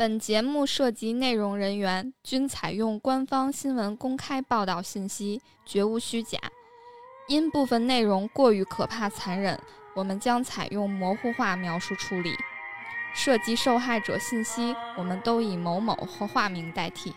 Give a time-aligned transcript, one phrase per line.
[0.00, 6.38] 本节目涉及内容人员均采用官方新闻公开报道信息，绝无虚假。
[7.28, 9.60] 因部分内容过于可怕残忍，
[9.94, 12.34] 我们将采用模糊化描述处理。
[13.14, 17.12] 涉及受害者信息，我们都以某某或化名代替。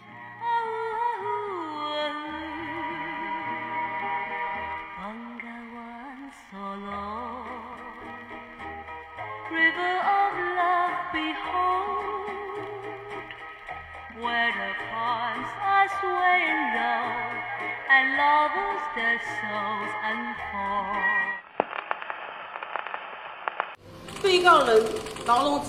[24.21, 24.83] 被告人
[25.25, 25.67] 劳荣枝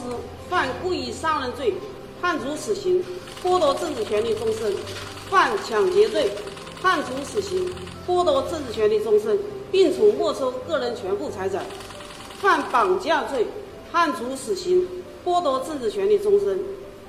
[0.49, 1.75] 犯故意杀人罪，
[2.21, 3.05] 判处死刑，
[3.43, 4.73] 剥夺政治权利终身；
[5.29, 6.31] 犯抢劫罪，
[6.81, 7.73] 判处死刑，
[8.07, 9.39] 剥夺政治权利终身，
[9.71, 11.63] 并处没收个人全部财产；
[12.41, 13.47] 犯绑架罪，
[13.93, 14.89] 判处死刑，
[15.25, 16.59] 剥夺政治权利终身，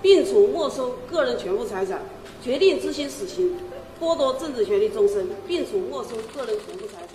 [0.01, 1.99] 并处没收个人全部财产；
[2.43, 3.55] 决定执行死刑，
[3.99, 7.14] 剥夺政治权利终身，并处没收个人全部财产。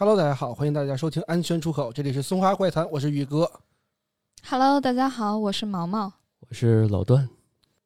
[0.00, 3.46] Hello，大家好，欢迎大家收听安全出口，这里是松花怪谈，我是宇哥。
[4.48, 6.10] Hello，大家好，我是毛毛。
[6.38, 7.28] 我是老段，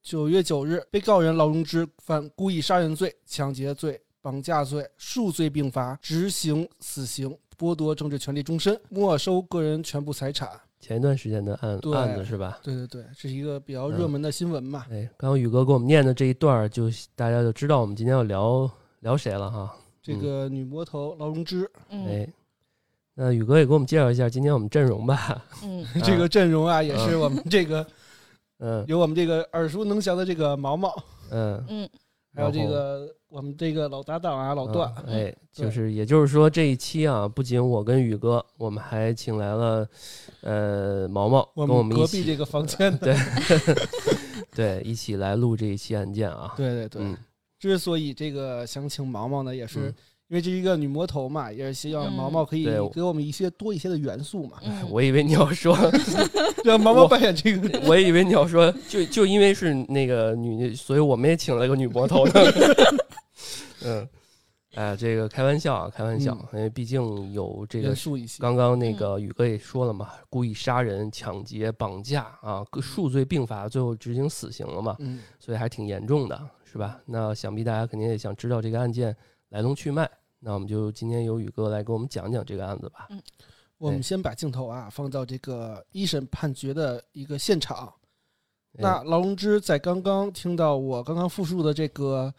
[0.00, 10.48] 九月九日，被告人劳荣枝犯故意杀人罪、抢劫罪、绑架罪数罪并罚，执行死刑，剥夺政治权利终身，没收个人全部财产。
[10.78, 12.60] 前一段时间的案对案子是吧？
[12.62, 14.86] 对对对，这是一个比较热门的新闻嘛。
[14.88, 16.84] 哎，刚刚宇哥给我们念的这一段儿，就
[17.16, 19.74] 大家就知道我们今天要聊聊谁了哈。
[20.04, 22.28] 这个女魔头劳荣枝，嗯哎，
[23.14, 25.42] 那宇哥也给我们介绍一下今天我们阵容吧。
[25.62, 27.86] 嗯， 这个阵容啊，也是我们这个
[28.60, 30.94] 嗯有我们这个耳熟能详的这个毛毛，
[31.30, 31.88] 嗯，嗯，
[32.34, 34.92] 还有这个我们这个老搭档啊，老段。
[35.06, 39.88] 嗯哎，就是也就是说这一期啊，不仅我跟宇哥，我们还请来了
[40.42, 43.06] 呃毛毛我跟我们一起隔壁这个房间的，
[44.54, 46.52] 对对一起来录这一期案件啊。
[46.58, 47.02] 对对对。
[47.02, 47.16] 嗯
[47.70, 49.94] 之所以这个想请毛毛呢，也是嗯。
[50.28, 54.84] 因为这是一个女魔头嘛，也是希望嗯毛毛可以给我们一些多一些的元素嘛，嗯。
[54.90, 55.76] 我以为你要说，
[56.64, 57.78] 让毛毛扮演这个。
[57.86, 62.32] 我以为你要说，就就因为是那个女，所以我们也请了个女魔头呢。
[63.84, 64.08] 嗯，
[64.74, 67.94] 哎，这个开玩笑啊，开玩笑，因为毕竟有这个
[68.40, 76.40] 刚刚那个宇哥也说了嘛，故意杀人、抢劫、绑架啊，数罪并罚，最后执行死刑了嘛，嗯，所以还挺严重的，
[76.74, 77.00] 是吧？
[77.06, 79.16] 那想必大家肯定也想知道这个案件
[79.50, 83.08] 来龙去脉，那我们就今天由宇哥来给我们讲讲这个案子吧。
[83.78, 87.94] 我们先把镜头啊放到这个一审判决的一个现场。
[88.72, 92.34] 那哎劳荣枝在刚刚听到我刚刚复述的这个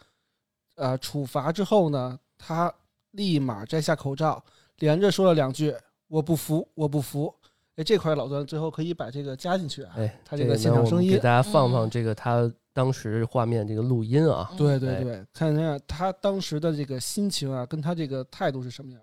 [0.76, 2.70] 呃处罚之后呢，他
[3.12, 4.44] 立马摘下口罩，
[4.80, 5.74] 连着说了两句
[6.10, 7.34] “我不服，我不服”。
[7.78, 9.94] 哎，这块老段最后可以把这个加进去啊。
[9.96, 14.50] 哎，他这个现场声音给大家放放嗯这个他当时画面这个录音啊。
[14.52, 19.02] 哎对对对，看一下他当时的这个心情啊，跟他这个态度是什么样。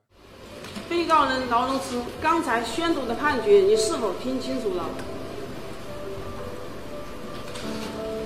[0.91, 4.85] 被告人劳荣枝刚才宣读的判决，你是否听清楚了？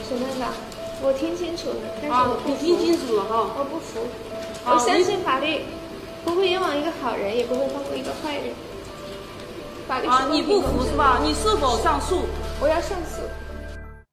[0.09, 0.53] 审判长，
[1.01, 2.49] 我听清楚了，但是啊我，不服。
[2.49, 3.55] 你听清楚了哈。
[3.57, 4.01] 我不服，
[4.65, 5.61] 好我相信法律
[6.25, 8.53] 不会冤枉一个好人，也不会放过一个坏人。
[9.87, 11.21] 法律啊，你不服是吧？
[11.23, 12.23] 你是否上诉？
[12.61, 13.23] 我要上诉。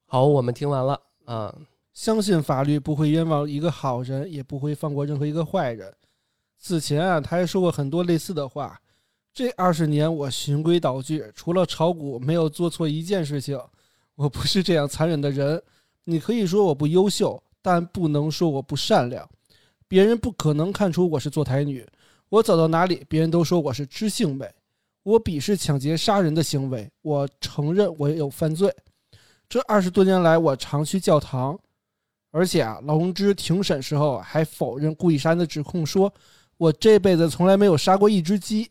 [0.07, 1.55] 好，我们听完了啊。
[1.93, 5.93] 相信法律不会冤枉一个好人，也不会放过任何一个坏人。
[6.57, 8.79] 此前啊，他还说过很多类似的话。
[9.31, 13.59] 这二十年我循规蹈矩，除了炒股，没有做错一件事情。
[14.15, 15.61] 我不是这样残忍的人。
[16.03, 19.27] 你可以说我不优秀，但不能说我不善良。
[19.87, 21.85] 别人不可能看出我是坐台女。
[22.29, 24.47] 我走到哪里，别人都说我是知性美。
[25.03, 28.73] 我鄙视抢劫杀人的行为，我承认我有犯罪。
[29.53, 31.55] 这二十多年来，我常去教堂，
[32.31, 36.11] 而且啊，劳荣枝庭审时候还否认故意杀人的指控，说
[36.57, 38.67] 我这辈子从来没有杀过一只鸡。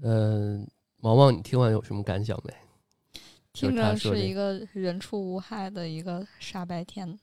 [0.00, 0.66] 嗯，
[1.02, 3.20] 毛毛，你听完有什么感想没？
[3.52, 7.18] 听着是一个人畜无害的一个傻白甜，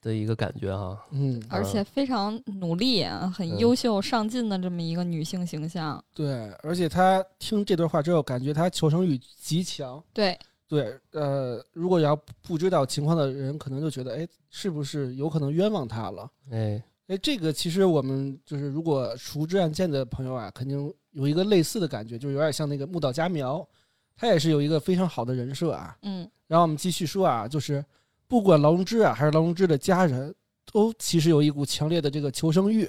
[0.00, 0.98] 的一个感觉哈。
[1.10, 6.02] 嗯，而且非常努力、啊，很嗯优秀、上进的这么一个女性形象。
[6.14, 10.02] 对，而且她听这段话之后，感觉她求生欲极强。
[10.14, 10.38] 对，
[10.70, 16.30] 对，呃，如果要不知道情况的人，可能就觉得，哎，是不是有可能冤枉他了？
[16.52, 20.78] 哎，哎，这个其实我们就是如果熟知案件的朋友啊，肯定
[21.10, 23.68] 有一个类似的感觉，就是有点像那个木岛佳苗，
[24.14, 25.96] 他也是有一个非常好的人设啊。
[26.02, 27.84] 嗯然后我们继续说啊，就是
[28.28, 30.32] 不管劳荣枝啊还是劳荣枝的家人，
[30.72, 32.88] 都其实有一股强烈的这个求生欲。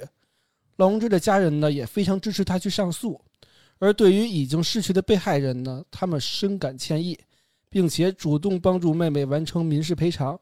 [0.76, 3.20] 劳荣枝的家人呢也非常支持他去上诉，
[3.78, 7.18] 而对于已经逝去的被害人呢，他们深感歉意，
[7.72, 10.38] 并且主动帮助妹妹完成民事赔偿。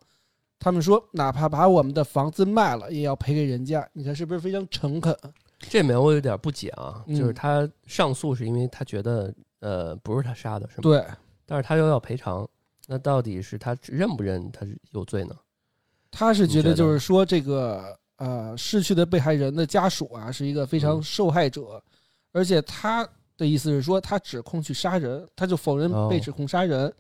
[0.58, 3.88] 他们说，哪怕把我们的房子卖了，也要赔给人家。
[3.92, 5.16] 你看是不是非常诚恳？
[5.60, 10.82] 这面我有点不解啊，嗯就是他上诉是因为他觉得呃不是他杀的，是吗？。
[10.82, 11.06] 对，
[11.46, 12.46] 但是他又要赔偿，
[12.88, 15.36] 那到底是他认不认他是有罪呢？
[16.10, 21.80] 他是觉得就是说这个呃逝去的被害人的家属啊是一个非常嗯受害者，
[22.32, 23.08] 而且他
[23.40, 26.92] 的意思是说他指控去杀人，他就否认哦被指控杀人，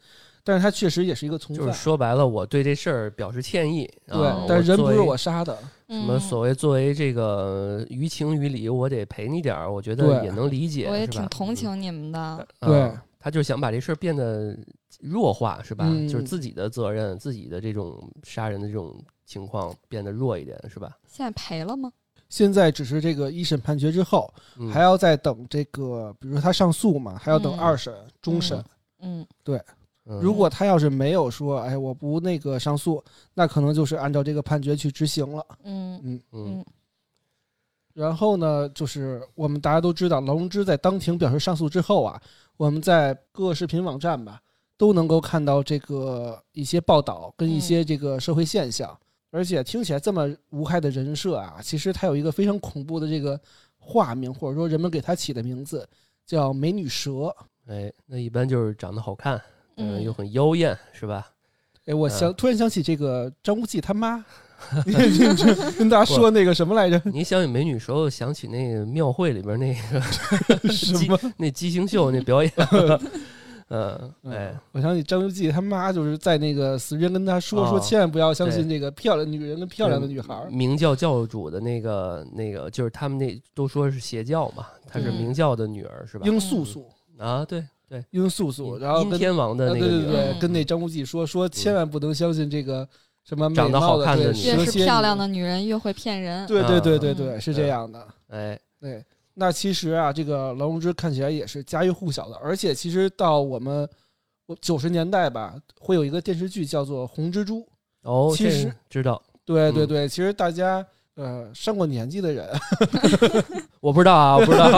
[0.42, 1.78] 但是他确实也是一个从犯就是。
[1.78, 3.88] 说白了，我对这事儿表示歉意。
[4.06, 5.56] 对，啊但是人不是我杀的。
[5.88, 11.54] 什么嗯所谓作为这个于情于理，我得赔你点儿，我觉得也能理解，我也挺同。
[11.54, 12.46] 情你们的。
[12.60, 14.56] 嗯对啊他就是想把这事儿变得
[14.98, 15.84] 弱化，是吧？
[15.86, 20.96] 嗯就是自己的责任，自己的这种杀人的这种情况变得弱一点，是吧？
[21.06, 21.92] 现在赔了吗？
[22.30, 27.60] 现在只是这个一审判决之后，嗯、还要再等这个，比如说他上诉嘛，还要等嗯。
[27.60, 27.92] 二审、
[28.22, 28.64] 终审。
[29.00, 29.26] 嗯。
[29.44, 30.18] 嗯。
[30.20, 33.04] 如果他要是没有说，哎，我不那个上诉，
[33.34, 35.44] 那可能就是按照这个判决去执行了。
[35.64, 36.00] 嗯。
[36.02, 36.46] 嗯，嗯。
[36.58, 36.64] 嗯。
[37.92, 42.22] 然后呢，就是我们大家都知道，劳荣枝在当庭表示上诉之后啊，
[42.56, 44.40] 我们在各个视频网站吧
[44.76, 48.96] 都能够看到这个一些报道跟一些这个社会现象，
[49.30, 53.40] 而且听起来这么无害的人设啊，其实它有一个非常恐怖的这个
[53.78, 55.88] 化名，或者说人们给它起的名字
[56.26, 57.34] 叫“美女蛇
[57.66, 59.40] 哎，那一般就是长得好看，
[59.76, 61.30] 嗯，嗯又很妖艳，是吧？”。
[61.86, 64.24] 哎，我想嗯突然想起这个张无忌他妈，
[65.78, 67.00] 跟大家说那个什么来着？
[67.06, 70.00] 你想起美女时候，想起那个庙会里边那个
[70.70, 71.18] 什么？
[71.38, 72.52] 那畸形秀那表演，
[73.70, 78.76] 嗯，哎，我想起张无忌他妈就是在那个死之前跟他说、哦说，千万不要相信对。
[78.76, 80.50] 这个漂亮女人跟漂亮的女孩儿。
[80.50, 85.14] 明教教主的那个那个，就是他们那都说是邪教嘛，她是嗯。
[85.14, 86.26] 明教的女儿是吧？
[86.26, 90.38] 殷素素，啊，对对，殷素素，然后跟天王的呃那个女儿，对对对，嗯。
[90.40, 92.88] 跟那张无忌说说，千万不能相信这个
[93.22, 96.44] 什么长得好看的女越是漂亮的女人越会骗人。
[96.48, 97.40] 对对对啊对对，嗯。
[97.40, 98.04] 是这样的。
[98.30, 99.04] 哎，对，
[99.40, 103.88] 那其实啊，这个劳荣枝看起来也是家喻户晓的，而且其实到我们
[104.44, 107.60] 我九十年代吧，会有一个电视剧叫做《红蜘蛛》。
[108.02, 110.86] 哦，其实知道，嗯对对对，其实大家
[111.20, 112.48] 呃上过年纪的人
[113.80, 114.70] 我不知道啊，我不知道，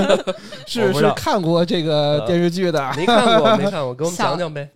[0.66, 2.92] 是是看过这个呃电视剧的。
[2.96, 4.70] 没看过，没看过，给我们讲讲呗。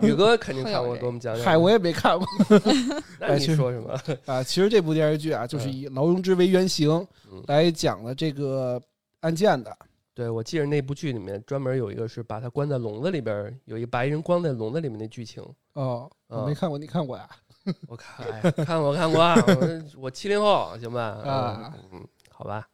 [0.00, 1.44] 宇哥肯定看过，给我们讲讲。
[1.44, 2.26] 嗨，我也没看过
[3.20, 3.98] 那你说什么？
[4.24, 4.42] 啊。
[4.42, 6.90] 其实这部电视剧啊，就是以劳荣枝为原型
[7.30, 8.80] 嗯来讲了这个
[9.20, 9.70] 案件的。
[10.14, 15.42] 对，我记得那部剧里面专门有一个是把他关在笼子里边，有一个白人关在笼子里面的剧情。
[15.72, 17.28] 哦，我啊没看过，你看过呀？
[17.88, 21.02] 我看，哎，看过看过啊，我我七零后，行吧？
[21.02, 22.68] 啊嗯，嗯，好吧，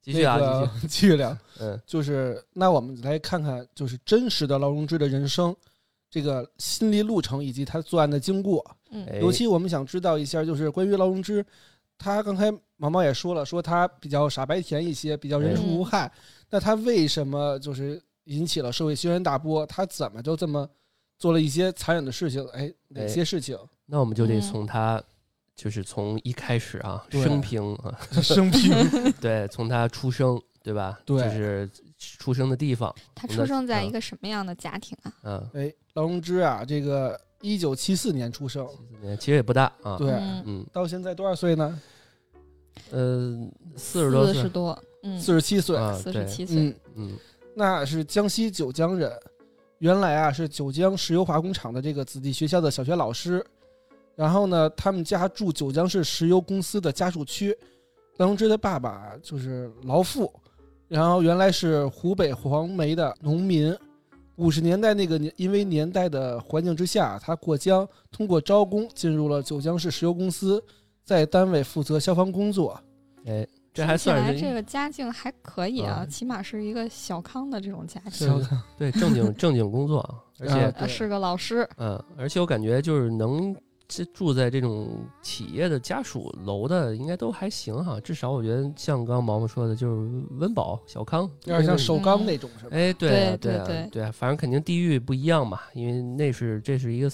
[0.00, 0.70] 继续啊，继续。
[0.72, 1.36] 继续，继续聊。
[1.60, 5.54] 嗯就是那我们来看看，就是真实的劳荣枝的人生，
[6.08, 8.64] 这个心理路程以及他作案的经过。
[9.20, 11.44] 尤其我们想知道一下，就是关于劳荣枝，
[11.98, 16.10] 他刚才毛毛也说了，说他比较傻白甜一些，比较人畜无害。
[16.48, 19.64] 那他为什么就是引起了社会轩然大波？
[19.66, 20.68] 他怎么就这么
[21.18, 22.44] 做了一些残忍的事情？
[22.48, 23.56] 哎，哪哎些事情？
[23.90, 25.02] 那我们就得嗯从他，
[25.56, 28.72] 就是从一开始啊，对生平啊， 生平
[29.20, 30.98] 对，从他出生，对吧？
[31.04, 35.12] 对就是出生的地方，他出生在嗯一个什么样的家庭啊？
[35.24, 38.66] 嗯，哎，劳荣枝啊，这个一九七四年出生，
[39.18, 39.96] 其实也不大啊。
[39.98, 41.80] 对，嗯，嗯，到现在多少岁呢？
[42.92, 43.36] 呃，
[43.76, 45.76] 四十多岁四十，多，嗯，四十七岁。
[45.76, 47.18] 啊，四对十七岁，嗯，嗯，
[47.54, 49.12] 那是江西九江人，
[49.78, 53.44] 原来啊是九江石油化工厂的这个子弟学校的小学老师，
[54.14, 57.56] 然后呢，他们家住九江市石油公司的家属区。
[58.18, 60.30] 劳荣枝的爸爸就是劳富，
[60.88, 63.74] 然后原来是湖北黄梅的农民。
[64.36, 70.62] 五十年代那个年，因为年代的环境之下，他过江通过招工进入了九江市石油公司，
[71.04, 72.78] 在单位负责消防工作。
[73.26, 79.98] 哎，这还算是这个家境还可以啊，啊起码是一个小康的这种家是庭，对正经正经工作，
[80.38, 83.54] 而且啊呃是个老师，嗯，而且我感觉就是能
[83.92, 87.98] 这住在这种企业的家属楼的，应该都还行哈。
[87.98, 91.76] 至少我觉得像刚刚毛毛说的，就是温饱小康，有点像。
[91.76, 92.70] 首钢那种，是吧？
[92.70, 97.10] 哎，对啊，啊，对对对啊，反正肯定地域不一样嘛，因为那是这是一个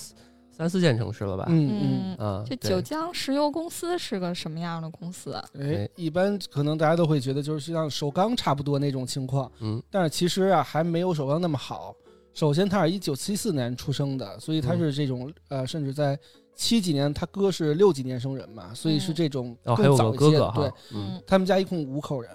[0.50, 1.46] 三四线城市了吧？
[1.48, 2.16] 嗯嗯。
[2.18, 5.42] 嗯，啊，这九江石油公司是个什么样的公司啊？
[5.58, 11.94] 哎哎，一般可能大家都会觉得就是像首钢差不多那种情况，嗯但是其实啊还没有首钢那么好。
[12.34, 16.18] 首先，他是一九七四年出生的，所以他嗯是这种、呃，甚至在
[16.56, 19.14] 七几年，他哥是六几年生人嘛，所以是嗯。
[19.14, 20.18] 这种哦，还有更早一些。
[20.18, 20.60] 个哥哥哈。
[20.62, 22.30] 对，，嗯，他们家一共五口人，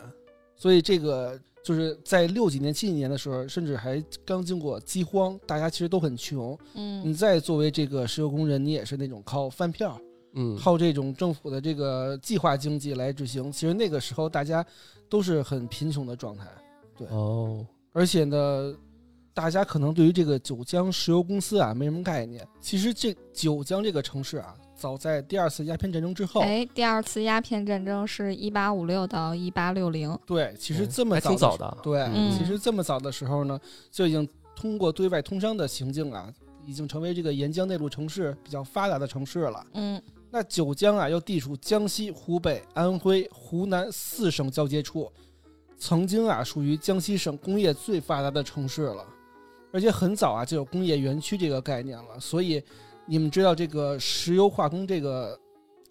[0.56, 6.58] 所以这个就是在六几年、七几年的时候，甚至还刚经过饥荒，大家其实都很穷。
[6.76, 7.02] 嗯。
[7.04, 10.00] 你再作为这个石油工人，你也是那种靠饭票、
[10.34, 13.52] 嗯，靠这种政府的这个计划经济来执行。
[13.52, 14.66] 其实那个时候大家
[15.10, 16.46] 都是很贫穷的状态，
[17.10, 18.74] 哦，而且呢，
[19.34, 22.46] 大家可能对于这个九江石油公司啊没什么概念。
[22.60, 33.60] 其实这九江这个城市啊，早在第二次鸦片战争之后，哎，第二次鸦片战争是一八五六到一八六零，对，其实这么早的时挺早的对，嗯其实这么早的时候呢，
[33.90, 36.32] 就已经通过对外通商的行径啊，
[36.66, 39.66] 已经成为这个沿江内陆城市比较发达的城市了。
[39.74, 40.02] 嗯
[40.34, 45.12] 那九江啊，又地处江西、湖北、安徽、湖南四省交界处，
[45.78, 49.06] 曾经啊属于江西省工业最发达的城市了，
[49.72, 52.20] 而且很早啊就有工业园区这个概念了。
[52.20, 52.62] 所以
[53.06, 55.40] 你们知道这个石油化工这个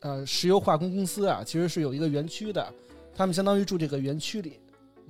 [0.00, 2.66] 呃石油化工公司啊，其实是有一个园区的，
[3.14, 4.60] 他们相当于住这个园区里，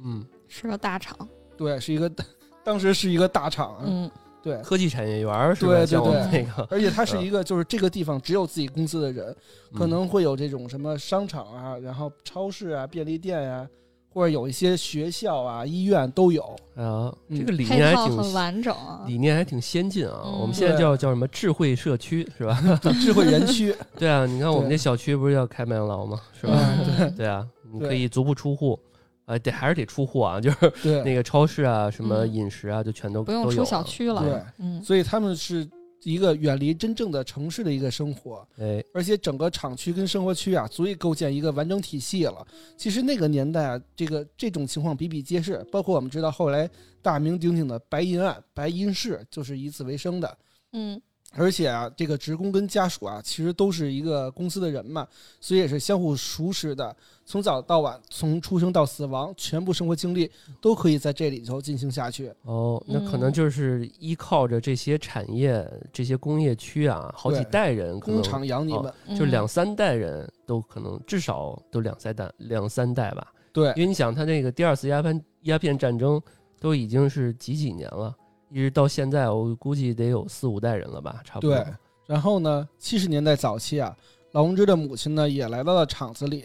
[0.02, 1.16] 嗯，是个大厂，
[1.56, 2.10] 对，是一个
[2.64, 4.10] 当时是一个大厂，啊嗯。
[4.42, 4.56] 对。
[4.62, 5.72] 科技产业园儿是吧？
[5.72, 6.42] 对对对。
[6.44, 9.36] 那个，而且它是一个，就是这个地方只有自己公司的人，
[9.74, 9.90] 可嗯。
[9.90, 13.68] 能会有这种什么商场啊，然后超市啊、便利店呀、
[14.12, 16.42] 或者有一些学校啊、医院都有。
[16.74, 19.02] 啊，嗯这个理念还挺完整啊。
[19.06, 20.22] 理念还挺先进啊！
[20.24, 22.60] 嗯我们现在叫叫什么智慧社区是吧？
[23.00, 26.20] 智慧园区， 对啊，你看我们对这小区不是要开麦当劳吗？
[26.40, 26.52] 是吧？
[26.98, 28.78] 嗯 对啊，你可以足不出户，
[29.26, 34.22] 啊，得还是得出户啊，就是那个超市啊，什么嗯饮食啊，就全都不用出都有了小区了。
[34.22, 35.68] 对，嗯所以他们是
[36.02, 42.46] 一个远离真正的城市的一个生活，哎，而且整个厂区跟生活区啊，足以构建一个完整体系了。
[42.76, 46.68] 其实那个年代啊，这个这种情况比比皆是，包括我们知道后来
[47.02, 50.38] 大名鼎鼎的白银案、白银市就是以此为生的。
[50.72, 51.00] 嗯
[51.32, 55.06] 而且啊，这个职工跟家属啊，其实都是一个公司的人嘛，
[55.40, 56.94] 所以也是相互熟识的。
[57.24, 60.28] 从早到晚，从出生到死亡，全部生活经历
[60.60, 62.32] 都可以在这里头进行下去。
[62.42, 73.32] 哦，那可能嗯就是依靠着这些产业、这些工业区啊，好几代人，可能工厂养你哦们，就嗯两三代人都可能至少都两三代两三代吧。
[73.52, 76.20] 对因为你想，他那个第二次鸦片鸦片战争
[76.58, 78.12] 都已经是几几年了，
[78.50, 81.54] 一直到现在，我估计得有四五代人了吧，差不多。
[81.54, 81.64] 对。
[82.06, 83.96] 然后呢，七十年代早期啊，
[84.32, 86.44] 老荣枝的母亲呢也来到了厂子里，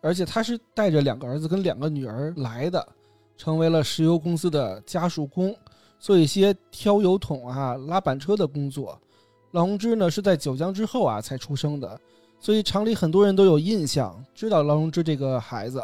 [0.00, 2.86] 而且他是带着两个儿子跟两个女儿来的，
[3.36, 5.54] 成为了石油公司的家属工，
[5.98, 8.98] 做一些挑油桶啊、拉板车的工作。
[9.50, 12.00] 老荣枝呢是在九江之后啊才出生的，
[12.40, 15.82] 所以厂里很多人都有印象，知道老荣枝这个孩子。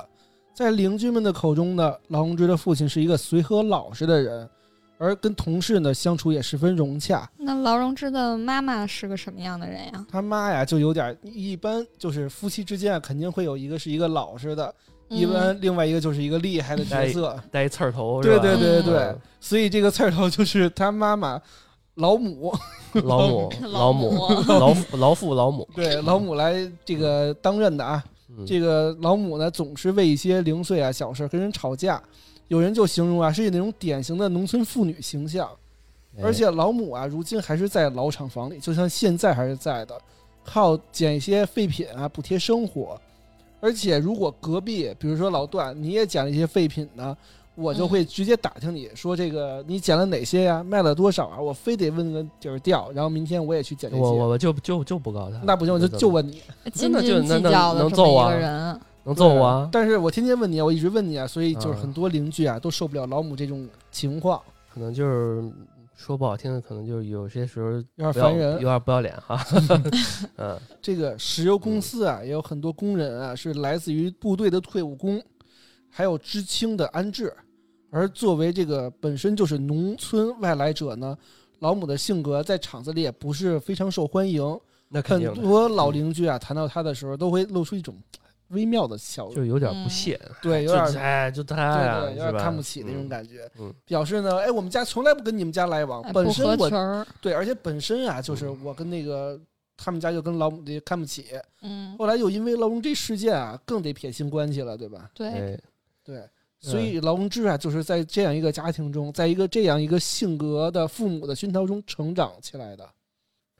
[0.55, 4.49] 在邻居们的口中呢，老荣枝的父亲是一个随和老实的人，
[5.03, 7.27] 而跟同事呢相处也十分融洽。
[7.39, 10.07] 那劳荣枝的妈妈是个什么样的人呀？
[10.11, 14.73] 他妈呀，就有点一般，就是夫妻之间啊，肯定会有一个是一个老实的，
[15.09, 17.35] 一嗯般另外一个就是一个厉害的角色。
[17.51, 18.39] 带 一刺儿头对？
[18.39, 21.41] 对对对对嗯，所以这个刺儿头就是他妈妈
[21.95, 22.55] 老母，
[22.93, 28.05] 老母、 老老母、老父老父、老母，对老母来这个担任的啊。
[28.37, 32.01] 嗯这个老母呢，总是为一些零碎啊小事跟人吵架，
[32.51, 35.49] 有人就形容啊，是那种典型的农村妇女形象。
[36.19, 39.97] 哎而且老母啊，如今还是在老厂房里，就像现在还是在的，
[40.45, 43.01] 靠捡一些废品啊补贴生活。
[43.61, 47.17] 而且如果隔壁，比如说老段，你也捡了一些废品呢，
[47.55, 51.41] 我就会直接打听你说这个你捡了哪些呀，卖了多少啊？
[51.41, 54.19] 我非得问个底儿调，然后明天我也去捡这我些。
[54.19, 56.43] 我就就就不告诉他，那不行，我就就问你。
[56.73, 59.69] 斤斤计较的这么一能揍啊个人，能揍我啊？
[59.73, 64.41] 但是我天天问你啊，我一直问你啊，所以就是啊很多邻居啊都受不了老母这种情况，
[64.73, 65.51] 可能就是
[65.95, 68.61] 说不好听的，可能就是有些时候有点烦人有。
[68.61, 69.43] 点不要脸哈。
[70.37, 75.23] 嗯，这个石油公司啊，也有很多工人啊是来自于部队的退伍工，
[75.89, 77.33] 还有知青的安置。
[77.91, 81.17] 而作为这个本身就是农村外来者呢，
[81.59, 84.43] 老母的性格在厂子里也不是非常受欢迎。
[84.43, 84.61] 很
[84.93, 87.95] 那肯定的，多老邻居啊谈到他的时候，都会露出一种
[88.51, 93.09] 微妙的笑容， 就有点不屑，对，有就点哎，就他呀，对对，有点看不起那种嗯。
[93.09, 93.51] 感觉。
[93.59, 93.75] 嗯。
[93.85, 97.07] 表示呢，哎，我们家从来不跟你们家来往，哎本身我。
[97.21, 98.59] 对，而且本身啊，就是嗯。
[98.65, 99.41] 我跟那个
[99.77, 101.27] 他们家就跟老母的看不起，
[101.63, 105.11] 嗯，后来又因为劳荣枝事件啊，更得撇清关系了，对吧？
[105.15, 105.61] 对，哎，
[106.05, 106.29] 对，
[106.59, 112.87] 所以劳荣枝啊，就是在这样一个家庭中，在一个这样一个性格的父母的熏陶中成长起来的。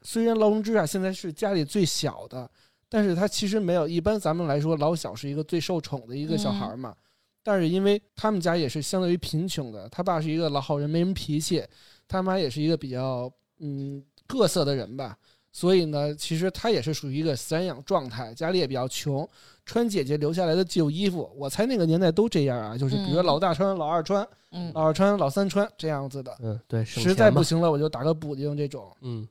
[0.03, 2.51] 虽然劳荣枝啊现在是家里最小的，
[2.91, 6.95] 但是他其实没有一般咱们来说，老小是一个最受宠的一个小孩儿嘛。
[7.43, 11.65] 但是因为他们家也是相对于贫穷的，他爸是一个老好人，没什么脾气，
[12.07, 15.17] 他妈也是一个比较嗯各色的人吧，
[15.51, 19.27] 所以呢，其实他也是属于一个散养状态，家里也比较穷，
[19.65, 21.33] 穿姐姐留下来的旧衣服。
[21.35, 26.37] 我猜那个年代都这样啊，就是比如老大穿，老二穿，嗯老二穿，老三穿这样子的。
[26.41, 28.95] 嗯，对，实在不行了，我就打个补丁这种。
[29.01, 29.27] 嗯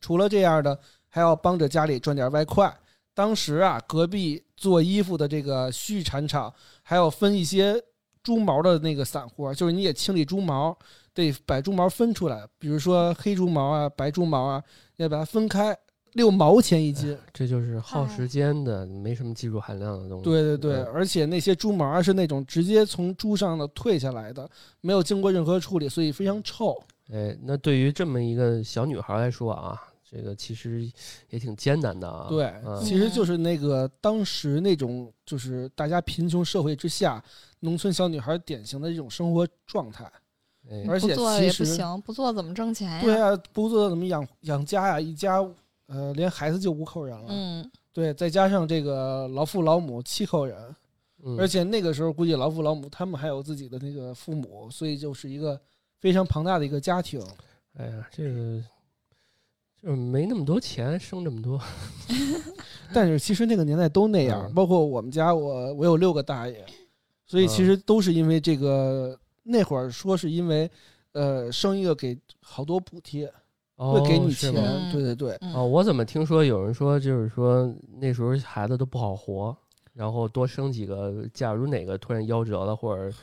[0.00, 0.76] 除了这样的，
[1.08, 2.76] 还要帮着家里赚点外快。
[3.16, 7.82] 当时啊，隔壁做衣服的这个畜产厂还要分一些
[8.22, 10.76] 猪毛的那个散货，就是你也清理猪毛，
[11.14, 14.62] 得把猪毛分出来，比如说黑猪毛啊、白猪毛啊，
[14.96, 15.74] 要把它分开，
[16.12, 17.16] 六毛钱一斤。
[17.32, 20.24] 这就是耗哎时间的，没什么技术含量的东西。
[20.24, 24.46] 对对对，嗯而且那些猪毛啊是那种直接从猪上的退下来的，
[24.82, 26.76] 没有经过任何处理，所以非常臭。
[27.10, 30.90] 哎，那对于这么一个小女孩来说啊，这个其实
[31.30, 32.26] 也挺艰难的啊。
[32.28, 37.22] 对，嗯其实就是那个当时那种就是大家贫穷社会之下，
[37.60, 40.04] 农村小女孩典型的这种生活状态。
[40.68, 43.00] 哎而且不做其实也不行，不做怎么挣钱呀？
[43.00, 45.00] 对啊，不做怎么养养家呀？
[45.00, 45.36] 一家
[45.86, 50.58] 呃连孩子就五口人了，嗯对，再加上这个老父老母七口人，
[51.22, 55.60] 嗯而且那个时候估计老父老母他们还有自己的那个父母，所以就是一个
[56.00, 57.24] 非常庞大的一个家庭。
[57.74, 58.60] 哎呀，这个
[59.86, 61.60] 就是没那么多钱，生这么多。
[62.92, 66.66] 但是其实那个年代都那样，嗯包括我们家，我我有六个大爷，
[67.24, 70.68] 所以其实都是因为这个那会儿说是因为，
[71.12, 73.32] 呃，生一个给好多补贴，
[73.76, 74.52] 哦，会给你钱，
[74.90, 79.56] 对对对，嗯哦，我怎么听说有人说，就是说那时候孩子都不好活，
[79.92, 83.14] 然后多生几个，假如哪个突然夭折了，或者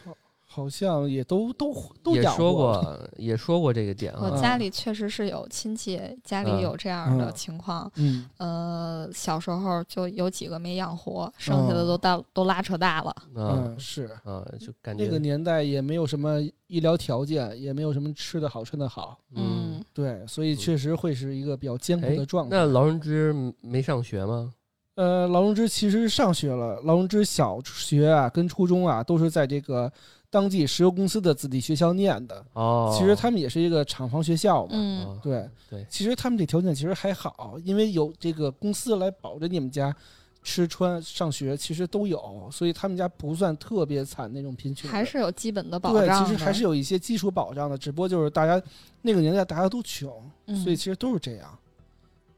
[0.53, 4.19] 好像也都都都也说养过，也说过这个点 啊。
[4.22, 13.10] 我家里确实是有亲戚家里嗯有这样的嗯情况，嗯，呃，小时候就有几个没养活，剩下的嗯都大都拉扯大了。
[13.10, 13.25] 啊
[13.65, 14.05] 嗯是。
[14.24, 22.55] 啊，就感觉那个年代也没有什么医疗条件，也没有什么吃的好穿的好，嗯，对，所以确实会是一个比较艰苦哎的状态。
[22.55, 24.53] 那劳荣枝没上学吗？
[24.95, 29.91] 呃，劳荣枝其实上学了，劳荣枝小学啊跟初中啊都是在这个
[30.34, 32.44] 当地石油公司的子弟学校念的。
[32.54, 39.96] 哦，其实他们也是一个厂房学校嘛，嗯哦对，对，其实他们这条件其实还好，因为有这个公司来保着你们家
[40.42, 46.31] 吃穿上学，其实都有，所以他们家不算特别惨那种贫穷，还是有基本的保，障的。
[46.31, 48.60] 其实还是有一些基础保障的，只不过就是大家
[49.03, 50.12] 那个年代大家都穷，
[50.48, 51.48] 嗯所以其实都是这样。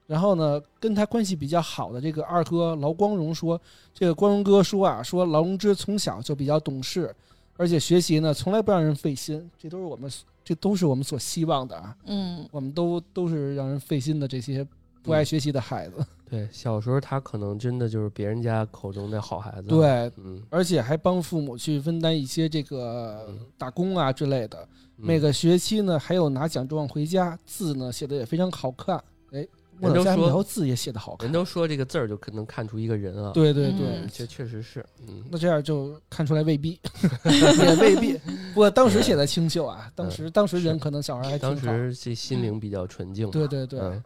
[0.08, 3.60] 然后呢，跟他关系比较好的这个二哥劳光荣说，
[3.92, 7.12] 这个光荣哥说啊，说劳荣枝从小就比较懂事，
[7.58, 10.12] 而且学习呢从来不让人费心，这都是我们
[10.44, 11.96] 这都是我们所希望的啊。
[12.06, 14.66] 嗯我们都都是让人费心的这些
[15.02, 24.58] 不爱学习的孩子，对，小时候他可能真的就是别人家口中的好孩子。，对，嗯，而且还帮父母去分担一些这个嗯打工啊之类的。
[24.98, 28.96] 嗯每个学期呢，还有拿奖状回家，字呢写的也非常好看。
[29.32, 29.46] 哎，
[29.80, 31.34] 人都说苗字也写的好看人。
[31.34, 36.80] 都说这个字儿就可能看出一个人啊。，对对对，嗯这确实是，嗯，那这样就看出来未必，
[37.26, 38.14] 也未必。
[38.54, 41.72] 不过当时写的清秀啊，当时当时人可能小孩还挺当好。
[41.72, 43.32] 时这心灵比较纯净嘛。
[43.32, 44.04] 对对对，嗯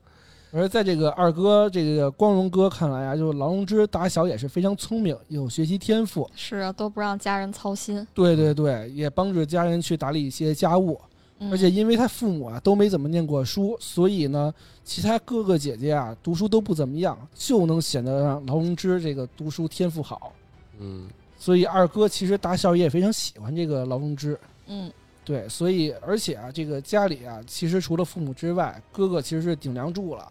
[0.51, 6.27] 而在这个二哥这个光荣哥看来啊，就是劳荣枝打小也是非常聪明，有学习天赋。
[6.35, 8.03] 是啊，都不让家人操心。
[8.15, 10.99] 对对对，也帮助家人去打理一些家务。
[11.39, 20.33] 嗯而且因为他父母啊都没怎么念过书，所以呢，其他哥哥姐姐啊读书都不怎么样，就能显得让劳荣枝这个读书天赋好。
[20.79, 24.37] 嗯所以二哥其实打小也非常喜欢这个劳荣枝。
[24.67, 24.91] 嗯
[25.23, 30.29] 对，所以而且啊，这个家里啊，其实除了父母之外，哥哥其实是顶梁柱了。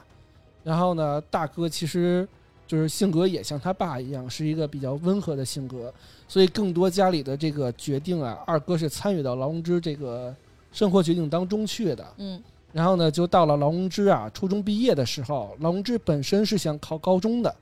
[0.65, 2.29] 然后呢，大哥其实
[2.67, 5.93] 就是性格也像他爸一样，是一个比较温和的性格，
[6.27, 10.35] 所以更多家里的这个决定啊，二哥是参与到劳荣枝这个
[10.79, 12.07] 生活决定当中去的。
[12.19, 17.53] 嗯然后呢，就到了劳荣枝啊初中毕业的时候，劳荣枝本身是想考高中的，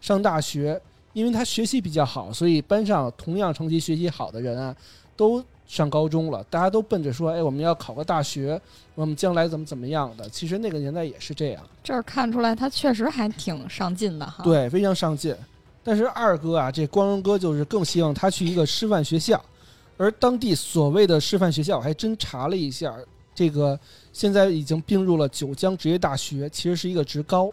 [0.00, 0.78] 上大学，
[1.14, 4.76] 因为他学习比较好，所以班上同样成绩学习好的人啊，
[5.16, 8.60] 都上高中了，大家都奔着说，哎，我们要考个大学，
[8.96, 10.28] 我们将来怎么怎么样的。
[10.28, 15.34] 其实那个年代也是这样，这儿看出来他确实还挺上进的哈。，对，非常上进。
[15.84, 19.40] 但是二哥啊，这光荣哥就是更希望他去一个师范学校，
[19.96, 22.94] 而当地所谓的师范学校，我还真查了一下，
[23.34, 23.78] 这个
[24.12, 27.50] 现在已经并入了九江职业大学，其实是一个职高，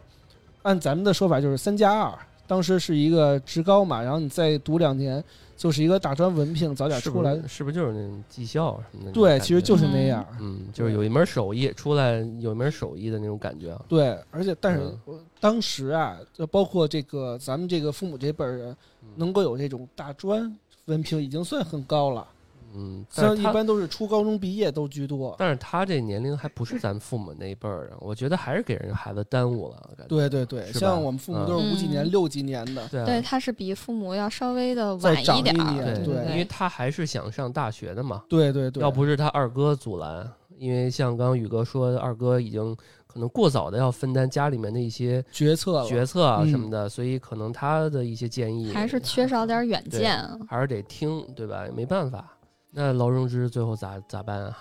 [0.62, 2.14] 按咱们的说法就是三加二，
[2.48, 5.24] 当时是一个职高嘛，然后你再读两年，
[5.56, 7.34] 就是一个大专文凭，早点出来。
[7.36, 9.12] 不是是不是就是那种技校什么的？
[9.12, 10.28] 对，其实就是那嗯样。
[10.42, 13.82] 嗯，就是有一门手艺出来，有一门手艺的那种感觉啊。
[13.88, 20.54] 对，而且但是嗯当时啊，就包括这个咱们这个父母这辈儿人，嗯能够有这种大专
[20.86, 22.28] 文凭，已经算很高了。
[22.76, 25.36] 嗯，像一般都是初高中毕业都居多。
[25.38, 29.76] 但是他这年龄还不是咱父母那一辈儿的，我觉得还是给人孩子耽误了。
[29.98, 38.24] 感觉对对对，像我们父母都是五几年、嗯六几年的，对啊对，他是比父母要稍微的晚一点儿，对对因为他还是想上大学的嘛。
[38.28, 50.38] 对对对，要不是他二哥阻拦，因为像刚刚宇哥说，二哥已经可能过早的要分担家里面的一些决策决策啊嗯什么的，所以可能他的一些建议还是缺少点远见啊。
[50.48, 51.66] 还是得听，对吧？
[51.76, 52.36] 没办法。
[52.76, 54.58] 那劳荣枝最后咋咋办啊？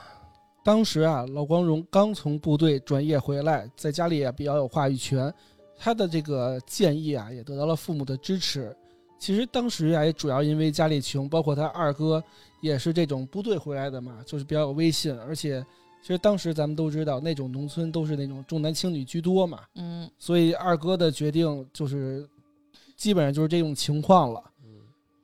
[0.63, 5.33] 当时啊，老光荣刚从部队转业回来，在家里也比较有话语权，
[5.79, 8.77] 他的这个建议啊，也得到了父母的支持。
[9.19, 12.23] 其实当时啊，也主要因为家里穷，包括他二哥
[12.61, 15.65] 也是这种部队回来的嘛，就是比较有威信，而且
[16.03, 22.29] 其实当时咱们都知道，那种农村都是那种重男轻女居多嘛，嗯，所以二哥的决定就是
[22.95, 24.43] 基本上就是这种情况了。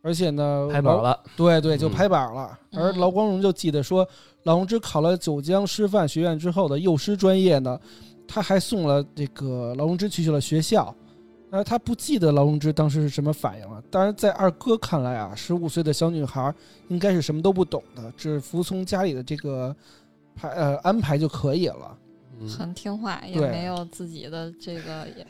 [0.02, 2.58] 而且呢，拍板了，对对，就嗯拍板了。
[2.72, 4.06] 嗯而劳光荣就记得说，
[4.44, 7.78] 劳荣枝考了九江师范学院之后的幼师专业呢，
[8.26, 10.94] 他还送了这个劳荣枝去去了学校。
[11.50, 13.82] 而他不记得劳荣枝当时是什么反应了。
[13.90, 16.54] 当然，在二哥看来啊，十五岁的小女孩
[16.88, 19.74] 应该是什么都不懂的，只服从家里的这个
[20.36, 21.98] 排呃安排就可以了。
[22.38, 25.26] 嗯，很听话，也没有自己的这个也。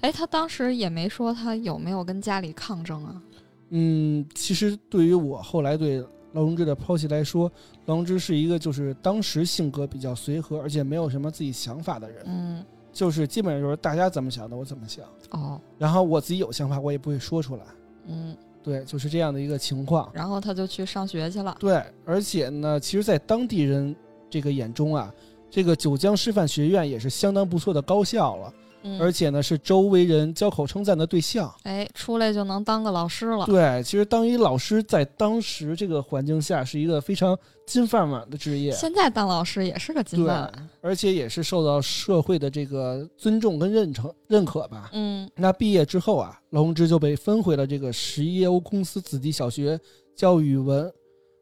[0.00, 3.22] 哎，他当时也没说他有没有跟家里抗争啊？
[3.70, 5.98] 嗯，其实对于我后来对
[6.32, 7.50] 劳荣枝的剖析来说，
[7.86, 12.22] 劳荣枝是一个就是当时性格比较随和，而且没有什么自己想法的人。
[12.26, 17.62] 嗯，就是基本上就是大家怎么想的我怎么想，哦，然后我自己有想法我也不会说出来，
[18.06, 20.10] 嗯，对，就是这样的一个情况。
[20.12, 21.56] 然后他就去上学去了。
[21.58, 23.94] 对，而且呢，其实，在当地人
[24.28, 25.12] 这个眼中啊，
[25.50, 31.52] 这个九江师范学院也是相当不错的高校了，嗯，而且呢是周围人交口称赞的对象。
[31.64, 33.44] 哎，出来就能当个老师了。
[33.46, 37.36] 对，其实当一老师在当时这个环境下是一个非常
[37.66, 40.68] 金饭碗的职业，现在当老师也是个金饭碗。
[40.80, 44.90] 而且也是受到社会的这个尊重跟认成认可吧。
[44.92, 49.78] 嗯那毕业之后啊，劳荣枝就被分回了这个十一欧公司子弟小学
[50.16, 50.90] 教语文，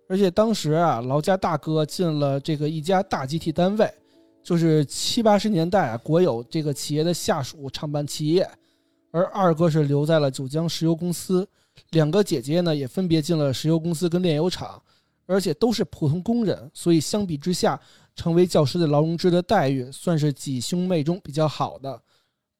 [0.09, 3.89] 而且当时啊，劳家大哥进了这个一家大集体单位，
[4.47, 8.49] 就是七八十年代啊，国有这个企业的下属厂办企业，
[9.11, 11.45] 而二哥是留在了九江石油公司，
[11.91, 14.81] 两个姐姐呢也分别进了石油公司跟炼油厂，
[15.27, 17.81] 而且都是普通工人，所以相比之下，
[18.15, 22.01] 成为教师的劳荣枝的待遇算是几兄妹中比较好的。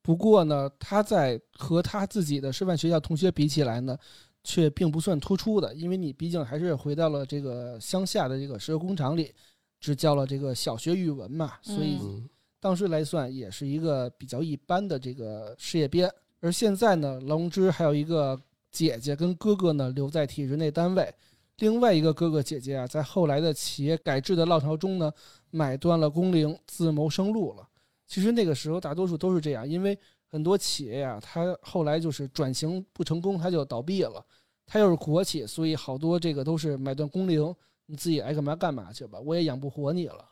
[0.03, 3.97] 不过呢，他在和他自己的师范学校同学比起来呢，
[4.43, 9.33] 却并不算突出的，因为你毕竟还是回到了这个乡下的这个石油工厂里，
[9.81, 16.11] 只教了这个小学语文嘛，所以嗯当时来算也是一个比较一般的这个事业编。
[16.41, 18.39] 而现在呢，劳荣枝还有一个
[18.71, 21.15] 姐姐跟哥哥呢留在体制内单位，
[21.59, 25.13] 另外一个哥哥姐姐啊，在后来的企业改制的浪潮中呢，
[25.51, 27.67] 买断了工龄，自谋生路了。
[28.07, 34.25] 其实那个时候大多数都是这样，因为很多企业呀、它后来就是转型不成功，它就倒闭了。
[34.67, 37.55] 它又是国企，所以好多这个都是买断工龄，
[37.87, 40.25] 你自己爱干嘛干嘛去吧，我也养不活你了，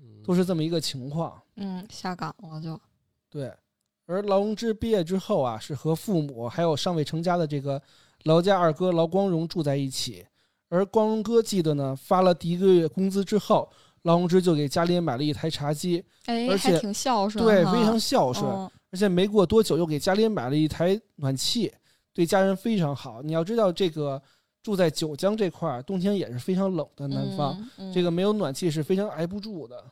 [0.00, 1.40] 嗯都是这么一个情况。
[1.56, 2.78] 嗯，下岗了就。
[3.30, 3.52] 对，
[4.06, 7.80] 而劳荣枝毕业之后啊，是和父母还有尚未成家的这个
[8.24, 10.26] 劳家二哥劳光荣住在一起。
[10.68, 13.70] 而光荣哥记得呢，发了第一个月工资之后，
[14.02, 18.50] 劳荣枝就给家里买了一台茶几，哎，而且还挺孝顺，对，非常孝顺。
[18.50, 21.72] 嗯而且没过多久又给家里买了一台暖气，
[22.12, 23.22] 对家人非常好。
[23.22, 24.22] 你要知道，这个
[24.62, 27.90] 住在九江这块儿，冬天也是非常冷的南方，嗯。
[27.90, 29.84] 嗯这个没有暖气是非常挨不住的。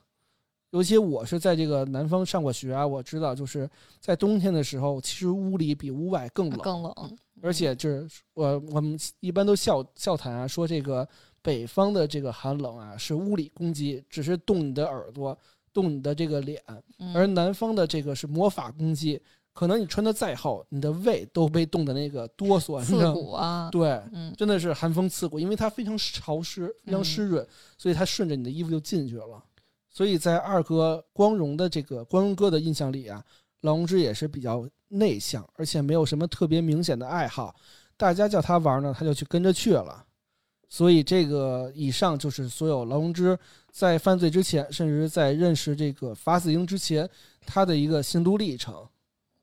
[0.71, 6.95] 尤其我是在这个南方上过学啊，我知道就是在冬天的时候，其实屋里比屋外更冷，更冷，
[7.43, 11.07] 而且就是我我们一般都笑笑谈啊，说这个
[11.43, 15.37] 北方的这个寒冷啊是物理攻击，只是冻你的耳朵，
[15.73, 16.63] 冻你的这个脸，
[17.01, 17.13] 嗯。
[17.17, 19.21] 而南方的这个是魔法攻击，
[19.61, 27.47] 可能你穿的再厚，你的胃都被冻得那个哆嗦，刺骨啊，对，嗯真的是寒风刺骨，因为它非常潮湿，非常湿润，
[27.77, 29.45] 所以它顺着你的衣服就进去了。
[29.91, 33.23] 所以在二哥光荣的这个光荣哥的印象里啊，
[33.61, 37.55] 劳荣枝也是比较内向，而且没有什么特别明显的爱好，
[37.99, 40.03] 大家叫他玩呢，他就去跟着去了。
[40.71, 43.39] 所以这个以上就是所有劳荣枝
[43.71, 47.07] 在犯罪之前，甚至在认识这个法子英之前，
[47.45, 48.75] 他的一个心路历程。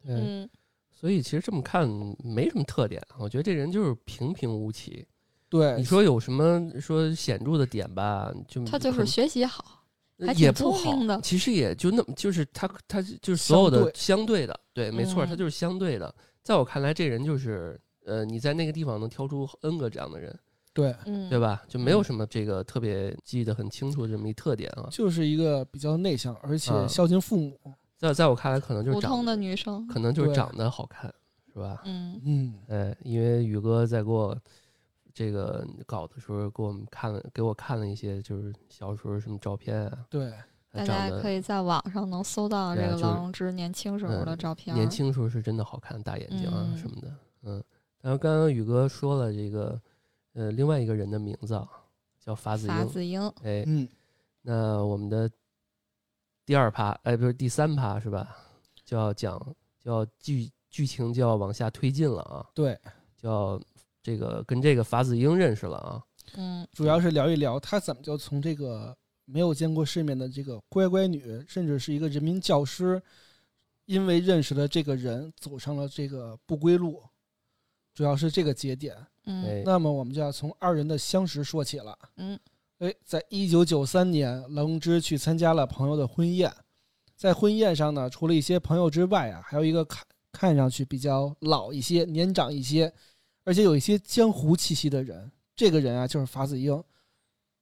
[0.05, 0.49] 对，嗯
[0.93, 1.88] 所以其实这么看
[2.23, 5.05] 没什么特点，我觉得这人就是平平无奇。
[5.47, 8.33] 对，你说有什么说显著的点吧？
[8.47, 9.83] 就他就是学习好，
[10.19, 16.13] 还挺也不好的，其实也就那么，就是他他就是所有的相对的，对，没错，嗯他就是相对的。
[16.41, 20.38] 在我看来，这人就是呃，你在那个地方能挑出 N 个这样的人，
[20.73, 21.63] 对，嗯，对吧？
[21.69, 24.89] 就没有什么这个特别记得很清楚的这么一特点啊。
[24.91, 27.60] 就是一个比较内向，而且嗯孝敬父母。
[27.97, 31.13] 在在我看来，可能就是普通的女生，可能就是长得好看，
[31.51, 31.81] 是吧？
[31.86, 34.38] 嗯嗯，哎，因为宇哥在给我
[35.13, 40.31] 这个搞的时候，给我们看了，给我看了一些就是小时候什么照片啊，对，
[40.71, 44.77] 大家可以在网上能搜到这个对啊就是劳荣枝年轻时候的嗯照片儿。
[44.77, 47.12] 年轻时候是真的好看，大眼睛啊嗯什么的，
[47.43, 47.63] 嗯。
[47.99, 49.81] 然后刚刚宇哥说了这个，
[50.33, 51.67] 呃，另外一个人的名字啊，
[52.19, 53.88] 叫法子英，法子英，哎，嗯，
[54.43, 55.29] 那我们的
[56.47, 58.33] 第二趴，哎，不是第三趴是吧？
[58.86, 59.38] 就要讲，
[59.81, 62.79] 就要剧剧情就要往下推进了啊，对，
[63.17, 63.62] 就要
[64.01, 66.01] 这个跟这个法子英认识了啊，
[66.36, 73.01] 嗯主要是聊一聊他怎么就从这个没有见过世面的这个乖乖女，甚至是一个人民教师，
[73.83, 77.03] 因为认识了这个人，走上了这个不归路。
[77.93, 78.95] 主要是这个节点。
[79.25, 81.99] 嗯哎，那么我们就要从二人的相识说起了。
[82.15, 82.39] 嗯
[82.79, 86.53] 哎，在一九九三年，龙之去参加了朋友的婚宴，
[87.15, 92.93] 在婚宴上呢，除了一些朋友之外啊，还有一个看看上去比较老一些、年长一些，
[93.43, 95.31] 而且有一些江湖气息的人。
[95.55, 96.83] 这个人啊，就是法子英。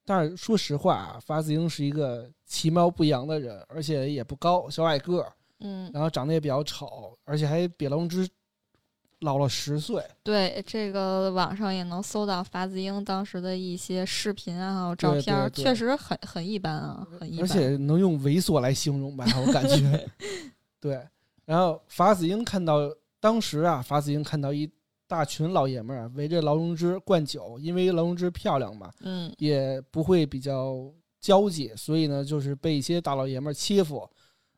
[0.04, 8.28] 但是说实话啊，法子英是一个其貌不扬的人，而且也不高，小矮个儿，嗯，然后长得也比较丑，而且还比劳荣枝
[9.20, 10.02] 老了十岁。
[10.22, 17.44] 对，这个网上也能搜到法子英当时的一些视频啊，还有照片儿，对对确实很很一般啊，很一般。
[17.44, 20.08] 而且能用猥琐来形容吧，我感觉。
[20.80, 21.00] 对，
[21.44, 22.78] 然后法子英看到
[23.18, 24.70] 当时啊，法子英看到一
[25.08, 34.08] 大群老爷们儿啊围着劳荣枝灌酒，因为劳荣枝漂亮嘛，嗯也不会比较交际，所以呢，就是被一些大老爷们儿欺负。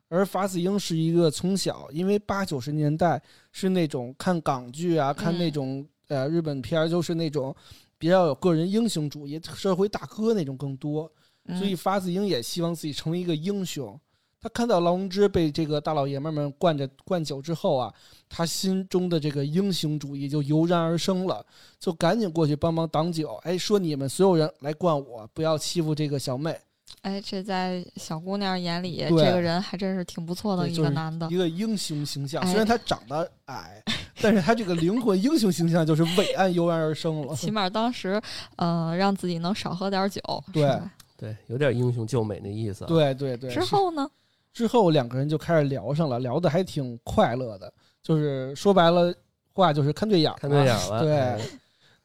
[0.09, 7.55] 而法子英是一个从小，因为八九十年代是那种看港剧啊，看那嗯种呃日本片儿，就是那种
[7.97, 11.09] 比较有个人英雄主义、社会大哥那种更多。
[11.57, 13.99] 所以嗯法子英也希望自己成为一个英雄。
[14.41, 17.93] 他看到劳荣枝被这个大老爷们儿们灌着灌酒之后啊，
[18.29, 21.45] 他心中的这个英雄主义就油然而生了，
[21.77, 23.35] 就赶紧过去帮忙挡酒。
[23.43, 26.57] 哎，说你们所有人来灌我，不要欺负这个小妹。
[27.01, 31.37] 哎，这在小姑娘眼里，这个人还真是挺不错的一个男的一。
[31.37, 32.41] 个英雄形象。
[32.43, 33.81] 哎虽然他长得矮，
[34.21, 37.35] 但是他这个灵魂英雄形象就是伟岸油然而生了。
[37.35, 38.21] 起码当时，
[38.57, 40.21] 呃，让自己能少喝点酒。
[40.51, 42.87] 对是吧对，有点英雄救美那意思啊。
[42.87, 43.49] 对对对。
[43.49, 44.09] 之后呢？
[44.51, 49.13] 之后两个人就开始聊上了，聊的还挺快乐的，就是说白了
[49.53, 51.39] 话就是看对眼看对眼儿了 对哎，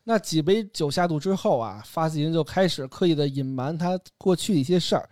[0.04, 5.08] 那几杯酒下肚之后啊，发子英就开始刻意的隐瞒他过去的一些事儿，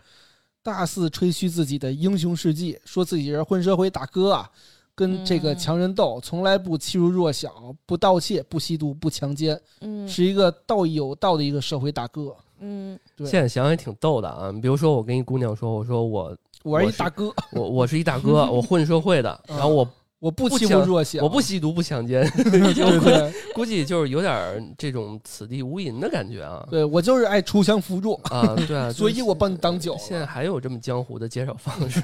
[0.62, 4.50] 大肆吹嘘自己的英雄事迹，说自己是混社会大哥啊，
[4.94, 12.36] 跟这个嗯强人斗，从来不欺辱弱小，不盗窃，不吸毒，不强奸，嗯是一个道义有道的一个社会大哥。
[12.64, 14.52] 嗯对现在想想也挺逗的啊。
[14.52, 19.88] 比如说，我跟一姑娘说，我说我我是一大哥，我我是一大哥，我混社会的， 嗯然后我
[20.22, 29.96] 我不欺负弱小，我不吸毒不强奸， 对对估计就是有点这种此地无银的感觉啊对，我就是爱出强扶弱，啊， 对啊，所以我帮你挡酒。
[29.98, 32.00] 现在还有这么江湖的介绍方式，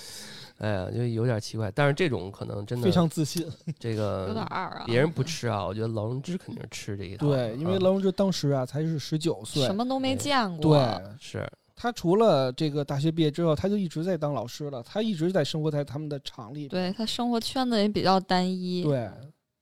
[0.56, 1.70] 哎呀，就有点奇怪。
[1.74, 3.46] 但是这种可能真的非常自信。
[3.78, 4.84] 这个有点个二啊。
[4.86, 7.26] 别人不吃啊，我觉得劳荣枝肯定是吃这一套。
[7.26, 10.74] 对，因为啊劳荣枝当时啊才是十九岁，什么都没见过。
[10.74, 11.46] 对，是
[11.80, 16.66] 他除了这个大学毕业之后，他就一直在当老师了，他一直在生活在他们的厂里。
[16.66, 18.82] 对他生活圈子也比较单一。
[18.82, 19.08] 对，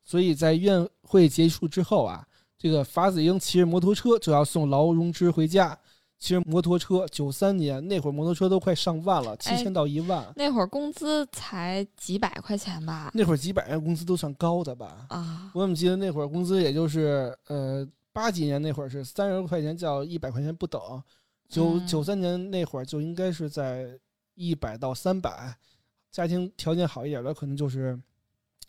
[0.03, 2.27] 所以在宴会结束之后啊，
[2.57, 5.79] 这个法子英骑着摩托车就要送劳荣枝回家。
[6.19, 10.27] 骑着摩托车，九三年那会儿摩托车都快上万了，七哎千到一万。
[10.35, 13.11] 那会儿工资才几百块钱吧？
[13.13, 15.05] 那会儿几百万工资都算高的吧？
[15.11, 20.81] 啊，我怎么记得那会儿工资也就是呃八几年那会儿是三十块钱叫一百块钱不等，
[21.49, 23.87] 九嗯九三年那会儿就应该是在
[24.35, 25.57] 一百到三百，
[26.11, 27.99] 家庭条件好一点的可能就是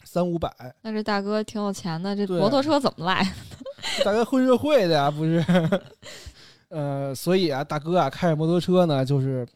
[0.04, 0.52] 三五百。
[0.82, 3.24] 那这大哥挺有钱的，这摩托车怎么来？
[4.06, 5.44] 大哥混社会的呀，不是？
[6.70, 9.48] 呃，所以啊，大哥啊开着摩托车呢，就是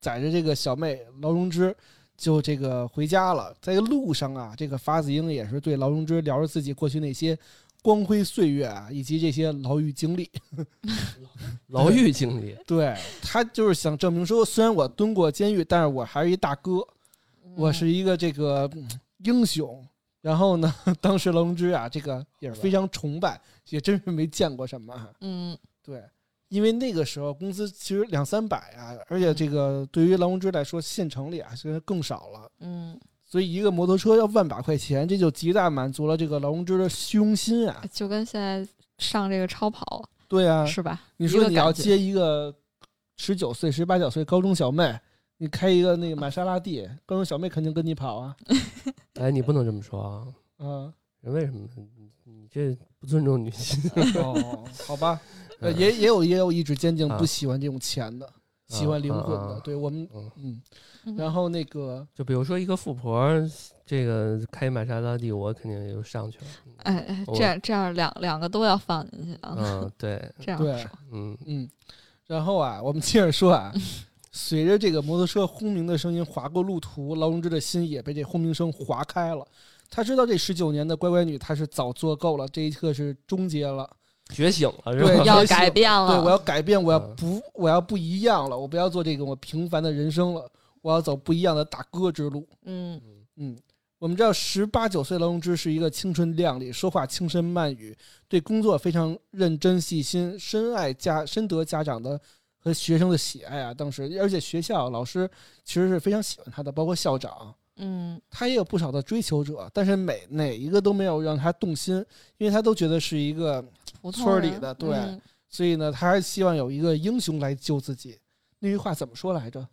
[0.00, 1.74] 载着这个小妹劳荣枝。
[2.14, 7.36] 就这个回家了，在路上啊，这个法子英也是对劳荣枝聊着自己过去那些
[7.82, 10.30] 光辉岁月啊，以及这些牢狱经历。
[11.68, 16.86] 牢狱经历，对他就是想证明说，虽然我蹲过监狱，但是我还是一大哥，
[17.56, 18.88] 我是一个这个嗯
[19.24, 19.84] 英雄。
[20.20, 23.40] 然后呢，当时劳荣枝啊，这个也是非常崇拜，
[23.70, 24.94] 也真是没见过什么。
[25.20, 26.00] 嗯对，
[26.46, 32.52] 因为那个时候工资其实两三百啊，而且这个对于劳荣枝来说，县城里啊现在更少了。
[32.60, 32.96] 嗯，
[33.32, 37.82] 所以一个摩托车要万把块钱，这就极大满足了这个劳荣枝的虚荣心啊。
[37.90, 38.68] 就跟现在
[38.98, 41.00] 上这个超跑对啊，是吧？
[41.16, 42.54] 你说你要接一个
[43.16, 44.94] 十九岁、十八九岁高中小妹，
[45.38, 48.36] 你开一个那个玛莎拉蒂， 高中小妹肯定跟你跑啊。
[49.18, 49.98] 哎，你不能这么说
[50.58, 50.66] 啊！
[50.66, 50.92] 啊，
[51.22, 51.66] 人为什么？
[51.96, 53.90] 你你这不尊重女性？
[54.16, 55.18] 哦，好吧，
[55.78, 58.30] 也也有也有意志坚定啊不喜欢这种钱的，
[58.72, 59.60] 喜欢灵魂的。
[59.60, 60.60] 对我们，嗯，
[61.16, 63.30] 然后那个就比如说一个富婆，
[63.84, 66.44] 这个开玛莎拉蒂，我肯定就上去了。
[66.78, 71.68] 哎哎，这样这样两两个都要放进去啊，嗯，对， 这样对，嗯嗯，
[72.26, 73.72] 然后啊，我们接着说啊，
[74.32, 79.46] 随着这个摩托车轰鸣的声音划过路途，劳荣枝的心也被这轰鸣声划开了。
[79.90, 83.88] 他知道这十九年的乖乖女，她是早做够了，这一刻是终结了。
[84.32, 85.24] 觉醒了是对吧？
[85.24, 86.16] 要改变了。
[86.16, 92.48] 对，我要改变，我要嗯不，我要不一样了，我不要做这个我平凡的人生了，我要走不一样的大哥之路。
[92.64, 93.00] 嗯
[93.36, 93.56] 嗯，
[93.98, 97.96] 我们知道十八九岁劳荣枝是一个青春靓丽、说话轻声慢语、
[98.28, 102.20] 对工作非常认真细心、深爱家深得家长的
[102.58, 103.72] 和学生的喜爱啊。
[103.72, 105.30] 当时，而且学校老师
[105.64, 107.54] 其实是非常喜欢他的，包括校长。
[107.76, 111.94] 嗯他也有不少的追求者，但是每哪一个都没有让他动心，
[112.38, 113.64] 因为他都觉得是一个，
[114.12, 118.18] 村儿里的对嗯所以呢，他还希望有一个英雄来救自己。
[118.58, 119.66] 那句话怎么说来着？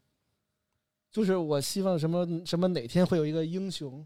[1.12, 4.06] 就是我希望什么什么哪天会有一个英雄。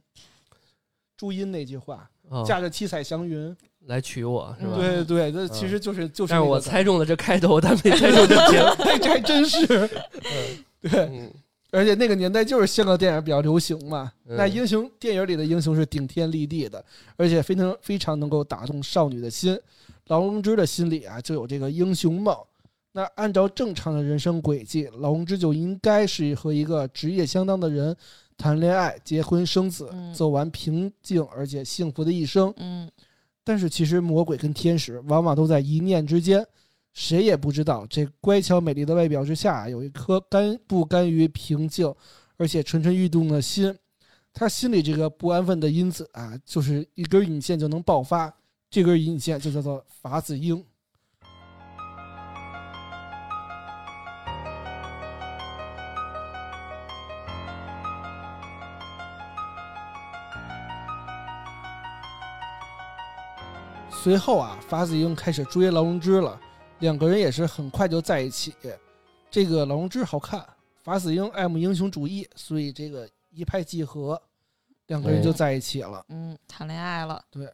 [1.18, 4.76] 朱茵那句话，哦驾着七彩祥云，来娶我是吧？
[4.78, 8.92] 对对，这其实就是就是但是我猜中了这开头，但没 猜中这结尾。
[8.92, 9.66] 哎，这还真是
[10.82, 11.34] 对，嗯，
[11.74, 14.12] 而且那个年代就是香港电影比较流行嘛。
[14.28, 16.84] 嗯那英雄电影里的英雄是顶天立地的，
[17.18, 19.60] 而且非常非常能够打动少女的心。
[20.08, 22.38] 劳荣枝的心里啊就有这个英雄梦。
[22.92, 27.96] 那按照正常的人生轨迹，劳荣枝就应该是和一个职业相当的人
[28.38, 32.54] 谈恋爱、结婚生子，嗯走完平静而且幸福的一生。
[32.58, 32.88] 嗯
[33.44, 36.46] 但是其实魔鬼跟天使往往都在一念之间，
[36.94, 41.94] 谁也不知道这乖巧美丽的外表之下有一颗甘不甘于平静，
[42.38, 43.76] 而且蠢蠢欲动的心。
[44.32, 48.34] 他心里这个不安分的因子啊，就是一根引线就能爆发，
[48.70, 50.64] 这根引线就叫做法子英。
[63.90, 66.40] 随后啊，法子英开始追劳荣枝了，
[66.84, 68.54] 两个人也是很快就在一起。
[69.32, 70.46] 这个老荣枝好看，
[70.84, 74.22] 法子英爱慕英雄主义，所以这个一拍即合，
[74.88, 76.06] 两个人就在一起了。
[76.10, 77.24] 嗯，谈恋爱了。
[77.32, 77.50] 对，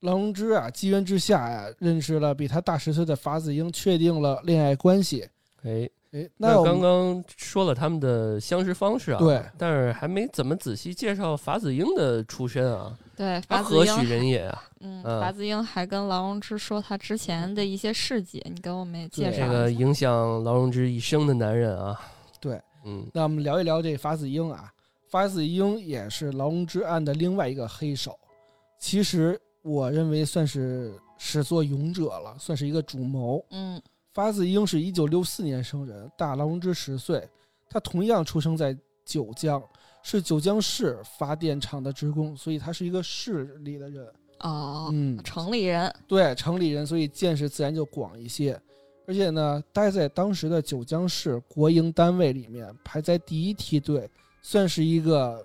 [0.00, 5.26] 老荣之啊，机缘之下呀、认识了比他大十岁的法子英，确定了恋爱关系。
[5.62, 14.62] 哎，哎，那我刚刚说了他们的相识方式啊，对，但是还没怎么仔细介绍法子英的出身啊，对，他何法子英许人也啊？
[14.80, 19.46] 嗯，嗯法子英还跟劳荣枝说他之前的一些事迹，你给我们也介绍一下。
[19.46, 22.00] 这个影响劳荣枝一生的男人啊，
[22.40, 24.72] 对，嗯，那我们聊一聊这法子英啊，
[25.08, 28.18] 法子英也是劳荣枝案的另外一个黑手，
[28.78, 33.44] 其实我认为算是始作俑者了，算是一个主谋。
[33.50, 33.80] 嗯
[34.12, 37.28] 法子英是一九六四年生人，大劳荣枝十岁，
[37.68, 39.60] 他同样出生在九江，
[40.04, 44.06] 是九江市发电厂的职工，所以他是一个市里的人。
[44.40, 45.92] 哦，嗯，城里人。
[46.06, 48.60] 对，城里人，所以见识自然就广一些。
[49.06, 54.08] 而且呢，待在当时的九江市国营单位里面，排在第一梯队，
[54.42, 55.44] 算是一个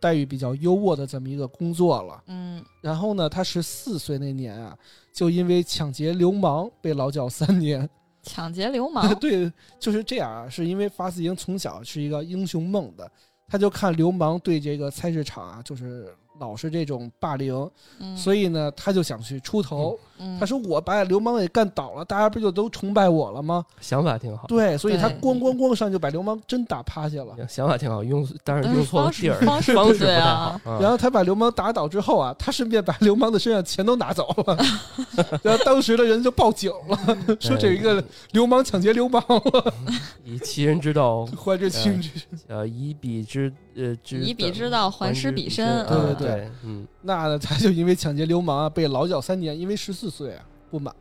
[0.00, 2.24] 待遇比较优渥的这么一个工作了。
[2.26, 4.76] 嗯然后呢，他十四岁那年啊，
[5.12, 7.88] 就因为抢劫流氓被劳教三年。
[8.24, 9.14] 抢劫流氓。
[9.18, 13.10] 对，就是这样啊，是因为发自英从小是一个英雄梦的，
[13.52, 19.98] 他就看流氓对这个菜市场啊，就是老是这种霸凌，嗯，所以呢，他就想去出头。
[20.18, 20.38] 嗯。
[20.38, 23.64] 他说：“我把流氓给干倒了，大家不就都崇拜我了吗？
[23.80, 27.34] 想法挺好？”，对，所以他咣咣咣上就把流氓真打趴下了。
[27.48, 30.30] 想法挺好，用但是用错了方式地儿，方式方式不太好。
[30.30, 34.56] 啊然后他把流氓打倒之后啊，他顺便把流氓的身上钱都拿走了，
[35.42, 36.98] 然后当时的人就报警了，
[37.40, 39.74] 说这一个流氓抢劫流氓了，
[40.24, 42.10] 以其人之道，还治其人之。
[42.46, 45.66] 呃，以彼之呃之以彼之道还施彼身。
[45.86, 50.94] 对啊对对，嗯，那呢， 他就因为抢劫流氓啊，被劳教三年，因为十四岁啊不满，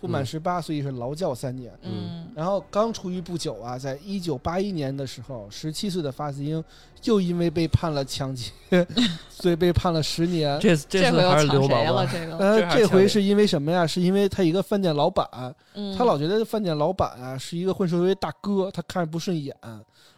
[0.00, 1.72] 不满嗯十八，岁是劳教三年。
[1.82, 6.62] 嗯然后刚出狱不久啊，在一九八一年的时候，十七岁的法子英
[7.04, 8.50] 又因为被判了抢劫，
[9.30, 10.58] 所以被判了十年。
[10.58, 12.06] 这这次又还是流抢谁了？
[12.10, 13.86] 这个，呃这，回是因为什么呀？
[13.86, 15.24] 是因为他一个饭店老板，
[15.74, 19.54] 嗯他老觉得饭店老板啊是一个混社会大哥，他看着不顺眼，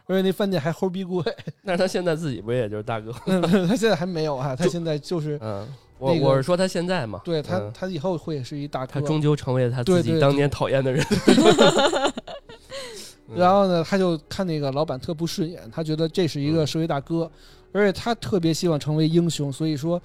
[0.06, 1.22] 而且那饭店还齁逼贵。
[1.64, 3.12] 但是他现在自己不也就是大哥？
[3.66, 5.66] 他现在还没有啊，他现在就是嗯
[5.98, 8.92] 那个我我是说他现在嘛，对他嗯他以后会是一大哥。
[8.92, 11.04] 他终究成为了他自己当年讨厌的人。
[13.28, 17.28] 嗯 然后呢，他就看那个老板特不顺眼，他觉得这是一个社会大哥，
[17.72, 20.00] 而且他特别希望成为英雄，所以说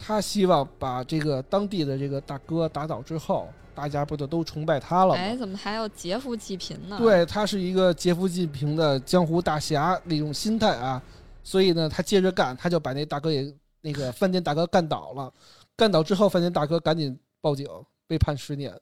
[0.00, 5.20] 他希望把这个当地的这个大哥打倒之后，大家不就都崇拜他了吗？
[5.20, 11.00] 哎，怎么还要劫富济贫呢？，对他是一个劫富济贫的江湖大侠那种心态啊，
[11.44, 15.32] 所以呢，他接着干，他就把那大哥也那个饭店大哥干倒了，
[15.76, 17.68] 干倒之后，饭店大哥赶紧报警，
[18.06, 18.74] 被判十年。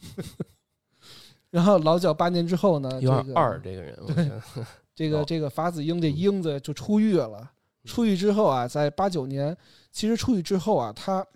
[1.50, 4.42] 然后劳教八年之后呢，有点二，这个人，
[4.94, 7.50] 这个这个法子英这英子就出狱了。
[7.84, 9.56] 出狱之后啊，在八九年，
[9.90, 11.26] 其实出狱之后啊，他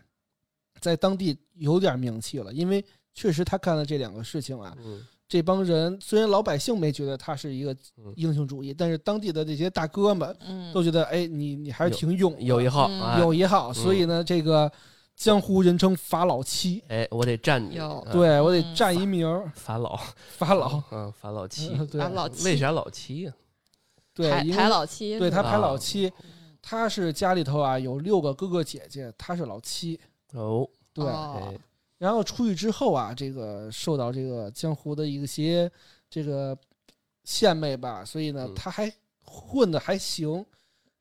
[0.81, 2.85] 在当地有点名气了，因为
[3.15, 5.05] 确实他干了这两个事情啊，嗯。
[5.29, 8.13] 这帮人虽然老百姓没觉得他是一个嗯。
[8.15, 12.89] 英雄主义，但是当地的这些大哥们嗯，都觉得，哎，你你还是挺勇的，有一号
[13.19, 14.71] 有一号，所以呢，这个
[15.17, 17.75] 江湖人称法老七，哎，我得占你，
[18.13, 19.97] 对我得嗯占一名儿，法老，
[20.29, 22.01] 法老，嗯，法老七，嗯对
[22.31, 23.33] 七为啥老七呀？
[24.15, 25.79] 对，排因为排老七，对他排老啊。
[25.79, 26.13] 七，
[26.63, 29.99] 他是家里头啊有六个哥哥姐姐，他是老七，
[30.35, 30.69] 哦，
[31.05, 31.59] 对，哦哎，
[31.99, 35.71] 然后出狱之后啊，这个受到这个江湖的一些
[36.11, 36.57] 这个
[37.25, 38.93] 献媚吧，所以呢嗯，他还
[39.23, 40.45] 混的还行。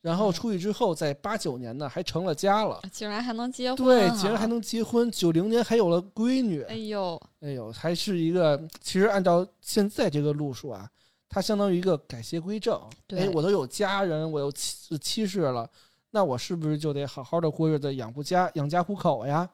[0.02, 2.80] 然后嗯出狱之后，在八九年呢，还成了家了。
[2.92, 4.46] 竟然还能结婚，对，竟然还。
[4.46, 5.10] 能结婚。
[5.10, 6.62] 九零年还有了闺女。
[6.64, 10.88] 哎呦，哎呦，还是一个，其实按照现在这个路数啊，
[11.28, 12.80] 他相当于一个改邪归正。
[13.08, 15.68] 对哎，我都有家人，我有妻妻室了，
[16.12, 19.50] 那我是不是就得好好的过日子，养不家养家糊口呀？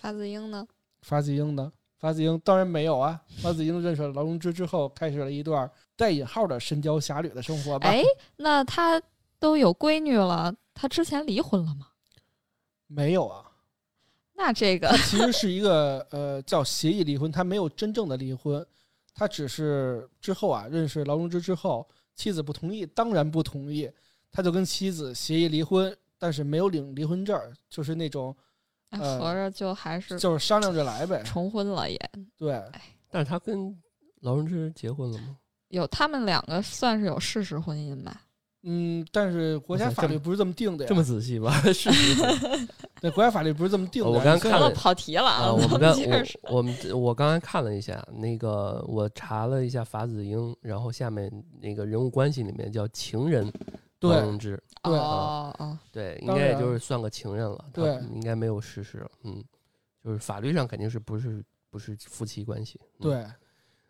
[0.00, 0.66] 法子英呢？
[1.02, 1.70] 法子英呢？
[1.98, 3.20] 法子英当然没有啊。
[3.42, 7.88] 法子英认识了劳荣枝之后，开始了一段带引号的神雕侠侣的生活吧。
[7.88, 8.02] 哎，
[8.36, 9.00] 那他
[9.38, 11.88] 都有闺女了，他之前离婚了吗？
[12.86, 13.44] 没有啊，
[14.32, 18.66] 那这个其实是一个呃叫协议离婚，他没有真正的离婚，
[19.14, 23.90] 他只是之后啊认识劳荣枝之后，妻子不同意，当然不同意，
[24.32, 27.38] 他就跟妻子协议离婚，但是没有领离婚证，
[27.68, 28.44] 就是那种哎
[28.90, 31.22] 呃合着就还是就是商量着来呗。
[31.24, 31.98] 重婚了也。
[32.36, 32.62] 对，
[33.10, 33.74] 但是他跟
[34.20, 35.36] 劳荣枝结婚了吗？
[35.68, 38.22] 有他们两个算是有事实婚姻吧？
[38.62, 40.88] 嗯，但是国家法律不是这么定的呀。
[40.88, 41.60] 这么仔细吧？
[41.72, 42.68] 是是是
[43.00, 44.10] 对，国家法律不是这么定的。
[44.10, 45.96] 哦我刚看了跑题了啊，我们刚
[46.50, 51.32] 我我们我刚才看了一下，那个我查了一下法子英，然后下面
[51.62, 53.50] 那个人物关系里面叫情人
[54.00, 54.98] 对劳荣枝，对
[55.92, 59.44] 对，应该也就是算个情人了，对应该没有事实了，嗯，
[60.02, 63.26] 就是法律上肯定是不是不是夫妻关系，嗯，对，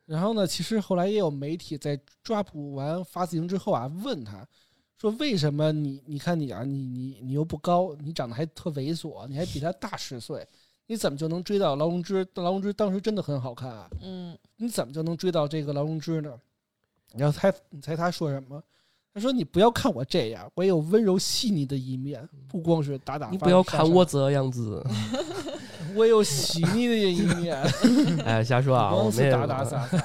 [0.04, 4.44] 然后呢，其实后来也有媒体在抓捕完发子英之后啊，问他
[4.98, 10.46] 说：“为什么你你看你啊，你你你又不高，你长得还特猥琐，你还比他大十岁，
[10.86, 12.26] 你怎么就能追到劳荣枝？
[12.34, 16.38] 劳荣枝当时真的很好看啊，嗯，你怎么就能追到这个劳荣枝呢？”
[17.14, 18.62] 你要猜你猜他说什么？
[19.12, 24.84] 他说：“你不要看我这样，我也有温柔细腻的一面，不光是打打你不要看我这样子，
[25.96, 27.60] 我有细腻的一面，
[28.24, 29.98] 哎，瞎说啊，我光们打打撒撒。”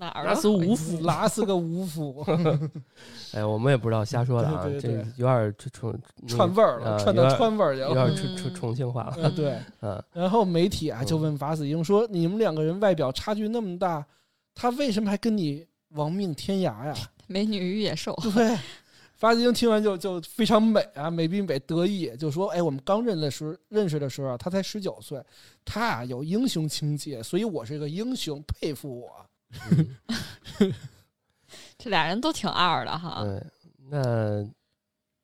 [0.00, 2.24] 哪儿那是无无夫，拉是个无夫，
[3.32, 5.94] 哎，我们也不知道瞎说的啊，这有点儿重
[6.26, 7.88] 串味儿了，串到啊有点川味儿去了。
[7.88, 9.58] 有点儿重重嗯重庆话了，呃，对。
[9.82, 14.02] 嗯，然后媒体啊就问法子英说：“你们两个人外表差距那么大，
[14.54, 16.94] 他为什么还跟你亡命天涯呀
[17.30, 18.58] 美女与野兽？”，对。
[19.14, 25.22] 发子英听完就就非常美啊，美并美得意，就说：“哎，我们刚认的时候认识的时候啊，他才十九岁，
[25.62, 29.26] 他啊有英雄情结，所以我是个英雄，佩服我。
[31.76, 33.22] 这俩人都挺二的哈。
[33.22, 33.44] 对，
[33.90, 34.42] 那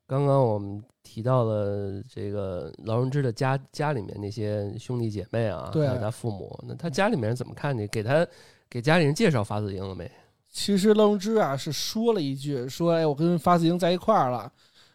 [0.07, 7.86] 刚刚我们提到了这个劳荣枝的家家里面那些兄弟姐妹啊，对还有他父母，那他家里面人怎么看你？
[7.86, 8.26] 给他
[8.68, 10.11] 给家里人介绍法子英了没？
[10.57, 14.50] 其实乐荣枝啊是说了一句，说：“哎，我跟发子英在一块儿了。”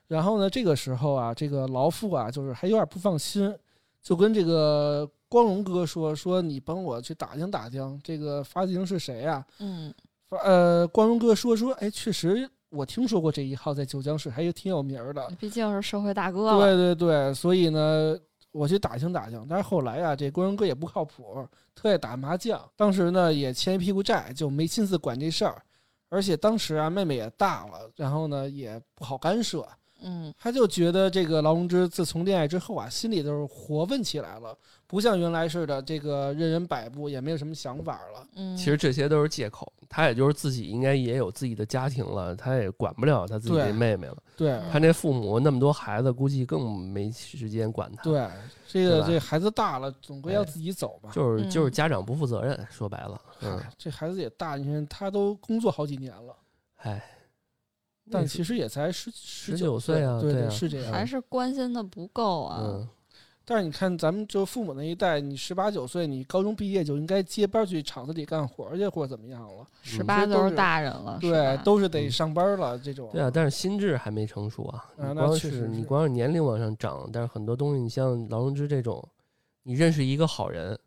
[0.09, 3.55] 然后呢，这个时候啊，这个劳父啊，就是还有点不放心，
[4.01, 9.93] 就跟这个光荣哥说：“说你帮我去打听打听，这个发子英是谁啊、嗯，
[10.27, 15.31] 法呃，光荣哥说说：“哎，确实我听说过这一号在九江市还有挺有名儿的。
[15.39, 16.59] 毕竟是社会大哥了。
[16.59, 18.17] 对对对，所以呢，
[18.51, 19.45] 我去打听打听。
[19.49, 22.61] 但是后来啊，这郭荣哥也不靠谱，特爱打麻将。
[22.75, 25.61] 当时呢，也欠一屁股债，就没心思管这事儿。
[26.09, 29.67] 而且当时啊，妹妹也大了，然后呢，也不好干涉。
[30.03, 34.57] 嗯他就觉得这个劳荣枝自从恋爱之后啊，心里都是活泛起来了，
[34.91, 38.27] 不像原来似的这个任人摆布，也没有什么想法了。
[38.35, 44.17] 嗯，其实这些都是借口，他也就是自己应该也有自己的家庭了，他也管不了他自己对这妹妹了。
[44.35, 48.27] 对他那父母那么多孩子，估计更没时间管他。，对，
[48.67, 51.09] 这个这孩子大了，总归要哎自己走吧。
[51.13, 56.35] 就是就是嗯家长不负责任，说白了，嗯，嗨这孩子也大，你看他都工作好几年了，
[56.81, 57.01] 哎，
[58.11, 60.91] 但其实也才十十19岁啊对对啊是这样。
[60.91, 62.59] 还是关心的不够啊。
[62.61, 62.89] 嗯，
[63.43, 69.67] 但是你看，咱们就父母那一代，你十八九岁，你高中毕业就应该接班去厂子里干活去，或者怎么样了？
[69.81, 72.77] 十八都是大人了，对，都是得嗯上班了。
[72.77, 74.85] 这种对啊，但是心智还没成熟啊。
[74.97, 79.03] 啊那你光确实是你光是年龄往上涨，但是很多东西，你像劳荣枝这种，
[79.63, 80.77] 你认识一个好人，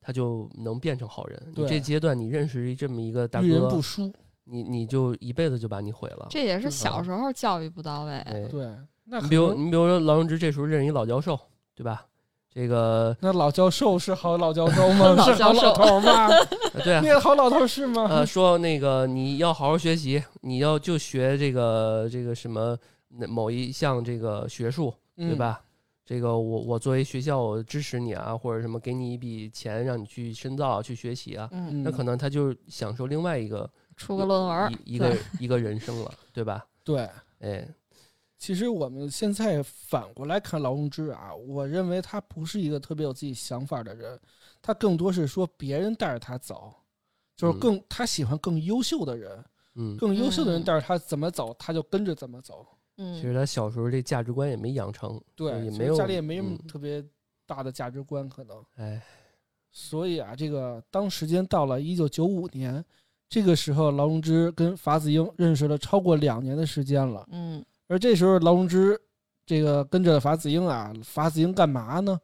[0.00, 1.40] 他就能变成好人。
[1.48, 4.12] 你对这阶段你认识这么一个大遇人哥，不淑。
[4.50, 6.26] 你你就一辈子就把你毁了。
[6.30, 8.12] 这也是小时候教育不到位。
[8.20, 8.66] 哎，对，
[9.04, 11.38] 那你比如你比如说劳荣枝这时候认识一老教授，
[11.78, 12.04] 对吧？
[12.50, 15.14] 这个那老教授是好老教授吗？
[15.22, 16.26] 是 好老头吗？
[16.74, 18.06] 呃对啊那，个好老头是吗？
[18.10, 22.76] 呃，说那个你要好好学习，你要就学这个这个什么
[23.08, 25.38] 那某一项这个学术，对嗯？
[25.38, 25.60] 吧？
[26.04, 31.48] 这个我我作为学校我支持你啊，或者什么给你一笔钱让你去深造去学习啊，
[31.84, 36.64] 那可能他就享受另外一个出个论文，一一个一个人生了，对吧？
[36.82, 37.08] 对。
[37.40, 37.64] 哎，
[38.38, 44.18] 其实我们现在反过来看劳荣枝啊，我认为他不是一个特别有自己想法的人，
[44.62, 46.72] 他更多是说别人带着他走，
[47.36, 52.64] 就是嗯更、他喜欢更优秀的人，嗯，更优秀的人嗯带着他怎么走，他就跟着怎么走。
[52.98, 57.04] 嗯，其实他小时候这价值观也没养成，对，也没有家里也没什么嗯特别
[57.44, 58.64] 大的价值观，可能。
[58.76, 59.02] 哎，
[59.72, 62.84] 所以啊，这个当时间到了一九九五年，
[63.28, 67.28] 这个时候劳荣枝跟法子英认识了超过两年的时间了。
[67.32, 68.96] 嗯而这时候劳荣枝
[69.44, 72.16] 这个跟着法子英啊，法子英干嘛呢？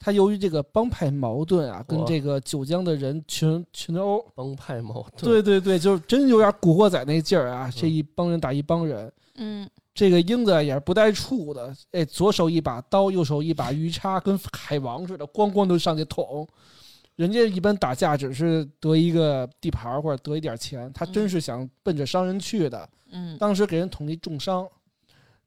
[0.00, 7.68] 他由于这个帮派矛盾啊，跟这个九江的人群群殴，帮派矛盾，对对对，就是真有点古惑仔那劲儿啊！
[7.68, 16.46] 嗯这一帮人打一帮人，嗯这个英子也是不带怵的，哎，左手一把刀，右手一把鱼叉，跟海王似的，咣咣都上去捅。
[17.16, 22.88] 人家一般打架只是得一个地盘或者得一点钱，他真是想奔着伤人去的。
[23.10, 24.64] 嗯当时给人捅了一重伤，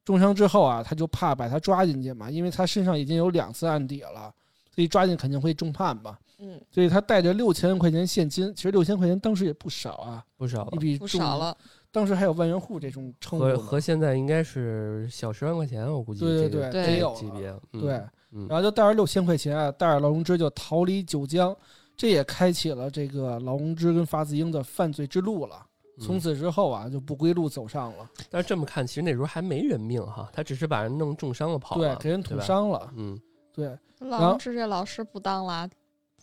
[0.03, 4.33] 重伤之后啊，他就怕把他抓进去嘛，因为他身上已经有两次案底了，
[4.73, 6.17] 所以抓进肯定会重判嘛。
[6.39, 11.37] 嗯，所以他带着六千块钱现金，其实六千块钱当时也不少啊，不少了，不一笔不少。
[11.37, 11.55] 了。
[11.91, 21.55] 当时还有万元户这种称呼，和和现在应该是小十万块钱，我估计对对对这个得有级别，嗯对，嗯然后就带着六千块钱啊，带着劳荣枝就逃离九江，
[21.95, 25.63] 这也开启了这个劳荣枝跟法子英的犯罪之路了。
[25.99, 32.23] 从嗯此之后啊，就不归路走上了，但是这么看，其实那时候还没人命哈，他只是把人弄重伤了跑了，，对给人。
[32.23, 33.19] 捅伤了，嗯，
[33.53, 35.69] 对老荣枝这老师不当了，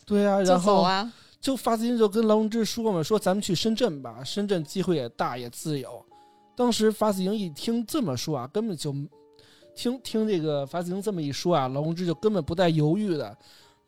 [0.06, 1.12] 对啊，然后走啊。
[1.40, 6.04] 就法子英就跟劳荣枝说嘛，说咱们去深圳吧，深圳机会也大也自由。
[6.56, 8.92] 当时法子英一听这么说啊，根本就
[9.76, 13.38] 听听这个法子英这么一说啊，劳荣枝就根本不带犹豫的，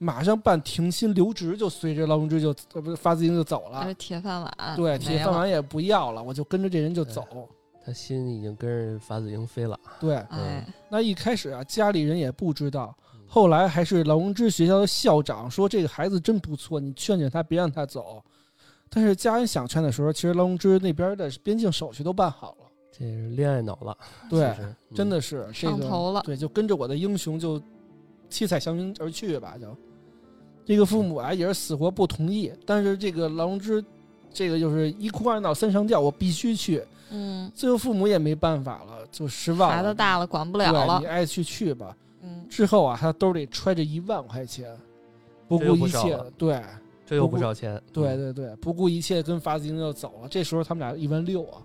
[0.03, 3.86] 马上办停薪留职，就随着劳荣枝就呃不是发子英就走了。
[3.86, 5.30] 是铁饭碗，对，铁饭。
[5.30, 7.22] 碗也不要了，我就跟着这人就走。
[7.84, 9.78] 他心已经跟着法子英飞了。
[10.01, 18.24] 对，哎，那一开始啊，家里人也不知道，嗯后来还是劳荣枝学校的校长说这个孩子真不错，你劝劝他，别让他走。
[18.88, 22.66] 但是家人想劝的时候，其实劳荣枝那边的边境手续都办好了。
[22.90, 23.96] 这是恋爱脑了，
[24.28, 24.55] 对
[24.94, 27.62] 真嗯的是这个上头了对，就跟着我的英雄就
[28.28, 29.74] 七彩祥云而去吧，就
[30.70, 33.84] 这个父母啊也是死活不同意，但是这个劳荣枝
[34.32, 36.80] 这个就是一哭二闹三上吊，我必须去。
[37.10, 39.76] 嗯，最后父母也没办法了，就失望了。
[39.76, 41.06] 孩子大了管不了了你。
[41.06, 41.96] 爱去去吧。
[42.22, 44.72] 嗯，之后啊，他兜里揣着一万块钱，
[45.48, 46.62] 不顾一切对
[47.04, 47.82] 这又不少钱。
[47.92, 50.28] 对嗯，对对，不顾一切跟法子英就走了。
[50.28, 51.64] 这时候他们俩一万六啊，嗯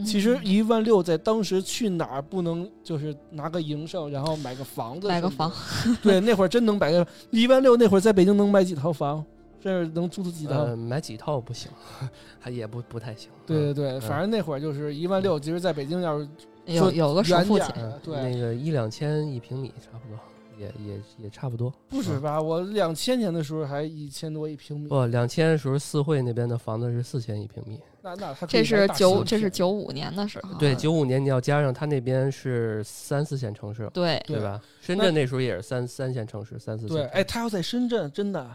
[0.00, 5.52] 其实一万六在当时去哪儿不能就是拿个营生，然后买个房子，买个房，
[6.02, 9.24] 对，那会儿真能买个一万六，那会儿在北京能买几套房，
[9.62, 10.54] 甚至能租出几套。
[10.54, 11.70] 呃，买几套不行，
[12.38, 13.30] 还也不不太行。
[13.30, 16.28] 嗯对对对，反正那会儿就是一万六，其实在北京要是
[16.66, 20.18] 有有个首付钱，远点儿的，对，那个一两千一平米差不多，
[20.56, 21.68] 也也也差不多。
[21.68, 22.40] 嗯不止吧？
[22.40, 27.80] 我两千年的时候还一千多一平米，不，两千的时候四惠那边的房子是四千一平米。
[28.02, 30.54] 那那他这是九这是九五年的时候。
[30.58, 34.60] 对，嗯九五年你要加上他那边是三四线城市，对，对吧？
[34.80, 38.46] 深圳那时候也是三三线城市，三四线对，哎，他要在深圳，真的，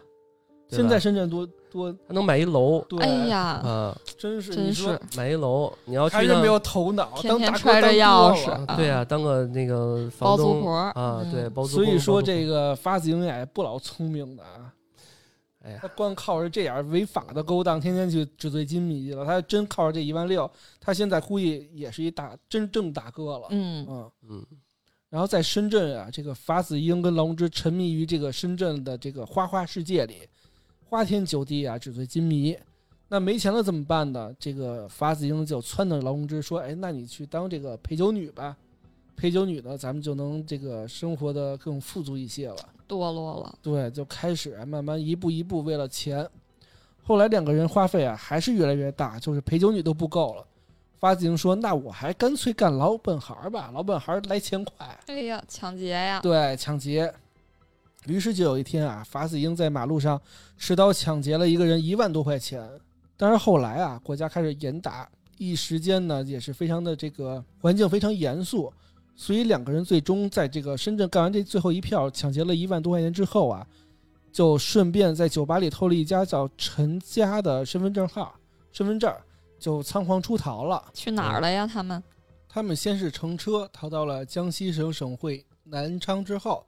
[0.68, 14.74] 现在深圳多多他能买一楼对，哎呀，啊，真是真你说是买一楼，你要还是没有头脑，天天揣着钥匙啊对啊，当个那个包房东租婆啊，嗯对，包租所以说这个发子英也不老聪明的啊。
[15.66, 19.26] 哎呀他光靠着这点违法的勾当，天天去纸醉金迷去了。
[19.26, 20.50] 他真靠着这一万六，
[20.80, 23.48] 他现在估计也是一大真正大哥了。
[23.50, 24.46] 嗯，嗯，嗯，
[25.10, 30.28] 然后在深圳啊，这个法子英跟劳荣枝沉迷于这个深圳的这个花花世界里，
[30.84, 32.56] 花天酒地啊，纸醉金迷。
[33.08, 34.32] 那没钱了怎么办呢？
[34.40, 38.58] 这个法子英就撺掇劳荣枝说：“哎，那你去当这个陪酒女吧，
[39.16, 42.58] 陪酒女呢，咱们就能这个生活的更富足一些了。”
[42.88, 46.28] 堕落了，对，就开始啊慢慢一步一步为了钱，
[47.04, 50.46] 后来两个人花费啊还是越来越大，就是陪酒女都不够了。
[51.00, 55.00] 法子英说：“那我还干脆干老本行吧，老本行来钱快。
[55.08, 57.12] 哎呀，抢劫呀”，对，抢劫。
[58.06, 60.20] 于是就有一天啊，法子英在马路上
[60.58, 62.68] 持刀抢劫了一个人一万多块钱。
[63.18, 68.72] 但是后来啊，国家开始严打，一时间呢也是非常的这个环境非常严肃，
[69.16, 73.66] 所以两个人最终在这个深圳干完这最后一票，抢劫了一万多块钱之后啊，
[74.32, 78.36] 就顺便在酒吧里偷了一家叫陈家的身份证号、
[78.72, 79.14] 身份证，
[79.58, 80.84] 就仓皇出逃了。
[80.94, 81.66] 去哪儿了呀？
[81.66, 82.04] 他们
[82.50, 86.66] 他们先是乘车逃到了江西省省会南昌之后，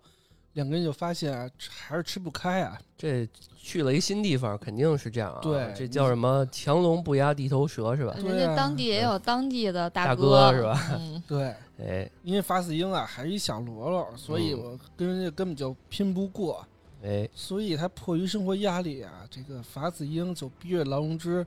[0.58, 2.76] 两个人就发现啊，还是吃不开啊。
[2.97, 5.39] 这去了一新地方，肯定是这样啊。
[5.39, 6.43] 对这叫什么？
[6.51, 8.16] 强龙不压地头蛇是吧？
[8.18, 10.91] 人家当地也有当地的大哥哥是吧？
[10.97, 16.66] 嗯， 对，哎因为法子英啊还是一小喽啰，所以嗯我跟人家根本就拼不过。
[17.03, 21.45] 哎，所以他迫于生活压力啊，这个法子英就逼着劳荣枝，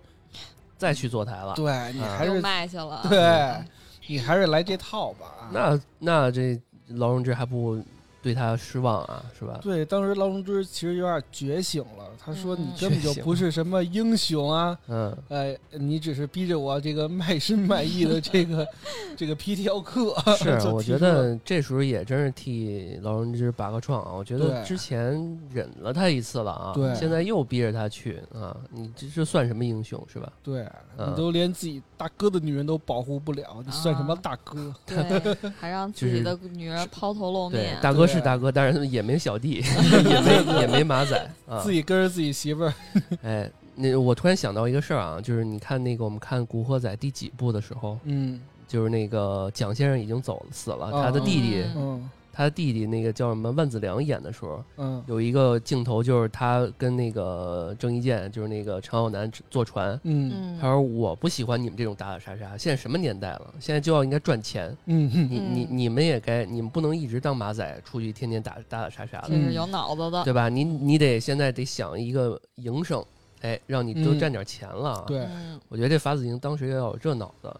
[0.78, 1.52] 再去坐台了。
[1.56, 3.60] 对你还是、卖去了，对，
[4.06, 5.26] 你还是来这套吧。
[5.40, 6.56] 啊那那这
[6.90, 7.82] 劳荣枝还不
[8.22, 9.58] 对他失望啊，是吧？
[9.62, 18.66] 对，当时劳荣枝其实有点觉醒了，他说嗯你根本就不是什么英雄啊，嗯，哎，你只是逼着我这个卖身卖艺的这个
[19.16, 20.14] 这个皮条客。
[20.36, 24.12] 是，我觉得这时候也真是替劳荣枝拔个创啊！
[24.12, 25.12] 我觉得之前
[25.52, 30.30] 忍了他一次了啊，对现在又逼着他去啊，你这这算什么英雄是吧？
[30.42, 30.66] 对
[30.98, 34.74] 嗯你都连自己大哥的女人都保护不了，你算什么啊大哥？
[34.86, 34.96] 对，
[35.60, 39.60] 还让自己的女儿抛头露对面，，大哥是大哥，但是也没小弟，
[40.08, 41.60] 也没也没马仔啊。
[41.62, 41.70] 自。
[41.70, 42.74] 己跟着自己媳妇儿，
[43.22, 48.40] 哎，那我突然想到一个事儿啊，就是你看那个我们看《古惑仔》第几部的时候，嗯。
[48.66, 55.02] 就是那个蒋先生已经走了死了，哦他的弟弟，嗯嗯他弟弟那个叫什么万梓良演的时候，嗯。
[55.06, 59.98] 有一个镜头就是他跟那个郑伊健，就是那个陈浩南坐船。
[60.04, 60.32] 嗯。
[60.34, 63.54] 嗯他说：“我不喜欢你们这种打打杀杀，现在什么年代了？
[63.58, 64.76] 现在就要应该赚钱。
[64.86, 65.10] 嗯。
[65.14, 65.28] 嗯。
[65.30, 70.48] 你你嗯你们也该，你们不能一直当马仔，出去天天打打打杀杀的，这是有脑子的，对吧？
[70.48, 73.04] 你你得现在得想一个营生，
[73.42, 74.18] 哎，让你多嗯。
[74.18, 75.04] 赚点钱了。
[75.06, 77.52] 对，嗯，我觉得这法子英当时要有这脑子，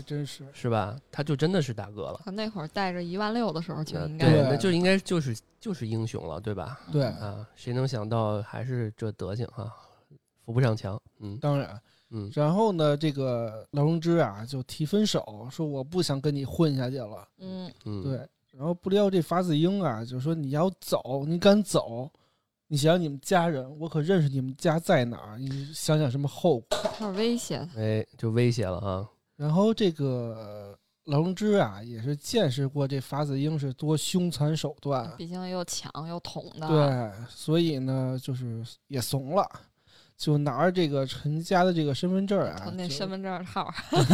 [0.00, 0.44] 还真是。
[0.52, 0.98] 是吧？
[1.12, 2.20] 他就真的是大哥了。
[2.24, 6.80] 他那会儿带着一万六的时候就应该对，那就应该就是就是英雄了，对吧？
[6.92, 9.72] 对，啊，谁能想到还是这德行啊、
[10.44, 11.00] 扶不上墙。
[11.20, 11.80] 嗯当然。
[12.12, 17.28] 嗯，然后呢，这个劳荣枝啊就提分手，说我不想跟你混下去了。
[17.38, 22.10] 嗯，嗯，对，然后不料这法子英啊就说你要走，你敢走？
[22.66, 25.38] 你想想你们家人，我可认识你们家在哪儿？
[25.38, 26.66] 你想想什么后果？
[26.82, 29.08] 开始威胁他，哎，就威胁了啊。
[29.40, 39.48] 然后这个劳荣枝啊也是见识过这法子英是多凶残手段，毕竟又抢又捅的，对，所以呢就是也怂了。
[40.18, 43.72] 就拿着这个陈家的这个身份证啊他，那身份证号，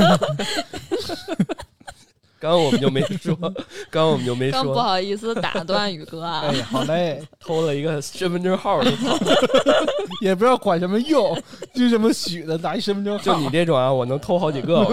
[2.49, 3.55] 刚刚我们就没说，刚
[3.91, 4.63] 刚我们就没说。
[4.63, 6.43] 不，好意思打断宇哥啊。
[6.47, 9.19] 哎，，好嘞，偷了一个身份证号就跑。
[10.23, 11.37] 也不知道管什么用，
[11.75, 14.85] 就这么许的，拿一身份证号，就你这种啊，我能偷好几个。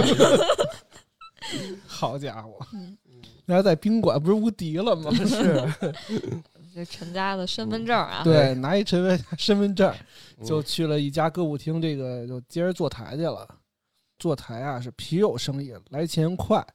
[1.85, 2.57] 好家伙。
[2.73, 2.97] 嗯，
[3.45, 5.11] 然后在宾馆不是无敌了吗？
[5.13, 5.63] 是，
[6.73, 9.93] 这陈家的身份证啊，对，拿一身份身份证
[10.39, 10.45] 嗯。
[10.45, 13.47] 就去了一家歌舞厅，这个就接着坐台去了。
[14.19, 16.65] 坐台啊是皮肉生意，来钱快，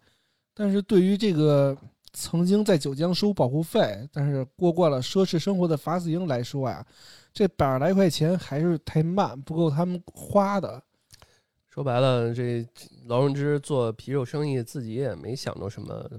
[0.58, 1.76] 但是对于这个
[2.12, 6.84] 曾经在九江收保护费，但是过惯了奢侈生活的法子英来说啊，
[7.32, 10.82] 这百十来块钱还是太慢，不够他们花的。
[11.70, 12.66] 说白了，这
[13.06, 16.10] 劳荣枝做皮肉生意，自己也没想着什么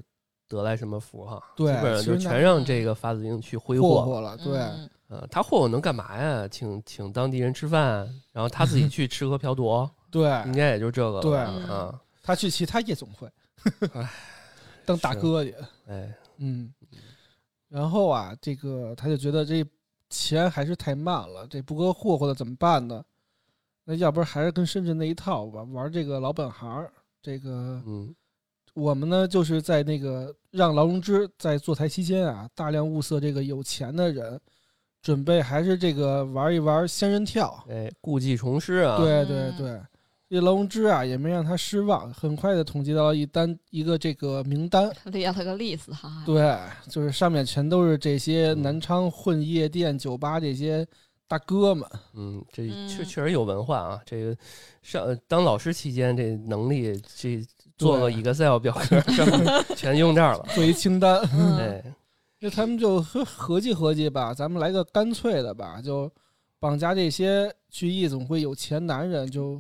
[0.47, 3.89] 得来什么福哈，对基本上就全让这个法子英去挥霍。
[3.89, 6.47] 霍霍了，对，嗯呃，他霍霍能干嘛呀？
[6.47, 11.21] 请请当地人吃饭，然后他自己 去吃喝嫖赌，对，应该也就这个了。
[11.21, 13.31] 对啊，他去其他夜总会唉，
[14.85, 15.55] 当大哥去。
[15.87, 16.73] 哎，嗯，
[17.67, 19.65] 然后啊，这个他就觉得这
[20.09, 23.03] 钱还是太慢了，这不够霍霍的怎么办呢？
[23.85, 26.91] 那要不然还是跟深圳那一套吧，玩这个老本行儿。
[27.21, 28.15] 这个嗯
[28.75, 34.39] 我们呢，就是在那个让劳荣枝在坐台期间啊，大量物色这个有钱的人，
[35.01, 37.61] 准备还是这个玩一玩仙人跳。
[37.67, 39.81] 哎，故技重施啊，对对嗯对，
[40.29, 44.91] 这劳荣枝啊也没让他失望，很快的统计到了一单一个这个名单。
[45.05, 46.23] 列了个 list 哈。
[46.25, 46.55] 对，
[46.87, 50.85] 就是上面全都是这些嗯南昌混夜店、酒吧这些
[51.27, 51.89] 大哥们。
[52.13, 53.99] 嗯，这确嗯确实有文化啊。
[54.05, 54.37] 这个
[54.83, 57.43] 上呃当老师期间，这能力这
[57.75, 60.45] 做个 Excel 表格上面 全用这儿了。
[60.53, 61.83] 做一清单，嗯哎，
[62.39, 66.11] 那他们就合合计合计吧，咱们来个干脆的吧，就
[66.59, 69.59] 绑架这些去夜总会有钱男人，就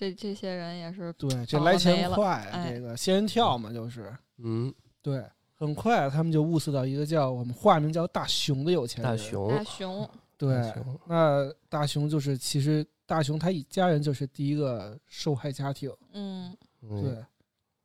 [0.00, 4.72] 这这些人也是对这来钱快，哎这个仙人跳嘛，就是嗯，
[5.02, 5.22] 对，
[5.52, 9.14] 很快他们就物色到一个叫我们化名叫大熊的有钱人。
[9.14, 10.74] 大熊，大熊，对大，
[11.06, 15.92] 那大熊就是其实大熊他一家人就是第一个受害家庭。
[16.14, 17.22] 嗯嗯对，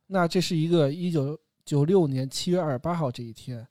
[0.08, 3.68] 那这是一个一九九六年七月二十八号这一天，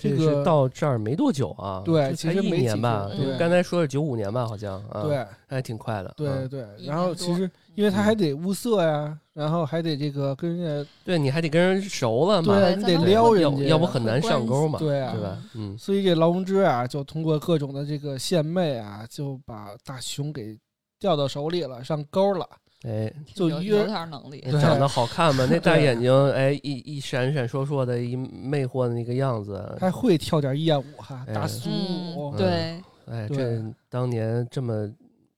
[0.00, 15.38] 这这个是到这儿没多久啊，对才一其实没年吧，对刚才说是九五年吧，好像啊，，对还挺快的，对嗯对，然后其实因为他嗯还得物色呀，然后还得这个跟人家对你还得跟人熟了嘛，对你得撩人家，要要不很难上钩嘛，对啊对吧？
[15.54, 20.58] 嗯，所以这劳荣枝啊，就通过各种的这个献媚啊，就把大熊给
[20.98, 22.46] 钓到手里了，上钩了。
[22.82, 24.40] 哎，就约有点能力。
[24.52, 34.90] 长得好看嘛，那大眼睛，哎，一一闪闪烁烁的，一魅惑的那个样子，还会跳点艳舞哈，哎大苏嗯舞。，对，哎，这当年这么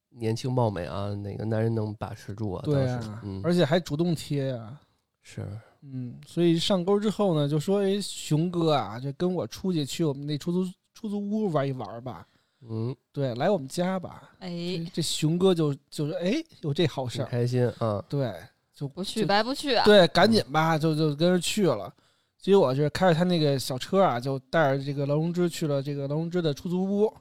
[0.09, 2.61] 年轻貌美啊，哪个男人能把持住啊？
[2.63, 4.79] 对啊，嗯，而且还主动贴呀。
[5.21, 5.45] 是，
[5.81, 12.25] 嗯，所以上钩之后呢，就说：“哎，熊哥啊，就跟我出去去我们那出租出租屋玩一玩吧。
[12.69, 14.29] 嗯，对，来我们家吧。
[14.39, 17.25] 哎这，熊哥就就是哎，有这好事儿。
[17.25, 18.33] 开心啊，对，
[18.73, 19.83] 就不去白不去啊。
[19.85, 21.93] 对，赶紧吧，就就跟着去了。
[22.39, 27.13] 结果是开着他那个小车啊，就带着这个劳荣枝去了这个劳荣枝的出租屋。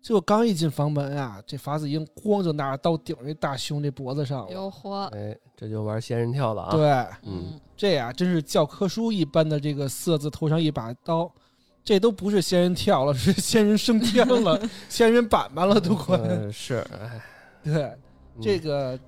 [0.00, 4.52] 结果刚一进房门啊，这法子英咣就拿着刀顶着这大熊这脖子上了。
[4.52, 6.90] 有活，哎，这就玩仙人跳了啊，对，
[7.22, 11.32] 嗯，这呀真是教科书一般的这个色字头上一把刀，
[11.84, 16.16] 这都不是仙人跳了，是仙人升天了， 仙人板板了都快。
[16.16, 17.20] 呃是，哎，
[17.64, 17.98] 对，嗯。
[18.40, 18.98] 这个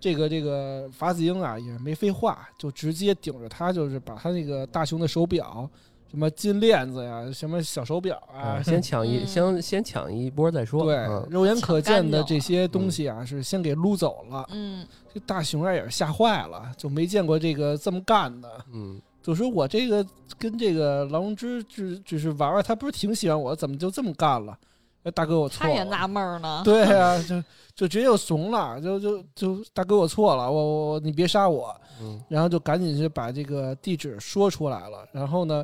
[0.00, 5.68] 这个这个法子英啊也没废话，就直接顶着他，就是把他那个大熊的手表，
[6.10, 9.26] 什么金链子呀，什么小手表啊啊，，先抢一嗯。
[9.26, 14.46] 先先抢一波再说，对嗯，肉眼可见的这些东西啊，是先给撸走了。
[14.50, 18.64] 嗯，这大熊啊也是吓坏了，就没见过这个这么干的。
[18.72, 20.02] 嗯，就说我这个
[20.38, 24.58] 跟这个劳荣枝只只是玩玩，他不是挺喜欢我，怎么就这么干了？
[25.02, 25.70] 哎，大哥我错了。
[25.70, 26.62] 他也纳闷呢。
[26.64, 27.38] 对呀、 就
[27.74, 35.62] 就直接就怂了，就就就大哥我错了，我我我你别杀我，嗯，然后就赶紧就把这个地址说出来了，然后呢，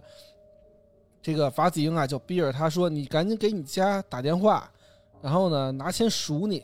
[1.22, 4.70] 这个法子英啊就逼着他说你赶紧给你家打电话，
[5.22, 6.62] 然后呢拿钱赎你。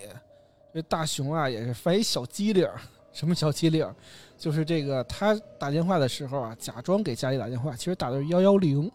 [0.75, 2.79] 这大熊啊也是犯一小机灵儿，
[3.11, 3.95] 什么小机灵儿？
[4.41, 8.91] 就是这个他打电话的时候啊，假装给家里打电话，其实打的是幺幺零。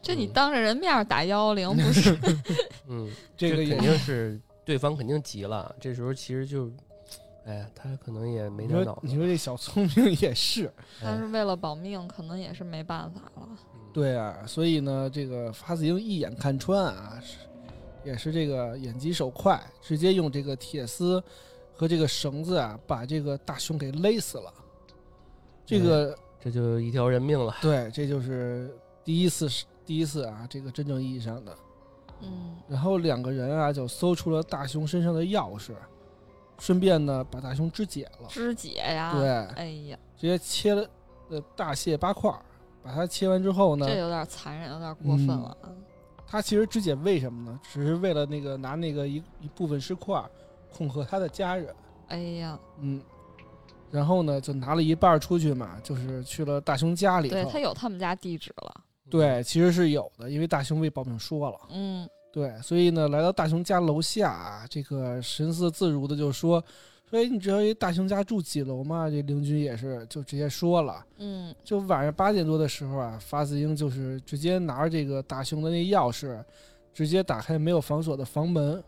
[0.00, 2.18] 这你当着人面打幺幺零 不是？
[2.88, 6.70] 嗯， 这个也肯定是对方肯定急了，这时候其实就，
[7.44, 10.72] 哎呀，他可能也没你点脑子，你说这小聪明也是，
[11.02, 13.48] 但是哎为了保命，可能也是没办法了。
[13.92, 17.36] 对啊，所以呢，这个法子英一眼看穿啊，是
[18.02, 21.22] 也是这个眼疾手快，直接用这个铁丝
[21.76, 24.50] 和这个绳子啊，把这个大熊给勒死了。
[25.78, 31.56] 这个、这就一条人命了，对，这就是第一次是第一次啊，这个真正意义上的。
[32.22, 35.72] 嗯，然后两个人啊，就搜出了大熊身上的钥匙，
[36.58, 39.12] 顺便呢把大熊肢解了，肢解呀。
[39.14, 40.86] 对哎呀，直接切了
[41.28, 42.40] 呃大卸八块儿。
[42.82, 45.54] 把它切完之后呢，这有点残忍，有点过分了。
[46.26, 47.60] 他其实肢解为什么呢？
[47.62, 50.24] 只是为了那个拿那个一一部分尸块
[50.72, 51.74] 恐吓他的家人，
[52.08, 53.02] 哎呀，嗯，
[53.90, 57.58] 然后呢就拿了一半出去嘛，就是去了大熊家里头对他。
[57.60, 58.74] 有他们家地址了。
[59.10, 61.58] 对，其实是有的，因为大熊被保命说了。
[61.70, 66.62] 嗯，对，所以呢，来到大熊家楼下啊，这个神色自如的就说
[67.10, 71.04] ：“说哎，你知道这大熊家住几楼吗？”这邻居也是就直接说了。
[71.18, 76.40] 嗯，就晚上八点多的时候啊，法子英就是直接拿着这个大熊的那钥匙，
[76.94, 78.82] 直接打开没有防锁的房门。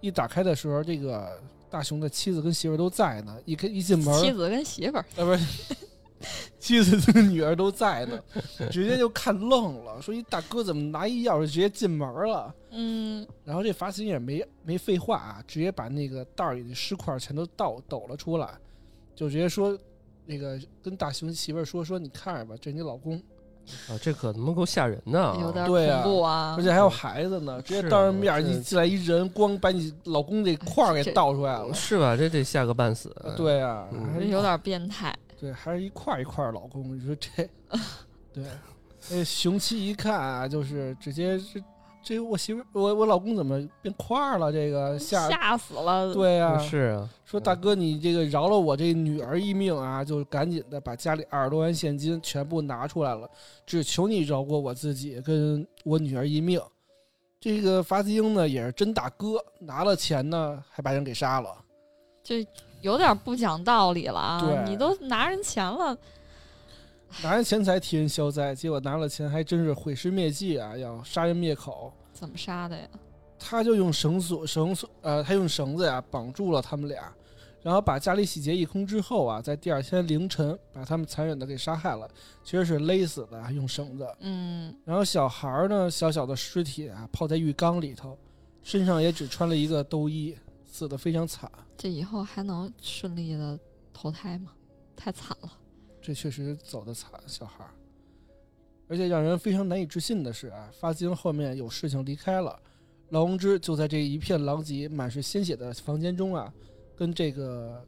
[0.00, 1.40] 一打开的时候，这个
[1.70, 3.36] 大雄的妻子跟媳妇儿都在呢。
[3.44, 5.74] 一开一进门，妻子跟媳妇儿，呃，不是
[6.58, 8.18] 妻子跟女儿都在呢，
[8.70, 12.52] 直接就看愣了，说一大哥怎么拿一钥匙直接进门了？
[12.70, 18.48] 嗯，然后这法子英也没没废话啊，直接把那个袋儿里的尸块全都倒抖了出来，
[19.14, 19.78] 就直接说
[20.24, 23.22] 那个跟大雄媳妇儿说说你看着吧，这是你老公，
[23.88, 25.36] 啊，这可他妈够吓人的啊！
[25.40, 26.62] 有点对啊恐怖啊而。
[26.62, 31.72] 且还有孩子呢，直接当着面一进来一人，光把你老公这块儿给倒出来了。
[31.74, 32.16] 是吧？
[32.16, 33.08] 这得吓个半死。
[33.22, 37.48] 啊对啊，嗯还是有点变态，对，还是一块儿一块儿老公，你说这，
[38.32, 38.44] 对，
[39.10, 41.62] 那雄妻一看啊，就是直接是
[42.06, 44.52] 这我媳妇我我老公怎么变块儿了？
[44.52, 53.28] 这个吓吓死了。，对啊，是啊，说大哥你这个饶了我这女儿一命啊，就赶紧的把家里二十多万现金全部拿出来了，
[53.66, 56.60] 只求你饶过我自己跟我女儿一命。
[57.40, 61.48] 这个法子英呢也是真大哥，拿了钱呢还把人给杀了。
[62.22, 62.46] 这
[62.82, 64.40] 有点不讲道理了啊！
[64.40, 65.96] 对你都拿人钱了，
[67.22, 71.92] 拿人钱财替人消灾，结果拿了钱还真是毁尸灭迹啊，要杀人灭口。
[72.12, 72.88] 怎么杀的呀？
[73.38, 77.12] 他就用绳索绳索呃，他用绳子呀绑住了他们俩，
[77.62, 82.08] 然后把家里洗劫一空之后啊，在第二天凌晨把他们残忍的给杀害了，
[82.44, 84.06] 其实是勒死的，用绳子。
[84.20, 88.16] 嗯，然后小孩儿呢，小小的尸体啊泡在浴缸里头，
[88.62, 91.50] 身上也只穿了一个兜衣，死的非常惨。
[91.76, 93.58] 这以后还能顺利的
[93.92, 94.52] 投胎吗？
[94.94, 95.50] 太惨了。
[96.06, 97.70] 这确实走的惨，小孩儿。
[98.86, 102.56] 而且让人非常难以置信的是啊，发金后面有事情离开了，
[103.08, 106.54] 劳荣枝就在这一片狼藉、满是鲜血的房间中啊，
[106.94, 107.84] 跟这个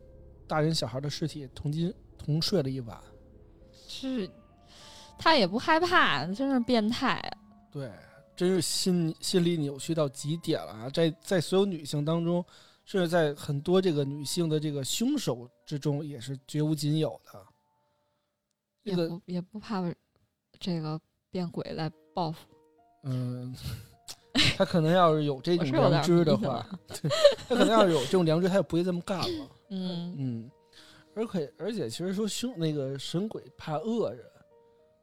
[0.49, 3.01] 大人小孩的尸体同进同睡了一晚。
[3.87, 4.29] 是，
[5.17, 7.39] 他也不害怕，真是变态啊。
[7.71, 7.89] 对，
[8.35, 10.91] 真是心心理扭曲到极点了啊！
[10.91, 12.45] 在在所有女性当中，
[12.85, 17.47] 甚至在很多这个女性的这个凶手之中，也是绝无仅有的。
[18.85, 19.83] 这个也不也不怕
[20.59, 21.01] 这个
[21.31, 22.47] 变鬼来报复。
[23.05, 23.55] 嗯，
[24.57, 26.67] 他可能要是有这种良知的迷话，
[27.49, 29.49] 他可能要是有这种良知，他就不会这么干了。
[29.71, 30.51] 嗯，嗯，
[31.15, 34.25] 而且而且，其实说凶那个神鬼怕恶人，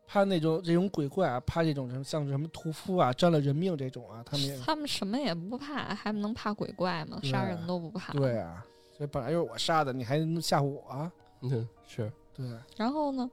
[0.08, 7.20] 怕那种这种鬼怪啊，怕这种什么像什么屠夫啊，沾了人命这种啊，他们也他们什么也不怕，还能怕鬼怪吗？
[7.24, 8.12] 杀人都不怕。
[8.14, 8.66] 对啊，
[8.98, 11.12] 所以本来就是我杀的，你还能吓唬我啊？
[11.42, 12.46] 嗯，是对。
[12.76, 13.30] 然后呢？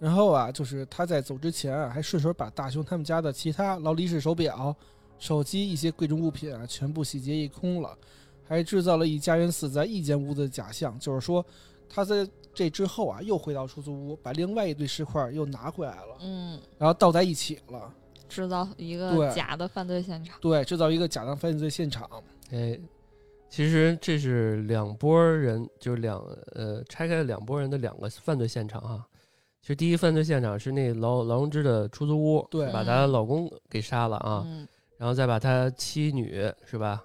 [0.00, 4.74] 然后啊，就是他在走之前啊，还顺手把大雄他们家的其他劳力士手表、
[5.18, 7.96] 手机一些贵重物品啊，全部洗劫一空了，
[8.42, 10.98] 还制造了一家人死在一间屋子的假象。
[10.98, 11.44] 就是说，
[11.86, 17.94] 他在这之后啊，又回到出租屋，把另外一堆尸块又拿回来了，嗯，然后倒在一起了。
[18.26, 20.38] 制造一个对假的犯罪现场。
[20.40, 22.08] 对，制造一个假的犯罪现场。
[22.52, 22.78] 哎，
[23.50, 26.18] 其实这是两拨人，就是两
[26.54, 29.06] 呃拆开了两拨人的两个犯罪现场哈。
[29.60, 37.04] 其实第一犯罪现场是那劳劳荣枝的出租屋，对把她老公给杀了啊，嗯，然后再把她妻女是吧，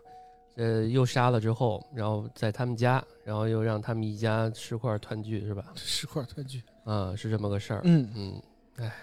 [0.56, 5.74] 呃又杀了之后，然后在他们家，然后又让他们一家尸块团聚是吧？
[5.76, 6.62] 尸块团聚。
[6.86, 7.82] 啊，是这么个事儿。
[7.84, 8.42] 嗯，嗯，
[8.78, 8.96] 哎，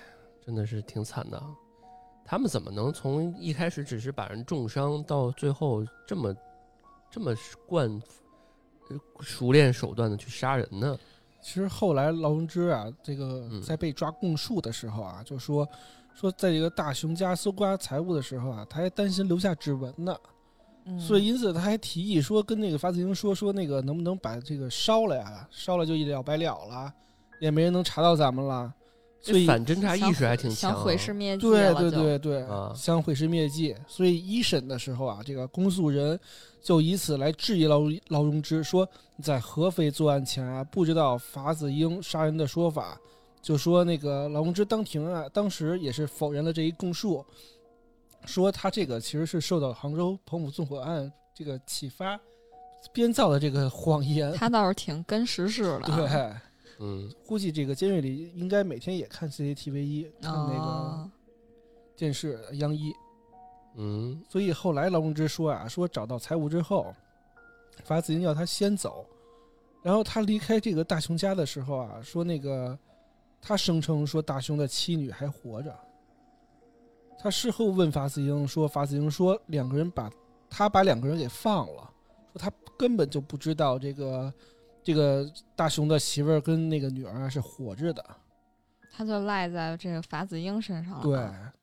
[0.46, 1.50] 真的是挺惨的啊。
[2.24, 6.34] 他们怎么能从一开始只是把人重伤，到最后这么
[7.10, 7.34] 这么
[7.66, 7.90] 惯
[8.88, 10.98] 呃熟练手段的去杀人呢？
[11.42, 15.68] 其实后来劳荣枝啊，这个嗯在被抓供述的时候啊，就说
[16.14, 20.16] 说在这个大熊家搜刮财物的时候啊，他还担心留下指纹呢。
[20.84, 25.46] 嗯所以因此他还提议说，跟那个法子英说说那个能不能把这个烧了呀？
[25.50, 26.92] 烧了就一了百了了，
[27.40, 28.72] 也没人能查到咱们了。
[29.22, 30.74] 所以反侦查意识还挺强、啊。
[30.74, 33.74] 想毁尸灭迹对对对对，啊想毁尸灭迹。
[33.86, 36.18] 所以一审的时候啊，这个公诉人
[36.60, 38.88] 就以此来质疑劳劳荣枝，说
[39.22, 42.98] 在合肥作案前啊，不知道法子英杀人的说法，
[43.40, 47.24] 就说那个劳荣枝当庭啊，当时也是否认了这一供述，
[48.24, 52.18] 说他这个其实是受到杭州彭浦纵火案这个启发
[52.92, 54.32] 编造的这个谎言。
[54.32, 55.96] 他倒是挺跟时事的啊。
[55.96, 56.32] 对，
[56.78, 61.10] 嗯，估计这个监狱里应该每天也看 CCTV 一，看那个哦，
[61.96, 62.92] 电视央一。
[63.74, 66.94] 嗯所以后来劳荣枝说啊，说找到财物之后，
[67.84, 69.06] 法子英要他先走，
[69.82, 72.78] 然后他离开这个大雄家的时候啊，说那个
[73.40, 75.74] 他声称说大雄的妻女还活着。
[77.18, 80.10] 他事后问法子英说，法子英说两个人把
[80.50, 81.90] 他把两个人给放了，
[82.32, 84.32] 说他根本就不知道这个
[84.82, 88.04] 这个大雄的媳妇儿跟那个女儿啊是活着的。
[88.94, 91.02] 他就赖在这个法子英身上了。
[91.02, 91.18] 对，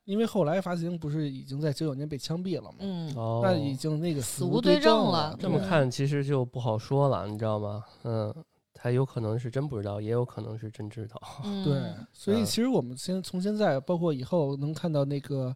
[0.05, 2.78] 因为后来法子英不是已经在九九年被枪毙了吗？
[2.80, 7.84] 嗯，哦，那已经那个死无无对证证了这么对看其实就不好说了，你知道吗？
[8.03, 8.34] 嗯，
[8.74, 11.22] 他有可能是真不知道，也有可能是真知道。
[11.43, 15.55] 嗯对，所以嗯其实我们先从现在包括以后能看到那个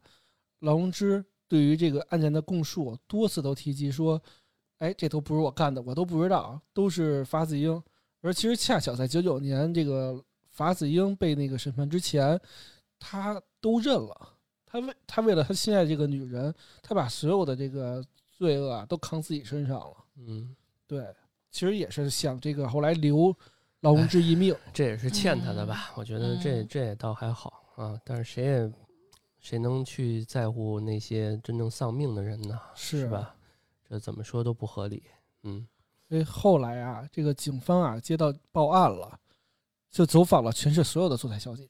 [0.59, 4.21] 劳荣枝对于这个案件的供述，多次都提及说，
[4.79, 7.81] 哎，这都不是我干的，我都不知道，都是法子英。
[8.21, 12.39] 而其实恰巧在九九年这个法子英被那个审判之前，
[12.99, 14.29] 他都认了。
[14.65, 19.95] 他为他为了他心爱这个女人，他把所有的这个罪恶啊都扛自己身上了。
[20.17, 20.55] 嗯，
[20.87, 21.05] 对，
[21.51, 23.35] 其实也是想这个后来留
[23.81, 24.55] 劳荣枝一命。
[24.73, 25.91] 这也是欠他的吧？
[25.95, 27.99] 我觉得这嗯这也倒还好啊。
[28.03, 28.73] 但是谁也
[29.39, 32.59] 谁能去在乎那些真正丧命的人呢？
[32.73, 33.35] 是是吧？
[33.93, 35.03] 这怎么说都不合理。
[35.43, 35.67] 嗯
[36.09, 39.19] 所以后来啊，这个警方啊接到报案了，
[39.91, 41.69] 就走访了全市所有的坐台小姐，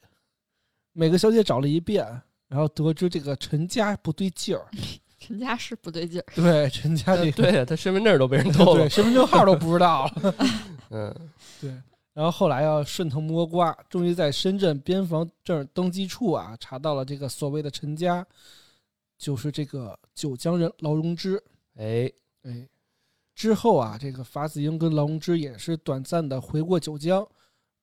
[0.93, 2.05] 每个小姐找了一遍，
[2.47, 4.65] 然后得知这个陈家不对劲儿，
[5.19, 6.25] 陈家是不对劲儿。
[6.33, 8.89] 对陈家这个对呀，他身份证都被人偷对了。
[8.89, 10.35] 身份证号都不知道了
[10.91, 11.13] 嗯
[11.59, 11.69] 对。
[12.13, 18.25] 然后后来啊，顺藤摸瓜，终于在深圳边防证登记处啊查到了这个所谓的陈家，
[19.17, 21.41] 就是这个九江人劳荣枝。
[21.75, 22.11] 哎，
[22.43, 22.67] 哎，
[23.33, 27.27] 之后啊，这个法子英跟劳荣枝也是短暂的回过九江，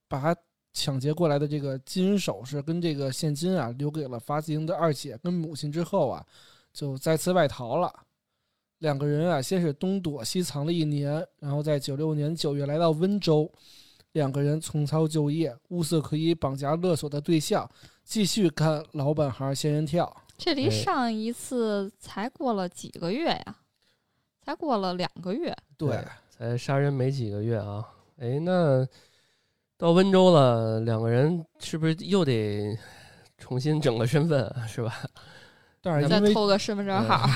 [0.08, 0.34] 把
[0.72, 6.24] 抢劫过来的这个金银首饰跟这个现金啊留给了法子英的二姐跟母亲之后啊，
[6.72, 7.92] 就再次外逃了。
[8.78, 13.52] 两个人啊，先是东躲西藏了一年，然后在九六年九月来到温州，
[14.12, 17.68] 两个人重操旧业，物色可以绑架勒索的对象，
[18.04, 20.16] 继续干老本行仙人跳。
[20.38, 23.56] 这离哎上一次才过了几个月呀？
[24.50, 25.56] 才过了两个月。
[25.76, 27.86] 对，才杀人没几个月啊。
[28.18, 28.84] 哎，那
[29.78, 32.76] 到温州了，两个人是不是又得
[33.38, 34.66] 重新整个身份啊？
[34.66, 34.92] 是吧？
[35.80, 37.26] 但是因为偷个身份证号，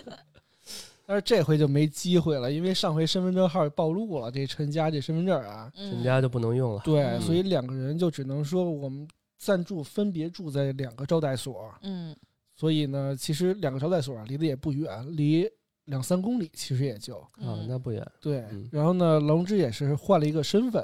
[1.06, 6.80] 但是这回就没机会了，因为上回身份证号暴露了，这陈家这身份证啊，嗯，陈家就不能用了。
[6.82, 9.06] 对，嗯所以两个人就只能说我们
[9.36, 12.16] 暂住分别住在两个招待所，嗯
[12.56, 15.48] 所以呢，其实两个招待所啊离得也不远，离
[15.86, 17.18] 两三公里，其实也就。
[17.18, 17.66] 啊，嗯。
[17.68, 18.06] 那不远。
[18.20, 18.40] 对。
[18.50, 18.68] 嗯。
[18.72, 20.82] 然后呢，龙之也是换了一个身份，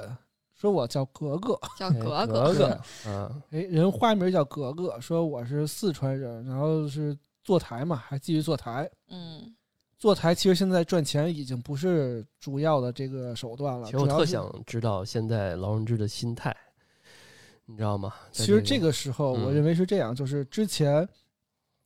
[0.53, 2.25] 说我叫格格，哎叫格。
[2.27, 2.65] 格格，
[3.09, 8.89] 啊，哎，人花名叫格格，说我是四川人，然后是坐台嘛，还继续坐台。
[9.09, 9.55] 嗯。
[9.97, 16.55] 坐台其实现在赚钱已经不是主要的这个手段了，其实我主要是特想知道现在劳荣枝的心态，
[17.65, 18.11] 你知道吗？
[18.31, 19.43] 在其实这个时候，嗯。
[19.43, 21.07] 我认为是这样，就是之前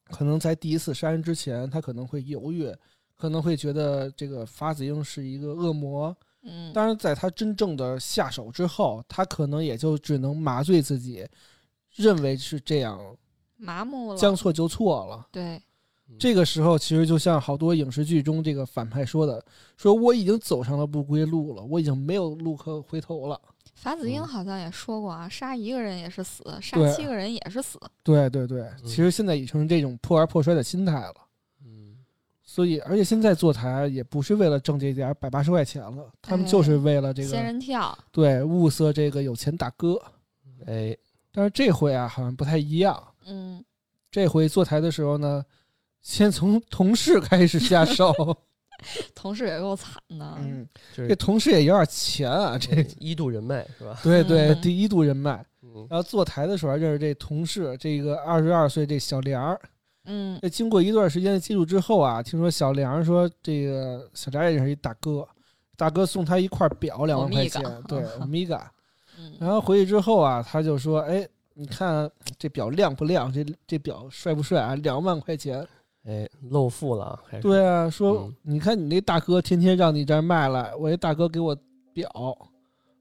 [0.06, 2.74] 可能在第一次杀人之前，他可能会犹豫，
[3.18, 6.16] 可能会觉得这个法子英是一个恶魔。
[6.48, 11.28] 嗯，当然，在他真正的下手之后，他可能也就只能麻醉自己，
[11.96, 13.00] 认为是这样，
[13.58, 14.18] 麻木了。
[14.18, 15.28] 将错就错了。
[15.32, 15.60] 对，
[16.20, 19.44] 这个时候，其实就像好多影视剧中这个反派说的
[19.76, 23.42] ：“说我已经走上了不归路了，我已经没有路可回头了。
[23.74, 31.16] 法子英嗯好像也说过啊，杀一个人也是死，杀七个人也是死。”对对对，其实现在已成这种破而破摔的心态了。
[32.46, 40.02] 嗯，所以，而且现在坐台也不是为了挣这点百八十块钱了，他们哎就是为了这仙个人跳，对物色这个有钱大哥。
[40.68, 40.96] 哎，
[41.32, 43.02] 但是这回啊，好像不太一样。
[43.26, 43.64] 嗯，
[44.12, 45.44] 这回坐台的时候呢，
[46.02, 48.14] 先从同事开始下手。
[49.16, 50.38] 同事也够惨的。
[50.40, 54.00] 嗯，这同事也有点钱啊，这一度人脉是吧？
[54.04, 55.44] 对对，嗯第一度人脉。
[55.62, 59.60] 嗯，然后坐台的时候还认识这同事，这个二十二岁这小梁儿。
[60.06, 65.28] 嗯那经过一段时间的接触之后啊，听说小梁说这个小梁也认识一大哥，
[65.76, 68.62] 大哥送他一块表两万块钱对， Omega。
[69.18, 73.32] 嗯然后回去之后啊，他就说：“哎，你看这表亮不亮？
[73.32, 74.76] 这这表帅不帅啊？
[74.76, 75.66] 两万块钱。
[76.04, 81.58] 哎，露富了，还是对啊，说嗯你看你那大哥天天让你这儿卖了，我这大哥给我
[81.94, 82.10] 表，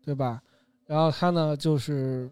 [0.05, 0.41] 对吧？
[0.87, 2.31] 然后他呢，就是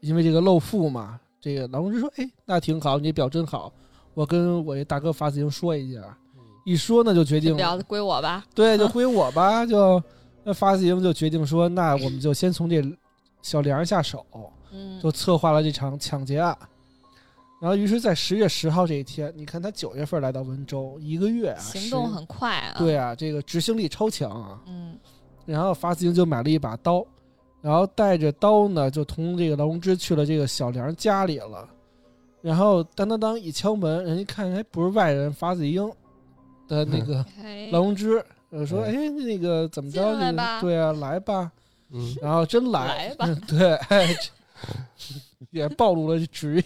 [0.00, 3.72] 因为这个露富嘛，这个老公就说：哎，那挺好，你这表真好，
[4.14, 6.00] 我跟我一大哥法子英说一下。
[6.00, 7.54] 嗯一说呢，就决定
[7.86, 8.42] 归我吧。
[8.54, 9.66] 对，就 归我吧。
[9.66, 10.02] 就
[10.42, 12.82] 那法子英就决定说，那我们就先从这
[13.42, 14.24] 小梁下手。
[14.72, 16.56] 嗯，就策划了这场抢劫案。
[17.60, 22.74] 然后，于是，在十月十号这一天，你看他九月份来到温州，一个月啊，行动很快啊。
[22.78, 24.58] 对，啊，这个执行力超强啊。
[24.66, 24.98] 嗯
[25.44, 27.04] 然后法子英就买了一把刀，
[27.60, 31.68] 然后带着刀呢，就同这个劳荣枝去了这个小梁家里了。
[32.44, 35.90] 然后当当当一敲门，人家看，哎，不是外人，法子英
[36.68, 40.02] 的那个哎劳荣枝，呃，说，哎哎，那个怎么着？
[40.02, 41.50] 那个进来吧对啊，来吧。
[41.90, 44.14] 嗯， 然后真来，来吧嗯 对，哎
[45.52, 46.64] 也暴露了职业。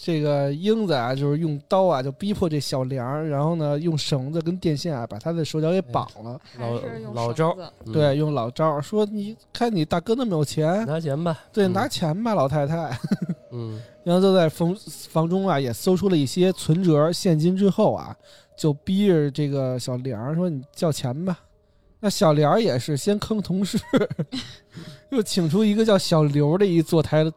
[0.00, 6.40] 嗯这个英子啊，就是用刀啊，就逼迫这小梁，然后呢，用绳子跟电线啊，把他的手脚给绑了。
[6.56, 7.54] 还是用绳老招
[7.92, 12.98] 对，用老招儿说，你看你大哥那么有钱，拿钱吧，对，嗯拿钱吧，老太太。
[13.52, 14.74] 嗯然后就在房
[15.10, 18.16] 房中啊，也搜出了一些存折、现金之后啊，
[18.56, 21.38] 就逼着这个小梁说：“你叫钱吧。”
[22.00, 23.78] 那小梁也是先坑同事，
[25.12, 27.30] 又请出一个叫小刘的一坐台的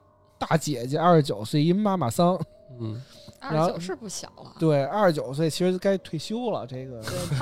[0.49, 2.39] 大姐姐，二十九岁，一妈妈桑。
[2.79, 2.99] 嗯，
[3.39, 4.51] 二十九是不小了。
[4.57, 6.65] 对，二十九岁其实该退休了。
[6.65, 7.01] 这个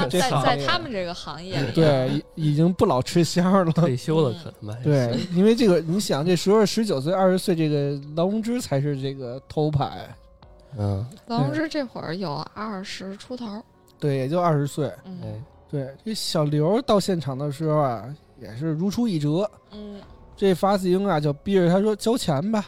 [0.09, 3.71] 对， 在在他们这个行业里，啊对，已已经不老吃香了。
[3.73, 10.07] 退休了可他妈对，因为这个你想，这时候十九岁、二十岁，这个劳荣枝才是这个头牌。
[10.77, 13.61] 嗯劳荣枝这会儿有二十出头，
[13.99, 14.91] 对，也就二十岁。
[15.05, 19.49] 嗯哎对，这小刘到现场的时候啊，也是如出一辙。
[19.71, 20.01] 嗯
[20.35, 22.65] 这发子英啊，就逼着他说交钱吧。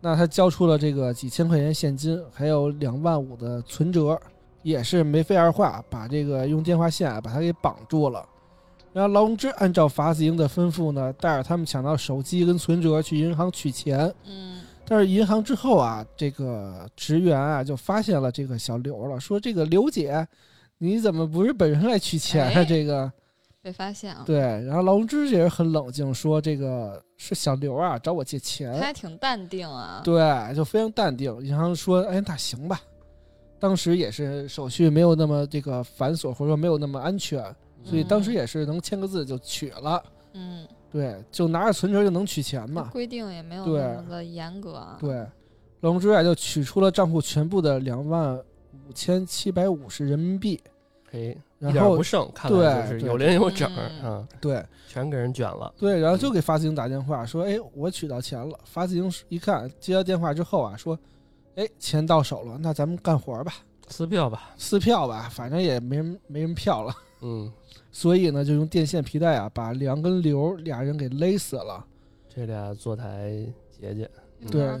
[0.00, 4.16] 那他交出了这个几千块钱现金，还有两万五的存折，
[4.62, 8.24] 也是没费二话，把这个用电话线啊把他给绑住了。
[8.92, 14.12] 然后劳荣枝按照法子英的吩咐呢，带着他们抢到手机跟存折去银行取钱。
[14.24, 20.26] 嗯但是银行之后啊，这个职员啊就发现了这个小刘了，说这个刘姐，
[20.78, 22.52] 你怎么不是本人来取钱啊？
[22.54, 23.12] 哎这个。
[23.68, 30.00] 被发现了，对，然后劳荣枝也是很冷静，说这个是小刘啊找我借他钱，还挺淡定啊。
[30.02, 30.22] 对，
[30.54, 31.38] 就非常淡定。
[31.46, 32.80] 然后说，哎，那行吧。
[33.58, 37.44] 当时也是手续没有那么这个繁琐，或者说没有那么安全，
[37.84, 40.02] 所以当时也是能签个字就取了。
[40.32, 42.88] 嗯，对，就拿着存折就能取钱嘛。
[42.90, 44.96] 规定也没有对那么的严格啊。
[44.98, 45.16] 对，
[45.80, 48.34] 劳荣枝啊就取出了账户全部的两万
[48.88, 50.58] 五千七百五十人民币，
[51.58, 53.70] 然后点不剩，看来就是对有零有整
[54.02, 55.72] 嗯啊，对全给人卷了。
[55.78, 60.98] 对，然后就给发子英打电话说：“哎，我取到钱了。”发子英一看接到电话之后啊，说
[61.56, 63.54] ：“哎，钱到手了，那咱们干活吧，
[63.88, 66.94] 撕票吧，撕票吧，反正也没人没人票了。
[67.22, 67.52] 嗯，”
[67.90, 71.84] 所以呢，就用电线皮带啊，把梁跟刘俩人给勒死了。
[72.28, 74.10] 这俩坐台姐姐，
[74.50, 74.80] 对。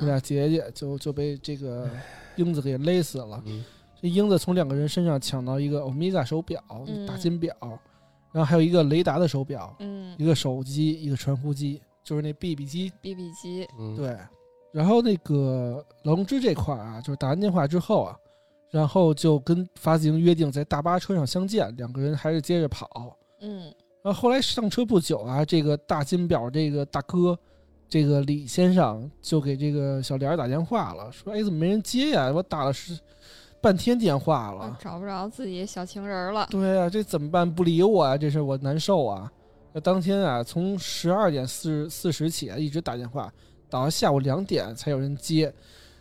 [0.00, 1.88] 这俩姐姐就就被这个
[2.36, 3.42] 英子给勒死了。
[3.44, 3.62] 嗯
[4.04, 7.56] 这英子从两个人身上抢到一个欧米伽手表，嗯大金表，
[8.32, 14.14] 然后还有一个雷达的手表，嗯一个手机，一个传呼机，就是那 BB 机，BB 机，嗯，对，
[14.72, 18.14] 然后那个劳荣枝这块儿啊，就是打完电话之后啊，
[18.70, 23.16] 然后就跟发子英约定在大巴车上相见，两个人还是接着跑。
[23.40, 27.38] 嗯然后后来上车不久啊，这个大金表这个大哥，
[27.88, 32.30] 这个李先生就给这个小莲儿打电话了，说：“哎，怎么没人接呀？
[32.30, 33.00] 我打了十
[33.64, 34.76] 半天电话了。
[34.78, 36.46] 找不着自己小情人了。
[36.50, 37.50] 对啊，这怎么办？
[37.50, 39.32] 不理我啊，这事我难受啊。
[39.72, 43.32] 那当天啊，从十二点四四十起啊，一直打电话，
[43.70, 45.50] 打到下午两点才有人接。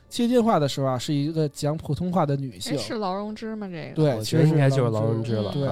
[0.09, 2.77] 接电话的时候啊，是一个讲普通话的女哎，性。
[2.77, 3.65] 是劳荣枝吗？
[3.67, 5.67] 这个，对，其实应该就是劳劳荣枝了对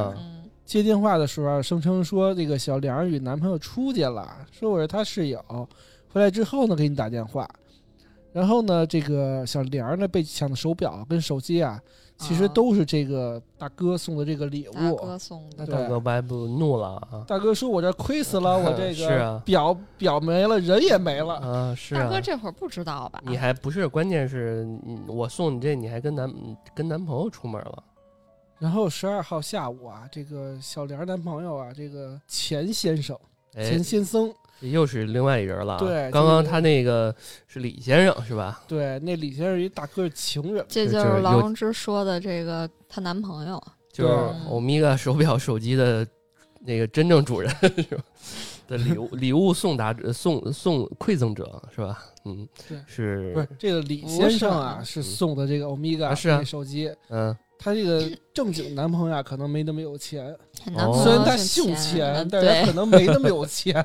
[0.66, 5.44] 接电话的时候啊，声称说这个小梁儿与男朋友出去了，说我是他室友，
[6.14, 7.46] 回来之后呢给你打电话。
[8.34, 11.82] 然后呢，这个小莲儿呢被抢的手表跟手机啊，
[12.18, 12.48] 其实啊。
[12.54, 14.96] 都是这个大哥送的这个礼大物。
[14.96, 17.26] 哥送的，对大哥白不怒了啊。
[17.28, 21.36] 大哥说：“我这亏死了， 我这个表表没了，人也没了。
[21.36, 23.22] 啊，是大啊，哥这会儿不知道吧？
[23.26, 26.34] 你还不是，关键是嗯我送你这，你还跟男
[26.74, 27.84] 跟男朋友出门了，
[28.60, 33.18] 然后十二号下午啊，这个小莲儿男朋友啊，这个钱先生、
[33.56, 33.64] 哎。
[33.64, 35.80] 钱，先生，这又是另外一人了啊。
[35.80, 37.14] 对刚刚他那个
[37.48, 38.62] 是李先生是吧？
[38.68, 43.62] 对，那李先生一大哥是情人，这就就是是劳有荣枝说的这个她男朋友。
[43.92, 44.14] 就是
[44.50, 46.08] 欧米伽手表手机的
[46.62, 48.04] 那个真正主人 是吧？
[48.66, 52.02] 的礼物 礼物送达者送送馈赠者是吧？
[52.24, 56.90] 嗯，对是不是这个李先生啊，是送的这个欧米伽啊是啊手机。
[57.10, 63.84] 嗯，他这个正经男朋友啊，可能没那么有钱，哦她男朋友虽然他姓姓钱，但是他可，能没那么有钱。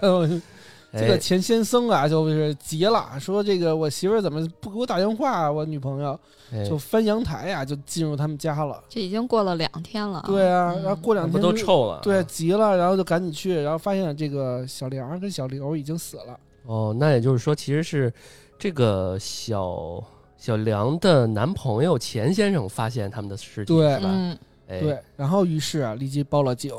[0.99, 5.51] 这个哎钱先生啊，就是急了，说这个我媳妇儿怎么不给我打电话啊？
[5.51, 6.19] 我女朋友
[6.53, 8.83] 哎就翻阳台呀、就进入他们家了。
[8.89, 10.23] 这已经过了两天了。
[10.27, 12.01] 对啊，嗯然后过两天就都臭了？
[12.03, 16.39] 对，急了，然后就赶紧去，然后发现这个小梁跟小刘已经死了。
[16.65, 18.13] 哦，那也就是说，其实是
[18.59, 20.03] 这个小
[20.37, 24.37] 小梁的男朋友钱先生发现他们的尸体，对是吧？
[24.69, 26.73] 对，然后于是啊，立即报了警。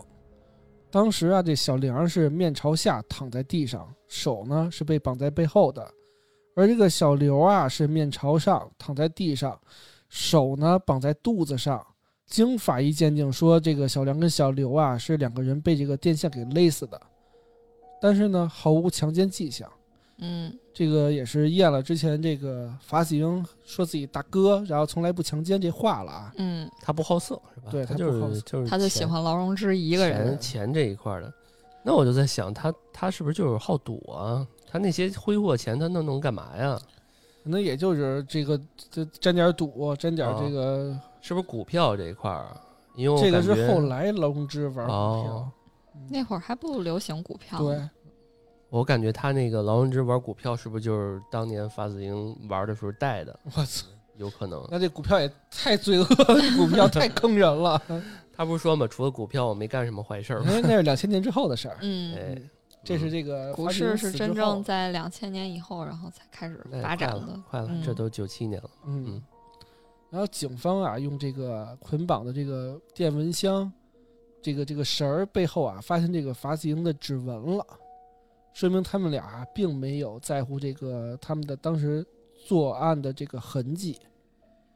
[0.89, 5.85] 当时啊，这小梁是面朝下躺在地上，手呢是被绑在背后的，
[6.55, 9.59] 而这个小刘啊是面朝上躺在地上，
[10.07, 11.85] 手呢绑在肚子上。
[12.25, 17.01] 经法医鉴定说，这个小梁跟小刘啊是两个人被这个电线给勒死的，
[18.01, 19.69] 但是呢毫无强奸迹象。
[20.19, 26.33] 嗯这个也是验了之前这个法子英说自己大哥，然后从来不强奸这话了啊。
[26.37, 27.67] 嗯，他不好色是吧？
[27.71, 30.39] 对他就是就是他就喜欢劳荣枝一个人钱。
[30.39, 31.33] 钱这一块的。
[31.83, 34.45] 那我就在想，他他是不是就是好赌啊？
[34.69, 36.77] 他那些挥霍钱，他那能干嘛呀？
[37.43, 38.59] 可能也就是这个
[38.91, 42.61] 这沾点赌，沾点哦这个，是不是股票这一块儿啊？
[42.95, 44.93] 因为我这个感觉是后来劳荣枝玩股票
[45.31, 45.51] 哦，
[46.09, 47.89] 那会儿还不流行股票，对，
[48.69, 53.39] 我感觉他那个劳荣枝玩股票，是不是就是当年法子英玩的时候带的？
[53.55, 53.87] 我操，
[54.17, 54.65] 有可能。
[54.69, 57.81] 那这股票也太罪恶了，股票太坑人了。
[58.35, 60.49] 他不是说嘛，除了股票，我没干什么坏事儿吗？
[60.49, 62.41] 因为那是两千年之后的事儿，嗯，哎，
[62.83, 67.43] 这是这个股市是真正在两千年以后，然后才开始哎发展快了的。
[67.49, 68.69] 快了，嗯这都九七年了。
[68.85, 69.23] 嗯嗯，
[70.11, 73.71] 然后警方啊用这个捆绑的这个电蚊香，
[74.41, 77.65] 这个这个绳儿背后啊发现这个法子英的指纹了，
[78.57, 82.03] 说明他们俩啊并没有在乎这个他们的当时
[82.47, 83.99] 作案的这个痕迹，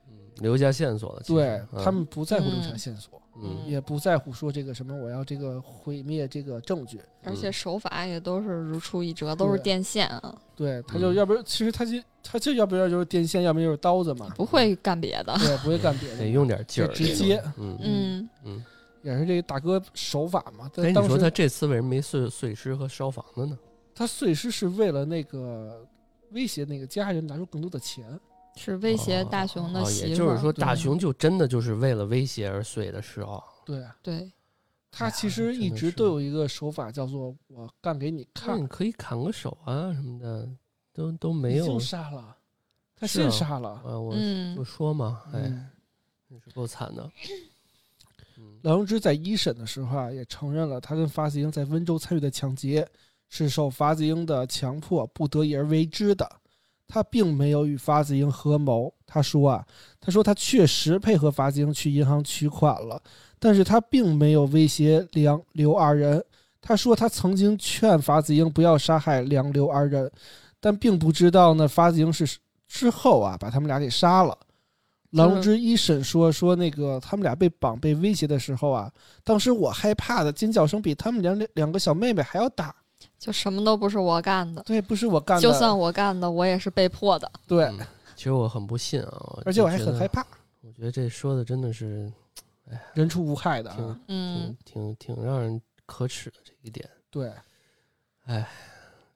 [0.08, 1.24] 嗯，留下线索了。
[1.26, 15.36] 对嗯他们不在乎留下嗯线索，嗯也不在乎说这个什么我要这个毁灭这个证据，而且手法也都是如出一辙，都是电线啊，对，他就嗯要不然其实他就他就要不然就是电线，要不然就是刀子嘛，不会干别的。
[15.40, 18.66] 对，不会干别的，得用点劲儿，直接嗯嗯，嗯。
[19.02, 20.70] 也是这个大哥手法嘛。
[20.76, 23.58] 哎，你但当时说他这次为什么没碎碎尸和烧房子呢？
[24.02, 25.88] 他碎尸是为了那个
[26.32, 28.20] 威胁那个家人拿出更多的钱，
[28.56, 30.10] 是威胁大雄的哦，媳妇儿。
[30.10, 33.40] 也就是说，大雄就真的就是为了威胁而碎的尸啊！
[33.64, 34.32] 对对，
[34.90, 40.50] 他其实一直都有一个手法叫做“我干给你看你可以砍个手啊什么的，
[40.92, 42.36] 都都”，没有经杀了，
[42.96, 43.70] 他先杀了。
[43.86, 44.00] 啊！
[44.00, 45.70] 我嗯就说嘛，哎，嗯，
[46.28, 47.08] 真是够惨的。
[48.40, 52.88] 嗯劳荣枝在一审的时候啊，也承认了他跟法子英在温州参与的抢劫
[53.32, 56.30] 是受法子英的强迫，不得已而为之的。
[56.86, 58.94] 他并没有与法子英合谋。
[59.08, 59.66] 他说啊，
[60.02, 63.02] 他说他确实配合法子英去银行取款了，
[63.40, 66.22] 但是他并没有威胁梁刘二人。
[66.60, 70.12] 他说他曾经劝法子英不要杀害梁刘二人，
[70.60, 72.38] 但并不知道呢，法子英是
[72.68, 74.38] 之后啊把他们俩给杀了。
[75.12, 78.92] 劳荣枝一审说说那个他们俩被绑被威胁的时候啊，
[79.24, 82.76] 当时我害怕的尖叫声比他们两两个小妹妹还要大。
[83.22, 87.32] 就什么都不是我干的，对，不是我干的，就算我干的，我也是被迫的。
[87.46, 87.80] 对，嗯
[88.16, 90.26] 其实我很不信啊，而且我还很害怕，
[90.62, 92.12] 我觉得这说的真的是
[92.96, 94.00] 人畜无害的挺啊。
[94.08, 96.90] 嗯挺，挺挺让人可耻的这一点。
[97.12, 97.32] 对，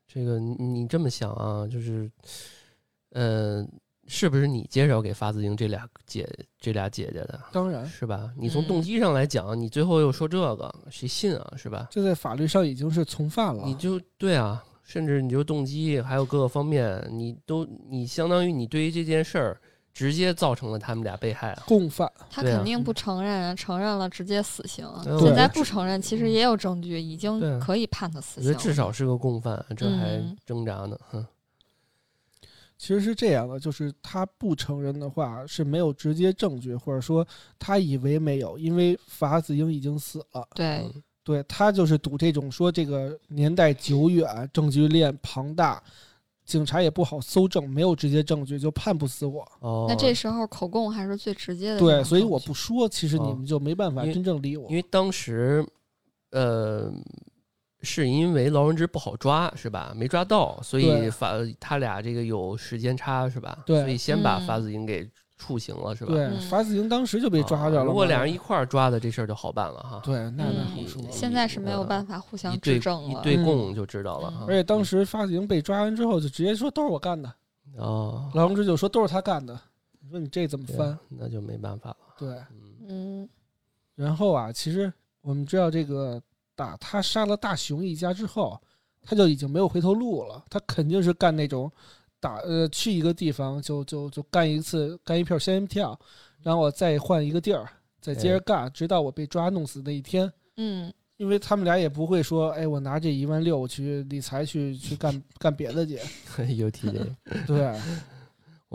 [0.07, 2.09] 这个你你这么想啊，就是，
[3.09, 3.65] 呃，
[4.07, 6.27] 是不是你介绍给发自英这俩姐
[6.59, 8.31] 这俩姐姐的，当然，是吧？
[8.37, 11.53] 你从嗯动机上来讲，你最后又说这个，谁信啊？
[11.57, 11.87] 是吧？
[11.89, 13.63] 这在法律上已经是从犯了。
[13.65, 19.61] 你就对啊，甚至你就动机还有各个方面，你都你相当于你对于这件事儿
[19.91, 21.63] 直接造成了他们俩被害啊。
[21.65, 24.87] 共犯，他肯定不承认啊，承认了直接死刑。
[25.05, 30.95] 嗯现在不承认，其实也有证据，已经可以判他死我觉刑至少是个共犯，这还嗯挣扎呢。
[31.09, 31.25] 哼，
[32.77, 37.25] 其实是这样的，就是他不承认的话是没有直接证据，或者说
[37.57, 40.47] 他以为没有，因为法子英已经死了。
[40.53, 45.81] 对，嗯对他就是赌这种说这个年代久远，证据链庞大，
[46.45, 49.41] 警察也不好搜证，没有直接证据就判不死我。
[49.59, 51.79] 哦，那这时候口供还是最直接的。
[51.79, 52.53] 对，所以我不。
[52.53, 54.75] 说，其实你哦们就没办法真正理我因。
[54.75, 55.65] 为当时，
[56.29, 56.93] 呃，
[57.85, 59.93] 是因为劳荣枝不好抓，是吧？
[59.95, 63.59] 没抓到，所以法他俩这个有时间差，是吧？
[63.65, 65.07] 对所以先把嗯法子英给
[65.37, 66.13] 处刑了，是吧？
[66.13, 70.01] 对，嗯法子英当时就被抓着了如果俩人一块儿抓的，这事儿就好办了哈。
[70.03, 71.01] 对，那那嗯好说。
[71.11, 73.21] 现在是没有办法互相指证了。
[73.21, 74.47] 一对嗯供就知道了嗯。
[74.47, 77.31] 而且当时法子英被抓完之后，就直接说都是我干的。
[77.77, 79.59] 哦，劳荣枝就说都是他干的。
[79.99, 80.97] 你说你这怎么翻？
[81.09, 81.97] 那就没办法了。
[82.17, 82.29] 对，
[82.87, 83.29] 嗯嗯
[83.95, 84.91] 然后啊，其实
[85.21, 86.21] 我们知道这个
[86.55, 88.59] 打他杀了大雄一家之后，
[89.03, 90.43] 他就已经没有回头路了。
[90.49, 91.71] 他肯定是干那种
[92.19, 95.99] 打呃去一个地方就就就干一次干一票先跳，
[96.41, 97.69] 然后我再换一个地儿，
[98.01, 100.31] 再接着干，直到我被抓弄死那一天。
[100.57, 105.99] 嗯，因为他们俩也不会说，哎，我拿这一万六我去理财去去干干别的去。
[107.45, 107.75] 对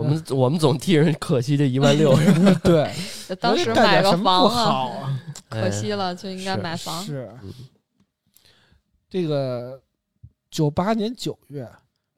[0.00, 2.14] 我们我们总替人可惜这一万六，
[2.64, 2.92] 对，
[3.40, 5.20] 当时干买个点什么不房啊，好啊？
[5.50, 7.02] 可惜了，就应该买房。
[7.04, 7.52] 是嗯。
[9.08, 9.80] 这个
[10.50, 11.68] 九八年九月，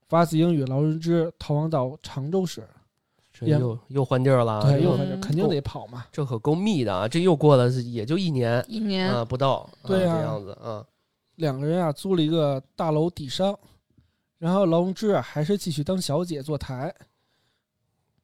[0.08, 2.68] 法子英与劳荣枝逃亡到常州市，
[3.32, 6.04] 这又又换地儿了，对，又换地儿肯定得跑嘛。
[6.12, 7.08] 这可够密的啊！
[7.08, 10.18] 这又过了也就一年一年，啊，不到，对啊。
[10.18, 10.84] 这样子啊，
[11.36, 13.58] 两个人啊租了一个大楼底商，
[14.36, 16.94] 然后劳荣枝啊，还是继续当小姐坐台，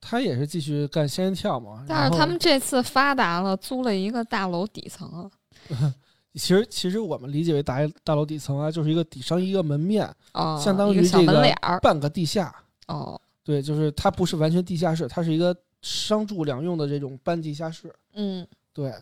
[0.00, 1.84] 她也是继续干仙人跳嘛。
[1.88, 5.30] 但是他们这次发达了，租了一个大楼底层啊。
[6.34, 11.42] 其实其实我们理解为大大楼底层啊，就是一个底上一个门面，哦，相当于这个。
[11.82, 12.54] 半个地下。
[12.86, 17.92] 哦，对，就是它不是完全地下室，它是一个商住两用的这种半地下室。
[18.14, 18.94] 嗯，对，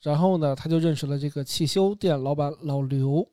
[0.00, 3.28] 然后呢，他就认识了这个汽修店老板老刘。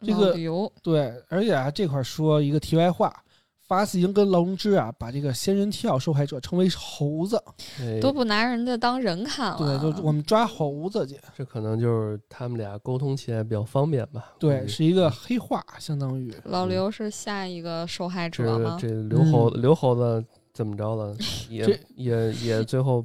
[0.00, 3.23] 这老个刘对，而且啊，这块儿说一个题外话，
[3.66, 7.42] 法子英跟劳荣枝啊，把这个仙人跳受害者称为猴子。
[7.80, 9.58] 哎都不拿人家当人看了。
[9.58, 11.18] 对，就我们抓猴子去。
[11.36, 14.34] 这可能就是他们俩沟通起来比较方便吧。
[14.38, 18.78] 对，是一个黑话，相当于老刘是下一个受害者这吗？
[18.80, 21.16] 这刘猴刘猴子怎么着了？
[21.48, 23.04] 也也也最后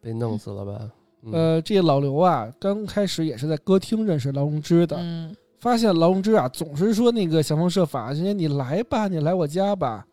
[0.00, 0.90] 被弄死了吧？
[1.22, 10.04] 嗯呃，这个老刘啊，刚开始也是在歌厅认识劳荣枝的，嗯，发现劳荣枝啊总是说那个想方设法，人家你来吧，你来我家吧。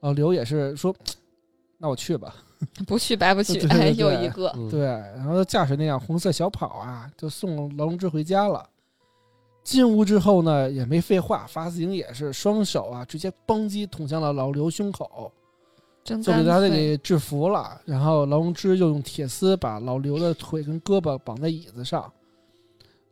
[0.00, 0.94] 老刘也是说，
[1.78, 2.34] 那我去吧。
[2.88, 4.48] 不去白不去， 对对对哎，又一个。
[4.56, 8.68] 嗯对，然后驾驶那辆红色小跑啊，就送劳荣枝回家了。
[9.62, 15.30] 进屋之后呢，也没废话，法子英也是双手啊，直接邦击捅向了老刘胸口，
[16.02, 17.80] 真就给他给制服了。
[17.84, 22.10] 然后劳荣枝又用铁丝把老刘的腿跟胳膊绑在椅子上。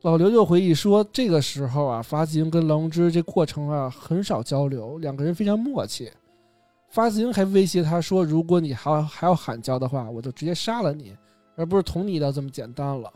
[0.07, 6.09] 老刘就回忆说，这个时候啊，法子英跟龙之这过程啊很少交流，两个人非常默契。
[6.91, 11.12] 法子英还威胁他说，如果你还要还要喊叫的话，我就直接杀了你，
[11.57, 13.12] 而不是捅你一刀这么简单了。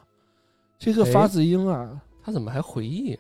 [0.81, 3.17] 这个哎法子英啊，他怎么还回忆？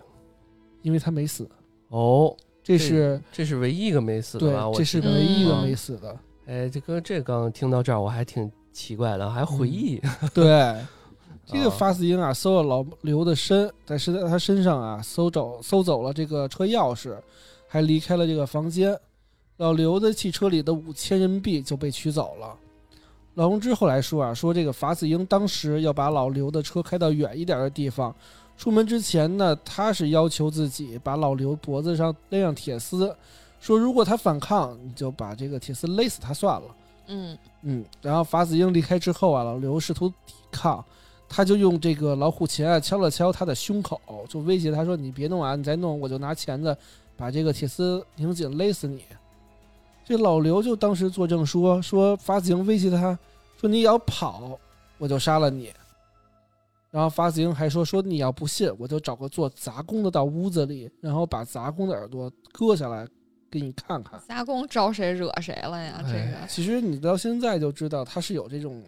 [0.82, 1.48] 因为他没死，
[1.90, 6.18] 哦，这是这是唯一一个没死的这是唯一一个嗯没死的。
[6.46, 10.02] 哎，这个这刚听到这儿，我还挺奇怪的，还回忆。
[10.34, 10.74] 对，
[11.50, 17.16] 这个啊法子英啊，搜了老刘的身，但是在他身上啊，搜走搜走了这个车钥匙，
[17.66, 18.98] 还离开了这个房间。
[19.56, 22.56] 老刘的汽车里的五千人民币就被取走了。
[23.34, 28.14] 老荣之后来说啊，说这个法子英当时要把老刘的车开到远一点的地方，
[28.56, 33.14] 出门之前呢，他是要求自己把老刘脖子上勒上铁丝，
[33.60, 36.66] 说如果他反抗，你就把这个铁丝勒死他算了。
[37.06, 40.84] 嗯，嗯，然后法子英离开之后啊，老刘试图抵抗，
[41.32, 46.76] 他就用这个老虎钳啊敲了敲他的胸口，就威胁他说：“你别弄啊，你再弄我就拿钳子
[47.16, 49.04] 把这个铁丝拧紧勒死你。”
[50.04, 53.16] 这老刘就当时作证说：“说法子英威胁他
[53.60, 54.58] 说你要跑，
[54.98, 55.72] 我就杀了你。”
[56.90, 63.06] 然后法子英还说：“说你要不信，我就找个做杂工的到屋子里，然后把杂工的耳朵割下来
[63.48, 66.02] 给你看看。”杂工招谁惹谁了呀？
[66.02, 68.82] 这个其实你到现在就知道他是有这种，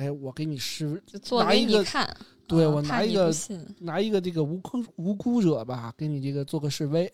[0.00, 2.16] 哎，我给你施，就做给拿一个你看。
[2.48, 7.12] 对我拿一个信拿一个这个无辜无辜者吧，给你这个做个示威。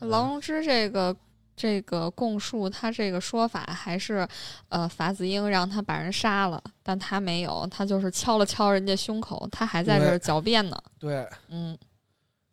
[0.00, 1.16] 劳荣枝这个
[1.56, 4.28] 这个供述，他这个说法还是，
[4.68, 10.76] 呃，法子英让他把人杀了，但他没有，他就是敲了敲人家胸口，他还在这儿狡辩呢。
[11.00, 11.76] 对，嗯，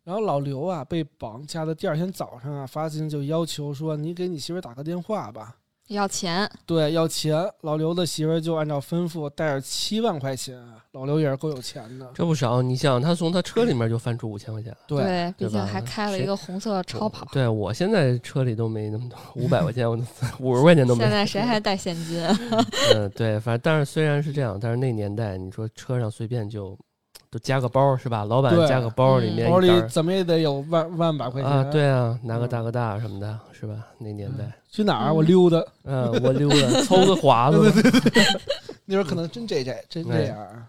[0.02, 5.56] 然后老刘啊被绑架的第二天早上啊，法子英就要求说：“你给你媳妇儿打个电话吧。
[5.88, 7.36] 要钱，”对，要钱。
[7.62, 12.10] 老刘的媳妇儿就按照吩咐带着七万块钱啊，老刘也是够有钱的。
[12.14, 14.74] 这不少，你想，他从他车里面就翻出五千块钱。
[14.86, 17.26] 对，毕竟还开了一个红色超跑。
[17.32, 20.02] 对我现在车里都没那么多，五百块钱我都
[20.40, 21.10] 五十块钱都没现。
[21.10, 22.24] 在谁还带现金？
[22.94, 26.78] 嗯，对，反正但是虽然是这样，但是那年代你说车上随便就
[27.34, 28.24] 都加个包是吧？
[28.24, 31.50] 老板加个包里面包里怎么也得有万万把块钱。
[31.50, 33.74] 啊，对啊，拿个嗯大哥大什么的，是吧？
[33.98, 35.10] 那年代，去哪儿？
[35.10, 35.60] 嗯我溜达。
[35.82, 37.58] 嗯，我溜达抽个华子，
[38.86, 40.64] 那时候可能真这这真这样啊。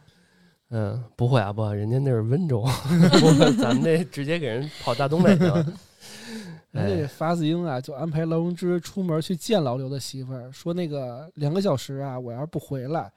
[0.72, 5.58] 嗯，不会啊，不，人家那是温州， 我咱们这直接给人跑大东北去了。
[6.72, 13.12] 人家这哎，法子英啊，就安排劳荣枝出门去见老刘的媳妇儿，说那个两个小时啊，我要是不回来，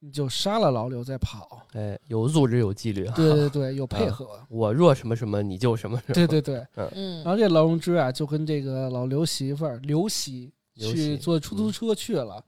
[0.00, 1.62] 你就杀了老刘再跑。
[1.74, 3.14] 哎，有组织有纪律啊。
[3.14, 4.40] 对对 对，有配合。
[4.48, 6.14] 我若什么什么，你就什么什么。
[6.14, 12.42] 对对对，嗯然后这劳荣枝啊，就跟这个老刘媳妇儿刘喜去坐出租车去了，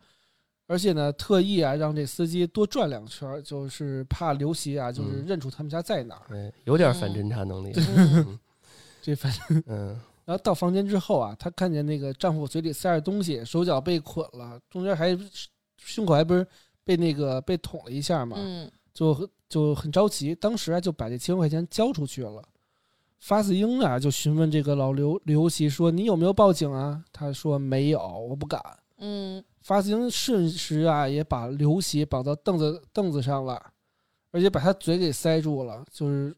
[0.67, 6.35] 而且呢，特意啊让这司机多转两圈，就是怕刘喜啊，就是嗯认出他们家在哪儿。
[6.35, 7.73] 哎，有点反侦查能力。
[7.97, 8.39] 嗯
[9.03, 9.89] 这反正，嗯，
[10.25, 15.19] 然后到房间之后啊，她看见那个丈夫嘴里塞着东西，手脚被捆了，中间还
[15.77, 16.47] 胸口还不是
[16.85, 22.43] 被那个被捅了一下嘛，嗯就就很着急，当时啊就把这千块钱交出去了。
[23.21, 28.61] 发子英啊就询问这个老刘刘喜说：“你有没有报警啊？”他说：“没有，我不敢。
[28.99, 33.63] 嗯”发子英瞬时啊也把刘喜绑到凳子凳子上了，
[34.33, 35.85] 而且把他嘴给塞住了。
[35.93, 36.35] 就是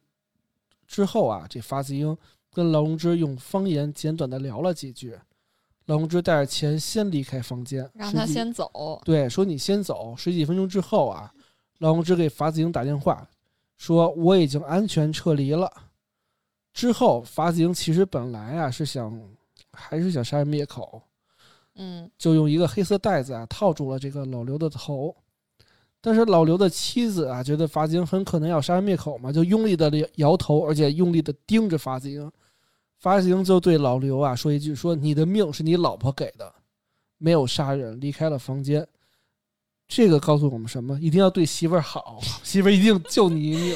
[0.87, 2.15] 之后啊，这发子英
[2.53, 5.19] 跟劳荣枝用方言简短的聊了几句。
[5.87, 9.01] 劳荣枝带着钱先离开房间，让他先走。
[9.05, 10.15] 对，说你先走。
[10.17, 11.33] 十几分钟之后啊，
[11.79, 13.29] 劳荣枝给法子英打电话，
[13.77, 15.71] 说我已经安全撤离了。
[16.73, 19.21] 之后，法子英其实本来啊是想，
[19.73, 21.03] 还是想杀人灭口，
[21.75, 25.15] 嗯就用一个黑色袋子啊套住了这个老刘的头。
[26.01, 32.31] 但是老刘的妻子啊，觉得法子英很可能要杀人灭口嘛，就用力的摇头，而且用力的盯着法子英。
[33.05, 36.51] 法子英就对老刘啊说一句：“说你的命是你老婆给的，
[37.19, 38.89] 没有杀人。”离开了房间。
[39.87, 40.99] 这个告诉我们什么？
[40.99, 43.75] 一定要对媳妇儿好， 媳妇儿一定救你一命。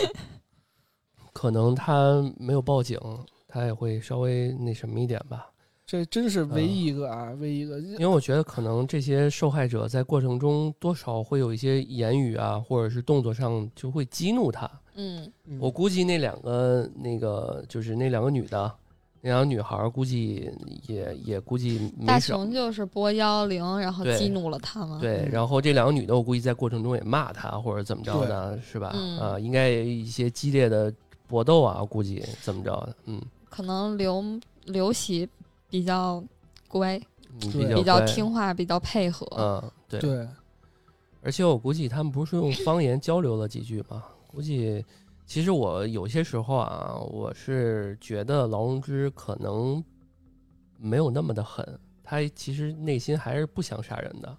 [1.34, 2.98] 可能他没有报警，
[3.46, 5.50] 他也会稍微那什么一点吧。
[5.84, 7.78] 这真是唯一一个啊，唯一一个。
[7.80, 14.64] 因为我觉得可能这些受害者在过程中多少会有一些言语啊，或者是动作上就会激怒他。
[14.94, 18.74] 嗯嗯我估计那两个那个就是那两个女的，
[19.20, 20.50] 那两个女孩儿估计
[20.86, 25.00] 也也估计大熊就是拨幺幺零，然后对激怒了他们。
[25.00, 28.92] 对，然后这两个女的我估计在过程中也骂他或者怎么着的，是吧？
[28.94, 30.92] 嗯啊，应该有一些激烈的
[31.26, 33.20] 搏斗啊，估计怎么着的，嗯，
[33.50, 34.24] 可能刘
[34.64, 35.28] 刘喜
[35.68, 36.22] 比较
[36.68, 37.00] 乖，
[37.40, 39.26] 你对比较比较乖，听话，比较配合。
[39.36, 40.00] 嗯，对。
[40.00, 40.28] 对，
[41.22, 44.04] 而且我估计他们不是用方言交流了几句吗？
[44.28, 44.84] 估计
[45.28, 49.84] 其实我有些时候啊，我是觉得劳荣枝可能
[50.78, 54.36] 没有那么的狠，他其实内心还是不想杀人的，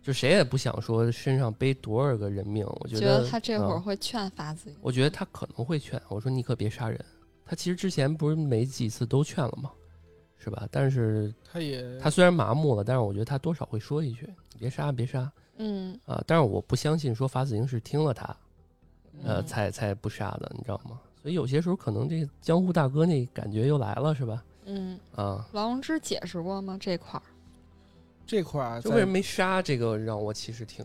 [0.00, 2.64] 就谁也不想说身上背多少个人命。
[2.64, 4.76] 我觉觉得得他这会儿嗯会劝法子英。
[4.80, 7.04] 我觉得他可能会劝我说：“你可别杀人。”
[7.44, 9.72] 他其实之前不是没几次都劝了吗？
[10.36, 10.68] 是吧？
[10.70, 15.28] 但是他也他虽然麻木了，但是我觉得他多少会说一句：“你别杀，别杀。”
[15.58, 18.36] 嗯啊，但是我不相信说法子英是听了他，
[19.22, 20.98] 呃，嗯才才不杀的，你知道吗？
[21.22, 24.42] 所以有些时候可能这江湖大哥那感觉又来了，是吧？
[24.66, 26.76] 嗯，啊，劳荣枝解释过吗？
[26.80, 27.22] 这块儿
[28.26, 30.84] 这块儿就为什么没杀这个，让我其实挺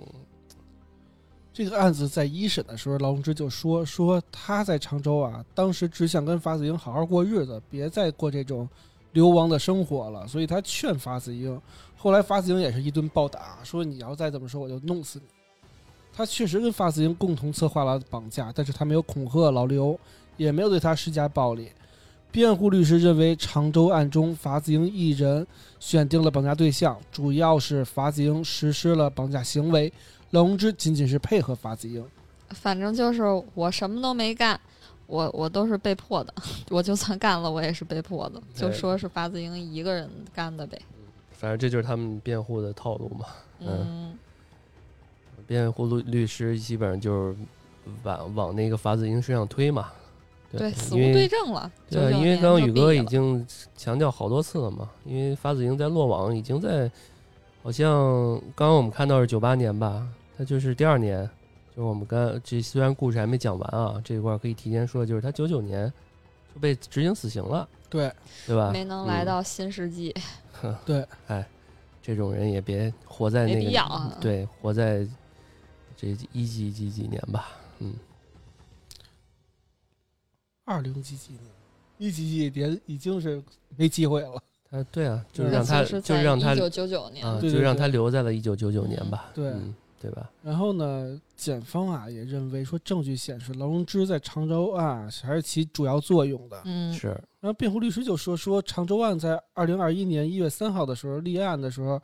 [1.51, 8.67] 这个案子在一审的时候，劳荣枝就说说他在常州啊，当时只想跟法子英好好过日子，别再过这种
[9.11, 11.59] 流亡的生活了，所以他劝法子英。
[11.97, 15.25] 后来法子英也是一顿暴打，说你要再这么说，我就弄死你。
[16.19, 19.97] 他确实跟法子英共同策划了绑架，但是他没有恐吓老刘，
[20.35, 21.71] 也没有对他施加暴力。
[22.29, 25.47] 辩护律师认为，常州案中法子英一人
[25.79, 29.89] 选定了绑架对象，主要是法子英实施了绑架行为，
[30.31, 32.05] 劳荣枝仅仅是配合法子英。
[32.49, 33.23] 反正就是
[33.53, 34.59] 我什么都没干，
[35.07, 36.33] 我我都是被迫的。
[36.69, 38.41] 我就算干了，我也是被迫的。
[38.53, 40.77] 就说是法子英一个人干的呗。
[41.31, 43.25] 反正这就是他们辩护的套路嘛。
[43.61, 44.17] 嗯
[45.49, 47.35] 辩护律律师基本上就是
[48.03, 49.91] 往往那个法子英身上推嘛。
[50.51, 51.71] 对，死无对证了。
[51.89, 53.45] 对啊，99因为刚刚宇哥已经
[53.75, 56.89] 强调好多次了嘛，因为法子英在落网已经在，
[57.63, 57.91] 好像
[58.55, 60.07] 刚刚我们看到是九八年吧，
[60.37, 61.23] 他就是第二年，
[61.75, 65.91] 就是我们刚这虽然故事还没讲完啊，这一块儿可以提前说，就是他九九年
[66.53, 68.11] 就被执行死刑了，对
[68.47, 68.71] 对吧？
[68.71, 70.15] 没能来嗯到新世纪，
[70.83, 71.47] 对， 哎，
[72.01, 75.05] 这种人也别活在那个啊对，活在
[76.01, 77.49] 这一几几几年吧，
[77.79, 77.93] 嗯，
[80.63, 81.43] 二零几几年，
[81.97, 83.43] 一几几年已经是
[83.75, 84.41] 没机会了。
[84.71, 87.25] 他对啊，就是让他就是让他一九九九年。
[87.25, 90.29] 啊，对对对就让他留在了一九九九年吧，对嗯，对吧？
[90.41, 96.61] 然后呢，检方啊也认为说，证据显示劳荣枝在常州案还是起主要作用的。
[96.63, 97.07] 嗯是，
[97.41, 102.01] 然后辩护律师就说说常州案在二零二一年一月三号的时候立案的时候，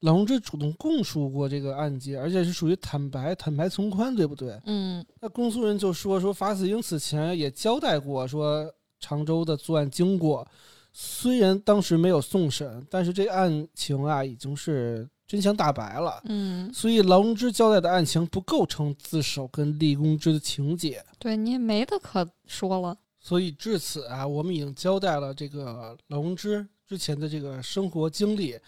[0.00, 4.58] 劳荣枝主动供述过这个案件，而且是属于坦白坦白从宽，对不对？
[4.64, 10.46] 嗯那公诉人就说说法子英此前也交代过说常州的作案经过，
[10.92, 16.20] 虽然当时没有送审，但是这案情啊已经是真相大白了。
[16.24, 22.96] 嗯，所以劳荣枝交代的案情不构成自首跟立功之的情节，对你也没得可说了。
[23.18, 28.58] 所以至此啊，我们已经交代了这个劳荣枝之前的这个生活经历，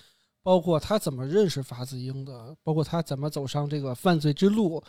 [0.43, 4.82] 包括他怎么认识法子英的，包括他怎么走上这个犯罪之路，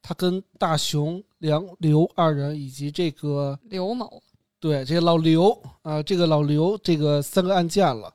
[0.00, 4.22] 他跟大雄、梁刘二人以及这个刘某，
[4.58, 5.50] 对这个老刘
[5.82, 8.12] 啊、这个老刘这个三个案件了。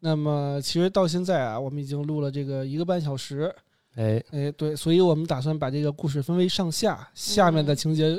[0.00, 3.54] 那么其实到现在啊，我们已经录了这个一个半小时，
[3.96, 8.18] 哎，哎，对，所以我们打算把这个故事分为上下，下面的嗯情节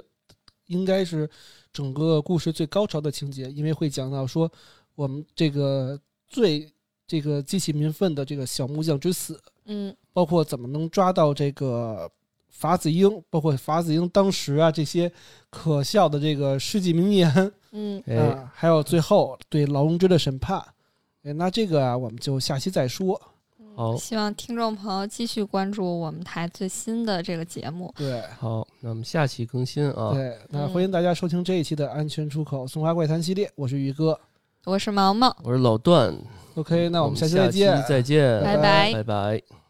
[0.67, 1.27] 应该是
[1.73, 4.51] 整个故事最高潮的情节，因为会讲到说
[4.93, 6.71] 我们这个最
[7.11, 12.09] 这个激起民愤的这个小木匠之死，嗯包括怎么能抓到这个
[12.47, 15.11] 法子英，包括法子英当时啊这些
[15.49, 20.57] 可笑的这个世纪名言嗯，哎，啊，还有最后对劳荣枝的审判。
[21.23, 23.21] 哎，那这个啊，我们就下期再说。
[23.75, 27.93] 好希望听众朋友继续关注我们台最新的这个节目。
[27.97, 30.13] 对好，那我们下期更新啊。
[30.13, 34.17] 对，那嗯欢迎大家收听这一期的安全出口松花怪谈系列，我是宇哥。
[34.65, 36.15] 我是毛毛，我是老段
[36.53, 37.83] ，OK，那我们下期再见。
[37.89, 39.60] 再见，拜拜拜拜。